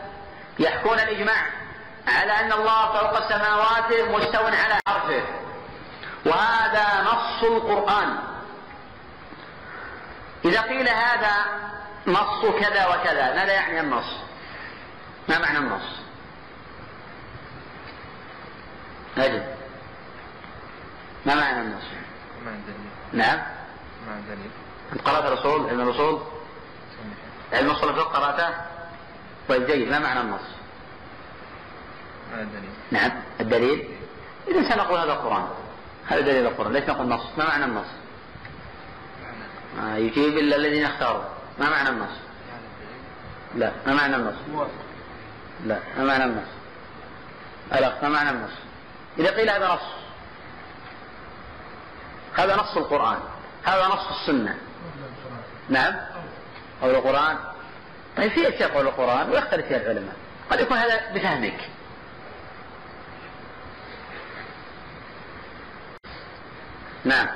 يحكون 0.59 0.99
الإجماع 0.99 1.45
على 2.07 2.31
أن 2.31 2.51
الله 2.51 2.99
فوق 2.99 3.29
سماواته 3.29 4.17
مستو 4.17 4.43
على 4.45 4.79
عرشه. 4.87 5.46
وهذا 6.27 7.01
نص 7.01 7.43
القرآن. 7.43 8.17
إذا 10.45 10.61
قيل 10.61 10.89
هذا 10.89 11.35
نص 12.07 12.45
كذا 12.59 12.87
وكذا 12.87 13.35
ماذا 13.35 13.53
يعني 13.53 13.79
النص؟ 13.79 14.05
ما 15.29 15.39
معنى 15.39 15.57
النص؟ 15.57 15.81
أجل 19.17 19.43
ما 21.25 21.35
معنى 21.35 21.61
النص؟ 21.61 21.83
ما 22.45 22.51
الدليل 22.51 22.89
نعم. 23.13 23.37
ما 24.07 24.13
الدليل 24.13 24.51
أنت 24.93 25.01
قرأت 25.01 25.31
الأصول 25.31 25.69
علم 25.69 25.81
الأصول 25.81 26.21
علم 27.53 27.69
أصول 27.69 27.89
الفقه 27.89 28.19
قرأته؟ 28.19 28.55
طيب 29.49 29.65
جيد. 29.65 29.89
ما 29.89 29.99
معنى 29.99 30.21
النص؟ 30.21 30.47
ما 32.31 32.41
الدليل 32.41 32.69
نعم. 32.91 33.11
الدليل؟ 33.39 33.97
إذا 34.47 34.69
سنقول 34.69 34.99
هذا 34.99 35.13
القرآن. 35.13 35.47
هذا 36.07 36.21
دليل 36.21 36.45
القرآن. 36.47 36.73
ليش 36.73 36.83
نقول 36.83 37.07
نص؟ 37.07 37.21
ما 37.37 37.45
معنى 37.45 37.65
النص؟ 37.65 37.87
ما 39.77 39.97
يجيب 39.97 40.37
إلا 40.37 40.55
الذين 40.55 40.85
اختاروا. 40.85 41.23
ما 41.59 41.69
معنى 41.69 41.89
النص؟ 41.89 42.17
لا 43.55 43.71
ما 43.87 43.93
معنى 43.93 44.15
النص. 44.15 44.35
لا 45.65 45.79
ما 45.97 46.03
معنى 46.03 46.23
النص. 46.23 46.47
الأخ 47.73 48.03
ما 48.03 48.09
معنى 48.09 48.29
النص. 48.29 48.51
إذا 49.19 49.31
قيل 49.31 49.49
هذا 49.49 49.73
نص 49.73 49.97
هذا 52.35 52.55
نص 52.55 52.77
القرآن. 52.77 53.19
هذا 53.63 53.87
نص 53.87 54.19
السنة. 54.19 54.57
نعم. 55.69 55.95
قول 56.81 56.95
القرآن. 56.95 57.37
طيب 58.17 58.31
في 58.31 58.49
أشياء 58.49 58.71
قول 58.71 58.87
القرآن 58.87 59.29
ويختلف 59.29 59.65
فيها 59.65 59.77
العلماء. 59.77 60.15
قد 60.51 60.59
يكون 60.59 60.77
هذا 60.77 61.13
بفهمك. 61.13 61.69
نعم. 67.07 67.27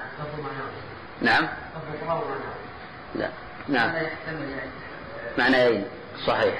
نعم. 1.22 1.48
لا. 3.15 3.30
نعم. 3.68 3.93
معنيين 5.38 5.85
صحيح. 6.27 6.60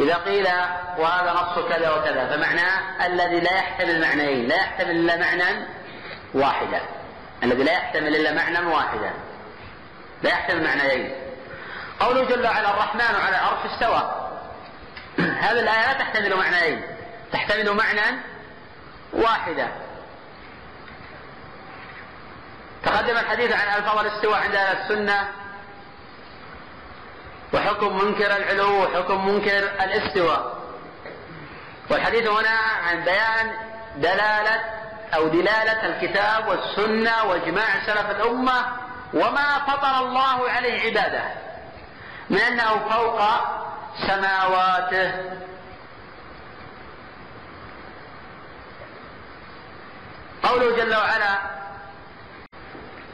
إذا 0.00 0.14
قيل 0.14 0.46
وهذا 0.98 1.32
نص 1.32 1.68
كذا 1.68 1.90
وكذا 1.90 2.36
فمعناه 2.36 3.06
الذي 3.06 3.40
لا 3.40 3.54
يحتمل 3.54 4.00
معنيين 4.00 4.48
لا 4.48 4.56
يحتمل 4.56 4.90
إلا 4.90 5.16
معنى 5.16 5.66
واحدا. 6.34 6.80
الذي 7.42 7.62
لا 7.62 7.72
يحتمل 7.72 8.16
إلا 8.16 8.32
معنى 8.32 8.66
واحدا. 8.66 9.12
لا 10.22 10.30
يحتمل 10.30 10.64
معنيين. 10.64 11.12
قوله 12.00 12.24
جل 12.24 12.44
وعلا 12.44 12.70
الرحمن 12.70 13.14
على 13.24 13.36
العرش 13.36 13.72
استوى. 13.72 14.30
هذه 15.18 15.60
الآية 15.60 15.86
لا 15.86 15.92
تحتمل 15.92 16.36
معنيين. 16.36 16.82
تحتمل 17.32 17.72
معنى 17.72 18.20
واحدا. 19.12 19.68
تقدم 22.84 23.16
الحديث 23.16 23.52
عن 23.52 23.76
ألفاظ 23.76 23.98
الاستواء 23.98 24.40
عند 24.40 24.54
أهل 24.54 24.76
السنة 24.76 25.28
وحكم 27.54 28.04
منكر 28.04 28.36
العلو 28.36 28.82
وحكم 28.84 29.28
منكر 29.28 29.58
الاستواء. 29.58 30.58
والحديث 31.90 32.28
هنا 32.28 32.58
عن 32.88 33.04
بيان 33.04 33.52
دلالة 33.96 34.64
أو 35.14 35.28
دلالة 35.28 35.86
الكتاب 35.86 36.48
والسنة 36.48 37.24
وإجماع 37.24 37.86
سلف 37.86 38.10
الأمة 38.10 38.66
وما 39.14 39.58
فطر 39.66 39.98
الله 39.98 40.50
عليه 40.50 40.86
عباده 40.86 41.24
من 42.30 42.38
أنه 42.38 42.88
فوق 42.90 43.22
سماواته. 44.06 45.12
قوله 50.42 50.76
جل 50.76 50.94
وعلا 50.96 51.57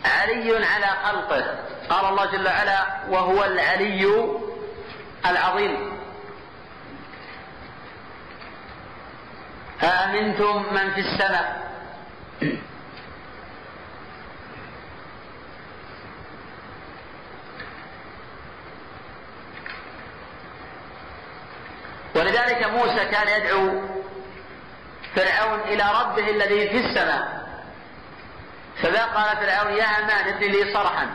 علي 0.05 0.66
على 0.66 0.86
خلقه. 1.05 1.59
قال 1.90 2.05
الله 2.05 2.24
جل 2.24 2.47
وعلا 2.47 2.86
وهو 3.09 3.44
العلي 3.44 4.26
العظيم. 5.26 5.93
أأمنتم 9.82 10.74
من 10.74 10.94
في 10.94 11.01
السماء؟ 11.01 11.64
ولذلك 22.14 22.66
موسى 22.66 23.05
كان 23.05 23.28
يدعو 23.40 23.82
فرعون 25.16 25.60
إلى 25.60 25.85
ربه 26.01 26.31
الذي 26.31 26.68
في 26.68 26.86
السماء. 26.86 27.44
فذا 28.82 29.05
قال 29.05 29.36
فرعون 29.36 29.72
يا 29.72 29.84
هامان 29.84 30.34
ابن 30.34 30.46
لي 30.46 30.74
صرحا. 30.74 31.06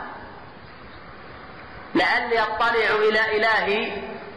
لعلي 1.94 2.40
أطلع 2.40 2.94
إلى 3.08 3.36
إله 3.36 3.92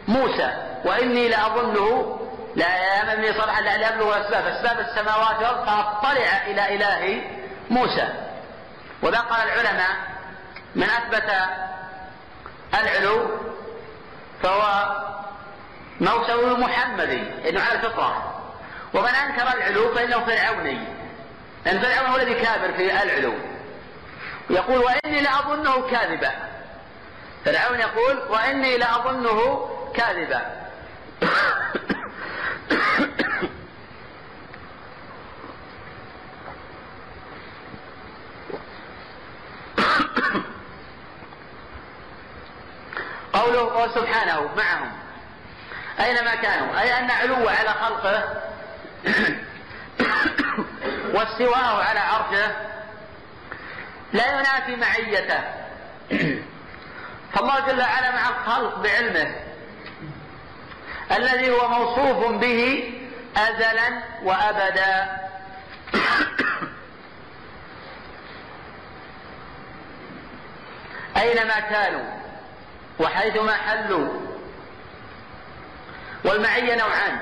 موسى 0.08 0.80
وإني 0.84 1.28
لأظنه 1.28 2.20
لا 2.56 2.76
يامن 2.76 3.22
لي 3.22 3.32
صرحا 3.32 3.60
لعلي 3.60 3.88
ابلغ 3.88 4.20
أسباب 4.20 4.46
أسباب 4.46 4.78
السماوات 4.78 5.36
والأرض 5.36 5.66
فأطلع 5.66 6.46
إلى 6.46 6.74
إله 6.74 7.22
موسى. 7.70 8.08
وذا 9.02 9.18
قال 9.18 9.48
العلماء 9.48 9.96
من 10.74 10.82
أثبت 10.82 11.32
العلو 12.74 13.30
فهو 14.42 14.94
موسى 16.00 16.34
محمدي 16.34 17.48
انه 17.48 17.62
على 17.62 17.78
الفطرة. 17.78 18.40
ومن 18.94 19.08
أنكر 19.08 19.56
العلو 19.56 19.94
فإنه 19.94 20.24
فرعوني. 20.24 21.03
لأن 21.64 21.80
فرعون 21.80 22.06
هو 22.10 22.16
الذي 22.16 22.34
كابر 22.34 22.72
في 22.72 23.02
العلو. 23.02 23.34
يقول 24.50 24.78
وإني 24.78 25.20
لأظنه 25.20 25.90
كاذبا. 25.90 26.30
فرعون 27.44 27.80
يقول 27.80 28.18
وإني 28.28 28.76
لأظنه 28.78 29.70
كاذبا. 29.94 30.64
قوله 43.32 43.88
سبحانه 43.94 44.50
معهم. 44.56 44.92
أينما 46.00 46.34
كانوا؟ 46.34 46.80
أي 46.80 46.98
أن 46.98 47.10
علو 47.10 47.48
على 47.48 47.68
خلقه. 47.68 48.42
واستواءه 51.14 51.82
على 51.84 52.00
عرشه 52.00 52.56
لا 54.12 54.38
ينافي 54.38 54.76
معيته. 54.76 55.40
فالله 57.32 57.60
جل 57.60 57.80
وعلا 57.80 58.10
مع 58.10 58.28
الخلق 58.28 58.78
بعلمه. 58.78 59.34
الذي 61.16 61.50
هو 61.50 61.68
موصوف 61.68 62.32
به 62.40 62.92
ازلا 63.36 64.02
وابدا. 64.22 65.24
أينما 71.16 71.60
كانوا 71.60 72.04
وحيثما 72.98 73.52
حلوا. 73.52 74.08
والمعية 76.24 76.74
نوعان. 76.74 77.18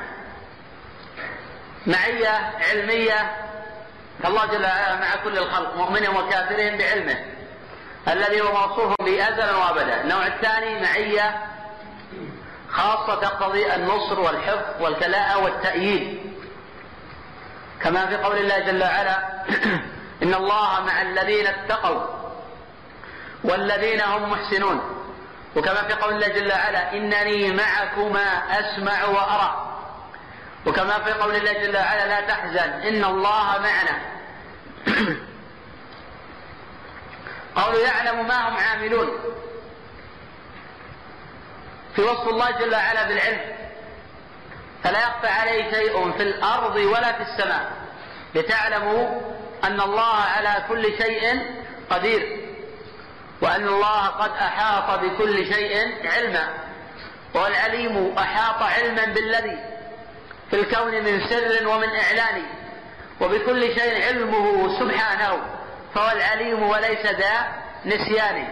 معية 1.86 2.52
علمية. 2.70 3.36
فالله 4.22 4.46
جل 4.46 4.64
وعلا 4.64 4.96
مع 4.96 5.16
كل 5.24 5.38
الخلق 5.38 5.76
مؤمنهم 5.76 6.16
وكافرهم 6.16 6.78
بعلمه. 6.78 7.24
الذي 8.08 8.40
هو 8.40 8.52
موصوف 8.52 8.94
به 9.00 9.28
أزلا 9.28 9.56
وأبدا. 9.56 10.00
النوع 10.00 10.26
الثاني 10.26 10.80
معية 10.80 11.46
خاصة 12.70 13.14
تقتضي 13.14 13.74
النصر 13.74 14.20
والحفظ 14.20 14.82
والكلاءه 14.82 15.44
والتأييد. 15.44 16.32
كما 17.82 18.06
في 18.06 18.16
قول 18.16 18.36
الله 18.36 18.58
جل 18.58 18.82
وعلا 18.82 19.18
إن 20.22 20.34
الله 20.34 20.80
مع 20.80 21.02
الذين 21.02 21.46
اتقوا 21.46 22.06
والذين 23.44 24.00
هم 24.00 24.30
محسنون. 24.30 24.80
وكما 25.56 25.82
في 25.82 25.92
قول 25.92 26.14
الله 26.14 26.28
جل 26.28 26.52
وعلا 26.52 26.92
إنني 26.92 27.52
معكما 27.52 28.42
أسمع 28.50 29.04
وأرى. 29.04 29.71
وكما 30.66 30.98
في 30.98 31.12
قول 31.12 31.36
الله 31.36 31.52
جل 31.52 31.76
وعلا 31.76 32.06
لا 32.06 32.20
تحزن 32.20 32.70
إن 32.70 33.04
الله 33.04 33.58
معنا. 33.58 33.98
قولوا 37.56 37.80
يعلم 37.80 38.28
ما 38.28 38.48
هم 38.48 38.56
عاملون. 38.56 39.08
في 41.96 42.02
وصف 42.02 42.28
الله 42.28 42.50
جل 42.50 42.74
وعلا 42.74 43.08
بالعلم. 43.08 43.40
فلا 44.84 44.98
يخفى 44.98 45.26
عليه 45.26 45.70
شيء 45.70 46.12
في 46.12 46.22
الأرض 46.22 46.76
ولا 46.76 47.12
في 47.12 47.22
السماء. 47.22 47.72
لتعلموا 48.34 49.20
أن 49.64 49.80
الله 49.80 50.14
على 50.14 50.64
كل 50.68 50.82
شيء 51.02 51.46
قدير. 51.90 52.48
وأن 53.40 53.68
الله 53.68 54.06
قد 54.06 54.30
أحاط 54.30 55.00
بكل 55.00 55.54
شيء 55.54 55.94
علما. 56.04 56.48
والعليم 57.34 58.18
أحاط 58.18 58.62
علما 58.62 59.04
بالذي 59.04 59.58
في 60.52 60.60
الكون 60.60 61.04
من 61.04 61.28
سر 61.28 61.68
ومن 61.68 61.88
إعلان. 61.96 62.42
وبكل 63.20 63.62
شيء 63.62 64.04
علمه 64.06 64.78
سبحانه 64.78 65.42
فهو 65.94 66.10
العليم 66.10 66.62
وليس 66.62 67.06
ذا 67.06 67.52
نسيان. 67.84 68.48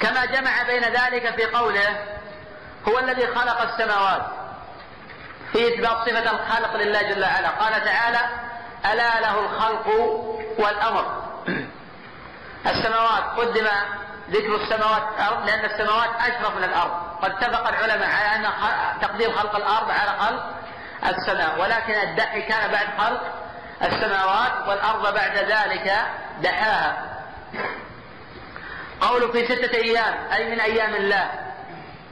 كما 0.00 0.24
جمع 0.24 0.62
بين 0.62 0.82
ذلك 0.82 1.34
في 1.36 1.44
قوله 1.44 2.04
هو 2.88 2.98
الذي 2.98 3.26
خلق 3.26 3.62
السماوات 3.62 4.22
في 5.52 5.68
إثبات 5.68 6.08
صفة 6.08 6.30
الخلق 6.30 6.76
لله 6.76 7.02
جل 7.02 7.22
وعلا. 7.22 7.48
قال 7.48 7.84
تعالى 7.84 8.20
ألا 8.92 9.20
له 9.20 9.40
الخلق 9.40 9.88
والأمر 10.58 11.22
السماوات 12.72 13.24
قدم 13.24 13.66
ذكر 14.30 14.54
السماوات 14.54 15.02
الأرض 15.18 15.46
لأن 15.46 15.64
السماوات 15.64 16.10
أشرف 16.20 16.56
من 16.56 16.64
الأرض. 16.64 16.92
قد 17.22 17.30
اتفق 17.30 17.68
العلماء 17.68 18.08
على 18.08 18.46
أن 18.46 18.52
تقديم 19.00 19.32
خلق 19.32 19.56
الأرض 19.56 19.90
على 19.90 20.10
خلق 20.18 20.54
السماء. 21.06 21.60
ولكن 21.60 21.92
الدحي 21.92 22.42
كان 22.42 22.70
بعد 22.70 22.86
خلق 22.98 23.22
السماوات 23.82 24.68
والأرض 24.68 25.14
بعد 25.14 25.36
ذلك 25.36 25.92
دحاها. 26.42 26.96
قول 29.00 29.32
في 29.32 29.44
ستة 29.44 29.76
أيام 29.76 30.14
أي 30.32 30.50
من 30.50 30.60
أيام 30.60 30.94
الله. 30.94 31.30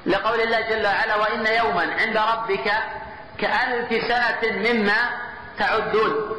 لقول 0.07 0.41
الله 0.41 0.61
جل 0.61 0.87
وعلا 0.87 1.17
وإن 1.17 1.47
يوما 1.47 1.97
عند 2.01 2.17
ربك 2.17 2.73
كألف 3.39 4.05
سنة 4.09 4.53
مما 4.53 5.11
تعدون. 5.59 6.37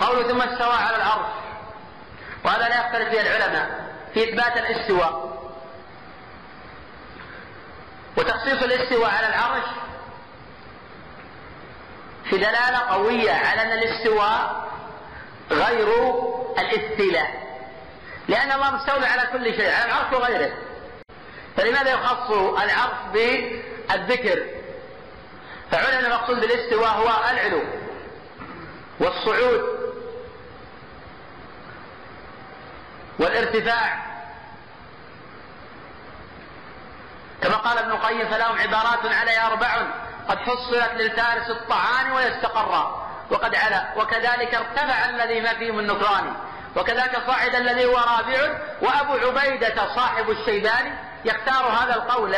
قول 0.00 0.28
ثم 0.28 0.42
استوى 0.42 0.74
على 0.74 0.96
العرش. 0.96 1.32
وهذا 2.44 2.68
لا 2.68 2.86
يختلف 2.86 3.08
فيه 3.08 3.20
العلماء. 3.20 3.83
في 4.14 4.30
إثبات 4.30 4.56
الاستواء. 4.56 5.34
وتخصيص 8.16 8.62
الاستواء 8.62 9.10
على 9.10 9.28
العرش 9.28 9.64
في 12.30 12.36
دلالة 12.36 12.78
قوية 12.78 13.32
على 13.32 13.62
أن 13.62 13.72
الاستواء 13.72 14.68
غير 15.50 15.88
الاستيلاء 16.58 17.44
لأن 18.28 18.52
الله 18.52 18.70
مستولى 18.70 19.06
على 19.06 19.28
كل 19.32 19.44
شيء 19.56 19.70
على 19.74 19.84
العرش 19.84 20.12
وغيره. 20.12 20.52
فلماذا 21.56 21.90
يخص 21.90 22.30
العرش 22.30 22.96
بالذكر؟ 23.12 24.46
فعلم 25.70 26.06
المقصود 26.06 26.40
بالاستواء 26.40 26.90
هو 26.90 27.30
العلو 27.30 27.62
والصعود 29.00 29.64
والارتفاع. 33.18 34.03
كما 37.44 37.56
قال 37.56 37.78
ابن 37.78 37.90
القيم 37.90 38.28
فلهم 38.28 38.58
عبارات 38.58 39.06
عليها 39.06 39.46
أربع 39.46 39.86
قد 40.28 40.38
حصلت 40.38 40.90
للفارس 40.94 41.50
الطعان 41.50 42.12
ويستقر 42.12 43.00
وقد 43.30 43.54
علا 43.54 43.92
وكذلك 43.96 44.54
ارتفع 44.54 45.08
الذي 45.08 45.40
ما 45.40 45.54
فيه 45.54 45.70
من 45.70 45.86
نكران 45.86 46.34
وكذلك 46.76 47.22
صعد 47.26 47.54
الذي 47.54 47.84
هو 47.84 47.96
رابع 47.96 48.58
وأبو 48.82 49.12
عبيدة 49.12 49.94
صاحب 49.94 50.30
الشيباني 50.30 50.92
يختار 51.24 51.64
هذا 51.64 51.94
القول 51.94 52.34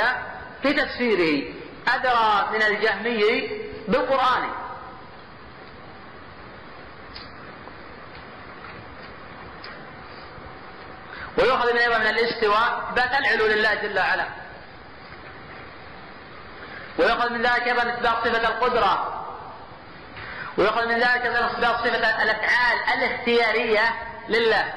في 0.62 0.72
تفسيره 0.72 1.54
أدرى 1.88 2.48
من 2.52 2.62
الجهمي 2.62 3.50
بالقرآن. 3.88 4.50
ويؤخذ 11.38 11.72
من 11.72 11.78
أيضا 11.78 11.98
من 11.98 12.06
الاستواء 12.06 12.88
إثبات 12.88 13.18
العلو 13.18 13.46
لله 13.46 13.74
جل 13.74 13.98
وعلا. 13.98 14.45
ويؤخذ 16.98 17.32
من 17.32 17.42
ذلك 17.42 17.62
أيضا 17.62 17.82
إثبات 17.82 18.14
صفة 18.24 18.48
القدرة. 18.48 19.22
ويؤخذ 20.58 20.86
من 20.86 20.98
ذلك 20.98 21.26
أيضا 21.26 21.46
إثبات 21.46 21.76
صفة 21.76 22.22
الأفعال 22.22 22.78
الاختيارية 22.94 23.94
لله. 24.28 24.74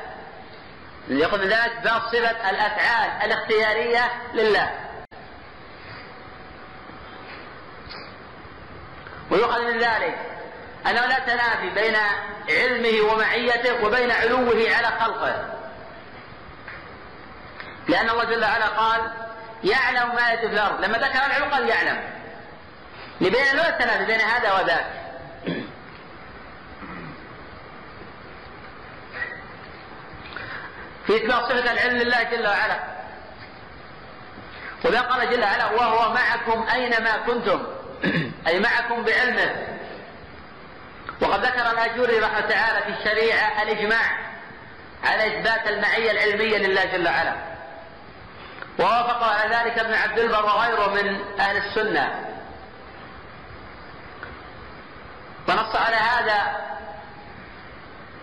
يؤخذ 1.08 1.38
من 1.38 1.50
ذلك 1.50 1.72
إثبات 1.78 2.02
صفة 2.02 2.50
الأفعال 2.50 3.10
الاختيارية 3.24 4.12
لله. 4.34 4.72
ويؤخذ 9.32 9.62
من 9.62 9.80
ذلك 9.80 10.18
أنه 10.86 11.06
لا 11.06 11.20
تنافي 11.20 11.70
بين 11.70 11.96
علمه 12.50 13.14
ومعيته 13.14 13.86
وبين 13.86 14.12
علوه 14.12 14.76
على 14.76 14.88
خلقه. 14.88 15.54
لأن 17.88 18.10
الله 18.10 18.24
جل 18.24 18.44
وعلا 18.44 18.68
قال 18.68 19.29
يعلم 19.64 20.16
ما 20.16 20.30
يلج 20.30 20.40
في 20.40 20.54
الأرض. 20.54 20.86
لما 20.86 20.98
ذكر 20.98 21.26
العلم 21.26 21.54
قال 21.54 21.70
يعلم. 21.70 22.00
لبين 23.22 23.56
لا 23.56 23.70
تنافي 23.70 24.06
بين 24.06 24.22
هذا 24.22 24.54
وذاك. 24.54 24.86
في 31.08 31.16
إثبات 31.16 31.44
صفة 31.44 31.72
العلم 31.72 31.98
لله 31.98 32.24
جل 32.24 32.48
وعلا. 32.48 32.80
وذا 34.86 35.02
قال 35.02 35.30
جل 35.30 35.44
وعلا 35.44 35.66
وهو 35.66 36.14
معكم 36.14 36.68
أينما 36.74 37.18
كنتم. 37.18 37.64
أي 38.48 38.60
معكم 38.60 39.04
بعلمه. 39.04 39.68
وقد 41.22 41.46
ذكر 41.46 41.72
الأجوري 41.72 42.20
رحمه 42.20 42.40
تعالى 42.40 42.82
في 42.82 43.00
الشريعة 43.00 43.62
الإجماع 43.62 44.18
على 45.04 45.28
إثبات 45.28 45.68
المعية 45.68 46.12
العلمية 46.12 46.58
لله 46.58 46.86
جل 46.86 47.08
وعلا. 47.08 47.59
ووافق 48.80 49.24
على 49.24 49.56
ذلك 49.56 49.80
ابن 49.80 49.94
عبد 49.94 50.20
البر 50.20 50.46
وغيره 50.46 50.88
من 50.88 51.40
أهل 51.40 51.58
السنة. 51.58 52.26
ونص 55.48 55.76
على 55.76 55.96
هذا 55.96 56.42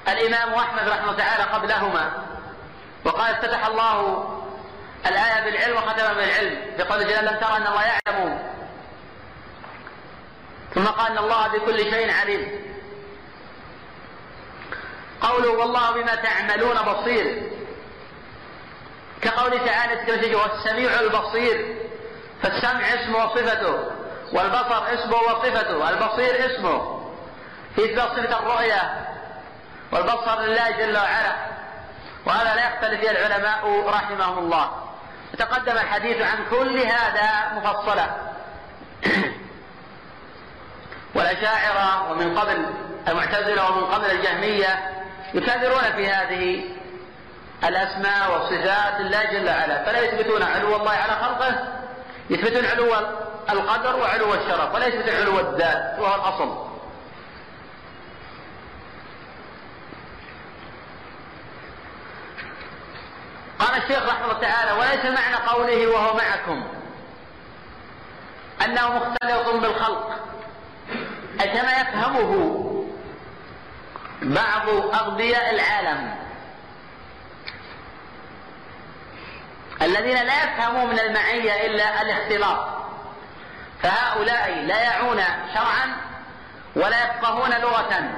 الإمام 0.09 0.55
أحمد 0.55 0.89
رحمه 0.89 1.13
تعالى 1.17 1.43
قبلهما. 1.43 2.13
وقال 3.05 3.35
افتتح 3.35 3.67
الله 3.67 4.29
الآية 5.07 5.45
بالعلم 5.45 5.77
وختم 5.77 6.15
بالعلم 6.15 6.77
بقول 6.79 7.07
جل 7.07 7.25
لم 7.25 7.41
ترى 7.41 7.57
أن 7.57 7.67
الله 7.67 7.83
يعلم. 7.83 8.53
ثم 10.75 10.87
قال 10.87 11.13
أن 11.13 11.19
الله 11.19 11.49
بكل 11.49 11.79
شيء 11.79 12.13
عليم. 12.13 12.67
قوله 15.21 15.51
والله 15.51 15.91
بما 15.91 16.15
تعملون 16.15 16.77
بصير. 16.83 17.56
كقول 19.23 19.67
تعالى 19.67 20.35
والسميع 20.35 21.01
البصير. 21.01 21.77
فالسمع 22.43 22.81
اسمه 22.81 23.25
وصفته 23.25 23.79
والبصر 24.33 24.95
اسمه 24.95 25.17
وصفته 25.17 25.91
البصير 25.91 26.47
اسمه. 26.47 27.03
في 27.77 27.85
إثبات 27.85 28.09
صفة 28.09 28.39
الرؤية 28.39 29.07
والبصر 29.93 30.41
لله 30.41 30.71
جل 30.71 30.97
وعلا. 30.97 31.37
وهذا 32.27 32.55
لا 32.55 32.67
يختلف 32.67 33.01
فيه 33.01 33.11
العلماء 33.11 33.89
رحمهم 33.89 34.39
الله. 34.39 34.71
تقدم 35.39 35.73
الحديث 35.73 36.23
عن 36.23 36.39
كل 36.51 36.79
هذا 36.79 37.53
مفصلا. 37.55 38.07
والأشاعرة 41.17 42.11
ومن 42.11 42.39
قبل 42.39 42.67
المعتزلة 43.09 43.71
ومن 43.71 43.85
قبل 43.85 44.11
الجهمية 44.11 44.91
يكابرون 45.35 45.93
في 45.97 46.09
هذه 46.09 46.65
الأسماء 47.65 48.33
والصفات 48.33 49.01
الله 49.01 49.25
جل 49.25 49.49
وعلا. 49.49 49.85
فلا 49.85 50.01
يثبتون 50.01 50.43
علو 50.43 50.77
الله 50.77 50.91
على 50.91 51.13
خلقه 51.13 51.69
يثبتون 52.31 52.65
علو 52.65 52.95
القدر 53.51 53.97
وعلو 53.97 54.35
الشرف 54.35 54.75
ولا 54.75 54.87
يثبتون 54.87 55.15
علو 55.15 55.41
الذات 55.41 55.99
وهو 55.99 56.15
الأصل. 56.15 56.67
قال 63.59 63.83
الشيخ 63.83 64.09
رحمه 64.09 64.25
الله 64.25 64.41
تعالى 64.41 64.73
وليس 64.73 65.05
معنى 65.05 65.37
قوله 65.47 65.87
وهو 65.87 66.17
معكم 66.17 66.65
أنه 68.65 68.95
مختلط 68.97 69.49
بالخلق. 69.63 70.19
أي 71.41 71.49
كما 71.49 71.73
يفهمه 71.73 72.63
بعض 74.23 74.69
أغبياء 74.95 75.55
العالم. 75.55 76.26
الذين 79.83 80.27
لا 80.27 80.45
يفهمون 80.45 80.91
من 80.91 80.99
المعية 80.99 81.67
إلا 81.67 82.03
الاختلاط. 82.03 82.69
فهؤلاء 83.83 84.51
لا 84.51 84.83
يعون 84.83 85.23
شرعا 85.55 85.97
ولا 86.77 87.05
يفقهون 87.05 87.51
لغة. 87.51 88.11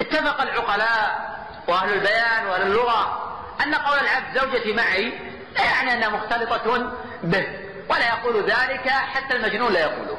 اتفق 0.00 0.42
العقلاء 0.42 1.38
وأهل 1.68 1.92
البيان 1.92 2.46
وأهل 2.46 2.62
اللغة 2.62 3.24
أن 3.66 3.74
قول 3.74 3.98
العبد 3.98 4.38
زوجتي 4.38 4.72
معي 4.72 5.12
لا 5.56 5.64
يعني 5.64 5.92
أنها 5.92 6.08
مختلطة 6.08 6.92
به 7.22 7.46
ولا 7.88 8.08
يقول 8.08 8.44
ذلك 8.44 8.88
حتى 8.88 9.36
المجنون 9.36 9.72
لا 9.72 9.80
يقوله. 9.80 10.18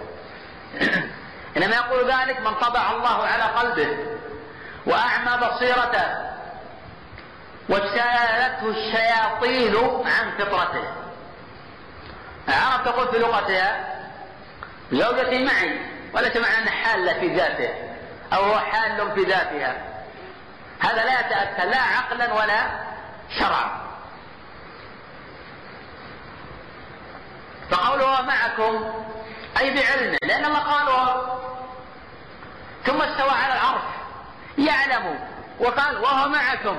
إنما 1.58 1.76
يقول 1.76 2.12
ذلك 2.12 2.40
من 2.40 2.54
طبع 2.54 2.92
الله 2.92 3.28
على 3.28 3.44
قلبه 3.44 3.98
وأعمى 4.86 5.48
بصيرته. 5.48 6.29
واجتالته 7.70 8.70
الشياطين 8.70 9.76
عن 10.06 10.32
فطرته. 10.38 10.84
العرب 12.48 12.86
تقول 12.86 13.08
في 13.08 13.18
لغتها 13.20 14.00
زوجتي 14.92 15.44
معي 15.44 15.80
وليس 16.14 16.38
معنى 16.38 16.70
حالة 16.70 17.20
في 17.20 17.36
ذاته 17.36 17.74
أو 18.34 18.44
هو 18.44 18.60
حال 18.60 19.12
في 19.16 19.22
ذاتها. 19.24 19.76
هذا 20.80 21.04
لا 21.04 21.20
يتأتى 21.20 21.66
لا 21.66 21.82
عقلا 21.82 22.34
ولا 22.34 22.62
شرعا. 23.40 23.82
فقوله 27.72 28.22
معكم 28.22 28.94
أي 29.60 29.74
بعلمه 29.74 30.18
لأن 30.24 30.46
الله 30.46 30.60
قال 30.60 30.90
ثم 32.86 33.02
استوى 33.02 33.32
على 33.32 33.54
العرش 33.54 33.82
يعلم 34.58 35.20
وقال 35.60 35.98
وهو 35.98 36.30
معكم. 36.30 36.78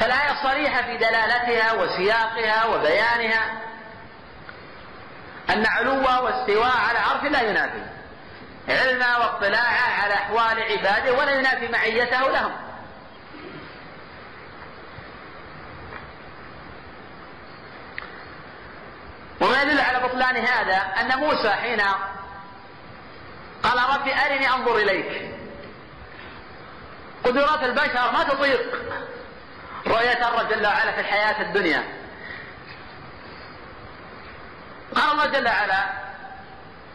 فالآية 0.00 0.42
صريحة 0.42 0.82
في 0.82 0.96
دلالتها 0.96 1.72
وسياقها 1.72 2.64
وبيانها 2.64 3.60
أن 5.50 5.66
علوه 5.66 6.22
واستواء 6.22 6.76
على 6.76 6.98
عرش 6.98 7.22
لا 7.22 7.42
ينافي. 7.42 7.82
علما 8.68 9.16
واطلاعه 9.18 10.02
على 10.02 10.14
أحوال 10.14 10.62
عباده 10.62 11.12
ولا 11.12 11.30
ينافي 11.30 11.68
معيته 11.68 12.30
لهم. 12.30 12.52
وما 19.40 19.62
يدل 19.62 19.80
على 19.80 20.00
بطلان 20.00 20.36
هذا 20.36 20.76
أن 21.00 21.18
موسى 21.18 21.50
حين 21.50 21.80
قال 23.62 23.78
رب 23.96 24.08
أرني 24.08 24.50
أنظر 24.50 24.76
إليك. 24.76 25.34
قدرات 27.24 27.62
البشر 27.62 28.12
ما 28.12 28.22
تطيق. 28.22 28.60
رؤية 29.86 30.28
الرب 30.28 30.48
جل 30.48 30.66
وعلا 30.66 30.92
في 30.92 31.00
الحياة 31.00 31.42
الدنيا. 31.42 31.84
قال 34.94 35.12
الله 35.12 35.26
جل 35.26 35.48
وعلا 35.48 35.84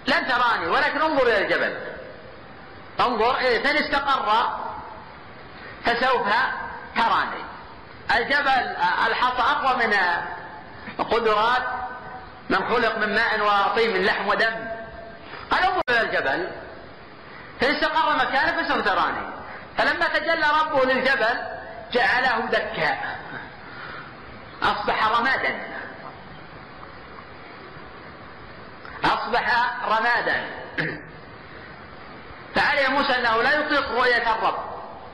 لن 0.07 0.27
تراني 0.27 0.67
ولكن 0.67 1.01
انظر 1.01 1.23
إلى 1.23 1.37
الجبل. 1.37 1.77
انظر 2.99 3.37
إليه 3.37 3.63
فإن 3.63 3.75
استقر 3.75 4.59
فسوف 5.85 6.27
تراني. 6.95 7.43
الجبل 8.15 8.75
الحصى 9.07 9.41
أقوى 9.41 9.87
من 9.87 9.93
قدرات 11.05 11.63
من 12.49 12.57
خلق 12.57 12.97
من 12.97 13.15
ماء 13.15 13.41
وطين 13.41 13.93
من 13.93 14.05
لحم 14.05 14.27
ودم. 14.27 14.67
قال 15.51 15.63
انظر 15.63 15.81
إلى 15.89 16.01
الجبل. 16.01 16.51
فإن 17.61 17.75
استقر 17.75 18.15
مكانه 18.15 18.63
فسوف 18.63 18.85
تراني. 18.85 19.27
فلما 19.77 20.07
تجلى 20.07 20.45
ربه 20.61 20.85
للجبل 20.85 21.55
جعله 21.93 22.45
دكا 22.45 22.97
أصبح 24.63 25.19
رمادا. 25.19 25.59
أصبح 29.03 29.75
رمادا. 29.87 30.45
فعلم 32.55 32.93
موسى 32.93 33.15
أنه 33.15 33.41
لا 33.41 33.53
يطيق 33.53 33.91
رؤية 33.91 34.31
الرب. 34.33 34.59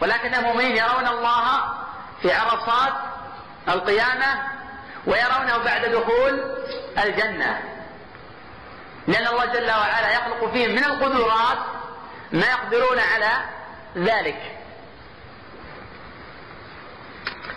ولكن 0.02 0.36
المؤمنين 0.36 0.78
يرون 0.78 1.08
الله 1.08 1.46
في 2.22 2.34
عرصات 2.34 2.94
القيامة 3.68 4.44
ويرونه 5.06 5.58
بعد 5.58 5.86
دخول 5.86 6.56
الجنة. 7.04 7.62
لأن 9.08 9.28
الله 9.28 9.46
جل 9.46 9.72
وعلا 9.72 10.12
يخلق 10.12 10.52
فيهم 10.52 10.72
من 10.72 10.84
القدرات 10.84 11.58
ما 12.32 12.46
يقدرون 12.46 13.00
على 13.00 13.32
ذلك. 13.98 14.61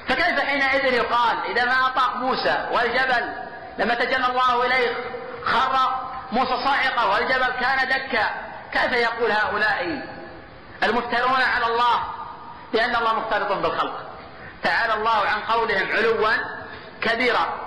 فكيف 0.08 0.40
حينئذ 0.40 0.84
يقال 0.94 1.36
إذا 1.50 1.64
ما 1.64 1.86
أطاق 1.86 2.16
موسى 2.16 2.68
والجبل 2.72 3.32
لما 3.78 3.94
تجلى 3.94 4.26
الله 4.26 4.66
إليه 4.66 4.96
خر 5.44 5.78
موسى 6.32 6.56
صاعقة 6.64 7.10
والجبل 7.10 7.46
كان 7.60 7.88
دكا 7.88 8.30
كيف 8.72 8.92
يقول 8.92 9.32
هؤلاء 9.32 10.08
المفترون 10.82 11.42
على 11.42 11.66
الله 11.66 12.00
بأن 12.72 12.96
الله 12.96 13.14
مختلط 13.14 13.52
بالخلق؟ 13.52 14.10
تعالى 14.62 14.94
الله 14.94 15.28
عن 15.28 15.40
قولهم 15.40 15.92
علوا 15.92 16.30
كبيرا. 17.02 17.64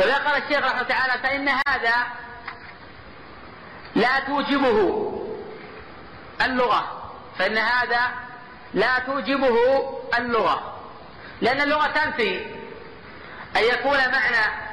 وإذا 0.00 0.14
قال 0.14 0.42
الشيخ 0.42 0.58
رحمه 0.58 0.70
الله 0.70 0.82
تعالى 0.82 1.22
فإن 1.22 1.48
هذا 1.48 1.94
لا 3.94 4.20
توجبه 4.20 5.12
اللغة. 6.44 6.97
فإن 7.38 7.58
هذا 7.58 8.00
لا 8.74 8.98
توجبه 8.98 9.58
اللغة. 10.18 10.74
لأن 11.40 11.60
اللغة 11.60 11.86
تنفي 11.86 12.46
أن 13.56 13.64
يكون 13.64 13.98
معنى 13.98 14.68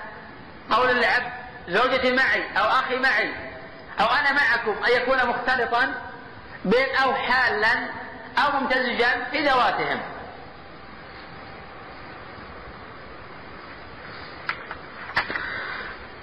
قول 0.72 0.90
العبد 0.90 1.32
زوجتي 1.68 2.12
معي 2.12 2.58
أو 2.58 2.64
أخي 2.64 2.96
معي 2.96 3.34
أو 4.00 4.06
أنا 4.06 4.32
معكم 4.32 4.84
أن 4.84 5.02
يكون 5.02 5.26
مختلطا 5.26 6.02
بين 6.66 6.96
أو 7.04 7.14
حالا 7.14 7.90
أو 8.38 8.60
ممتزجا 8.60 9.28
في 9.32 9.48
ذواتهم. 9.48 10.00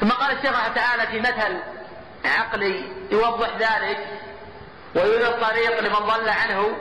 ثم 0.01 0.10
قال 0.10 0.36
الشيخ 0.36 0.74
تعالى 0.74 1.06
في 1.06 1.20
مثل 1.20 1.59
عقلي 2.24 2.85
يوضح 3.10 3.48
ذلك 3.59 4.06
ويري 4.94 5.28
الطريق 5.28 5.81
لمن 5.81 6.06
ضل 6.06 6.28
عنه 6.28 6.77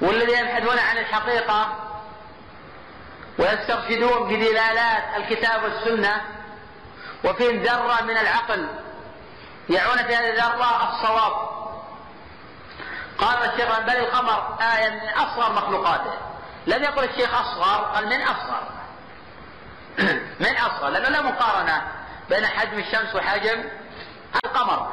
والذين 0.00 0.38
يبحثون 0.38 0.78
عن 0.78 0.98
الحقيقة 0.98 1.88
ويسترشدون 3.38 4.28
بدلالات 4.28 5.02
الكتاب 5.16 5.62
والسنة 5.62 6.20
وفيهم 7.24 7.62
ذرة 7.62 8.02
من 8.02 8.18
العقل 8.18 8.66
يعون 9.68 9.96
في 9.96 10.16
هذه 10.16 10.30
الذرة 10.30 10.92
الصواب. 10.92 11.48
قال 13.18 13.50
الشيخ 13.50 13.80
بل 13.80 13.96
القمر 13.96 14.58
آية 14.60 14.90
من 14.90 15.08
أصغر 15.08 15.52
مخلوقاته. 15.52 16.14
لم 16.66 16.82
يقل 16.82 17.04
الشيخ 17.04 17.34
أصغر 17.34 17.84
قال 17.84 18.06
من 18.06 18.22
أصغر؟ 18.22 18.62
من 20.44 20.56
أصغر 20.56 20.88
لأنه 20.88 21.08
لا 21.08 21.22
مقارنة 21.22 21.82
بين 22.28 22.46
حجم 22.46 22.78
الشمس 22.78 23.14
وحجم 23.14 23.64
القمر. 24.44 24.92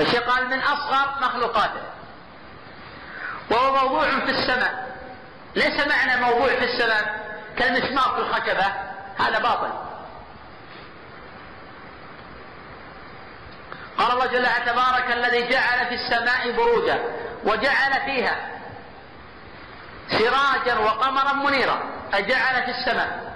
الشيخ 0.00 0.20
قال 0.20 0.48
من 0.48 0.60
أصغر 0.62 1.20
مخلوقاته. 1.20 1.82
وهو 3.50 3.88
موضوع 3.88 4.10
في 4.10 4.30
السماء. 4.30 4.96
ليس 5.54 5.86
معنى 5.86 6.20
موضوع 6.20 6.48
في 6.48 6.64
السماء 6.64 7.30
كالمسمار 7.56 8.14
في 8.14 8.18
الخشبة. 8.18 8.72
هذا 9.18 9.38
باطل. 9.38 9.72
قال 13.98 14.12
الله 14.12 14.26
جل 14.26 14.46
وعلا 14.46 14.72
تبارك 14.72 15.12
الذي 15.12 15.48
جعل 15.48 15.86
في 15.86 15.94
السماء 15.94 16.52
بروجا 16.52 17.02
وجعل 17.44 17.92
فيها 18.04 18.36
سراجا 20.08 20.78
وقمرا 20.78 21.32
منيرا. 21.32 21.82
أجعل 22.12 22.62
في 22.62 22.70
السماء. 22.70 23.30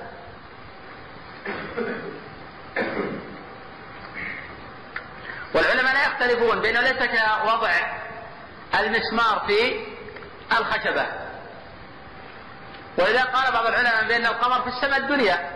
والعلماء 5.55 5.95
لا 5.95 6.07
يختلفون 6.07 6.61
بأنه 6.61 6.81
ليس 6.81 6.99
كوضع 7.43 7.71
المسمار 8.79 9.45
في 9.47 9.87
الخشبة. 10.59 11.07
ولذا 12.99 13.25
قال 13.25 13.53
بعض 13.53 13.67
العلماء 13.67 14.05
بأن 14.09 14.27
القمر 14.27 14.63
في 14.63 14.69
السماء 14.69 14.99
الدنيا. 14.99 15.51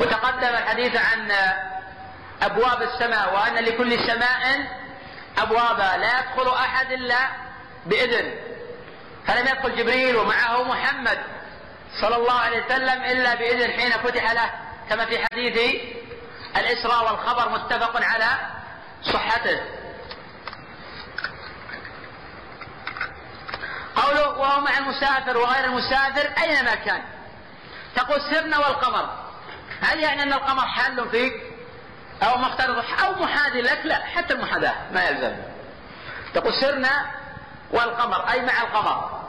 وتقدم 0.00 0.48
الحديث 0.48 0.96
عن 0.96 1.32
أبواب 2.42 2.82
السماء 2.82 3.34
وأن 3.34 3.64
لكل 3.64 4.06
سماء 4.06 4.66
أبوابا. 5.38 5.96
لا 5.96 6.20
يدخل 6.20 6.54
أحد 6.54 6.92
إلا 6.92 7.28
بإذن. 7.86 8.34
فلم 9.26 9.46
يدخل 9.46 9.76
جبريل 9.76 10.16
ومعه 10.16 10.62
محمد 10.62 11.18
صلى 12.00 12.16
الله 12.16 12.40
عليه 12.40 12.64
وسلم 12.64 13.02
إلا 13.02 13.34
بإذن 13.34 13.70
حين 13.70 13.90
فتح 13.90 14.32
له 14.32 14.50
كما 14.90 15.06
في 15.06 15.18
حديث 15.18 15.82
الإسراء 16.56 17.04
والخبر 17.04 17.48
متفق 17.48 18.02
على 18.04 18.38
صحته. 19.02 19.60
وهو 24.36 24.60
مع 24.60 24.78
المسافر 24.78 25.38
وغير 25.38 25.64
المسافر 25.64 26.42
أينما 26.42 26.74
كان؟ 26.74 27.02
تقول 27.96 28.20
سرنا 28.20 28.58
والقمر. 28.58 29.08
هل 29.80 30.00
يعني 30.00 30.22
أن 30.22 30.32
القمر 30.32 30.66
حال 30.66 31.10
فيك؟ 31.10 31.32
أو 32.22 32.38
مختلط 32.38 32.84
أو 33.04 33.12
محاذي 33.22 33.60
لك؟ 33.60 33.80
لا 33.84 33.94
حتى 33.94 34.34
المحاذاة 34.34 34.74
ما 34.92 35.04
يلزم. 35.04 35.36
تقول 36.34 36.52
سرنا 36.60 37.06
والقمر 37.70 38.30
أي 38.30 38.46
مع 38.46 38.62
القمر. 38.62 39.20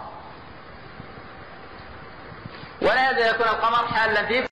ولا 2.81 3.09
يلزم 3.09 3.35
يكون 3.35 3.47
القمر 3.47 3.87
حالا 3.87 4.25
فيك. 4.25 4.45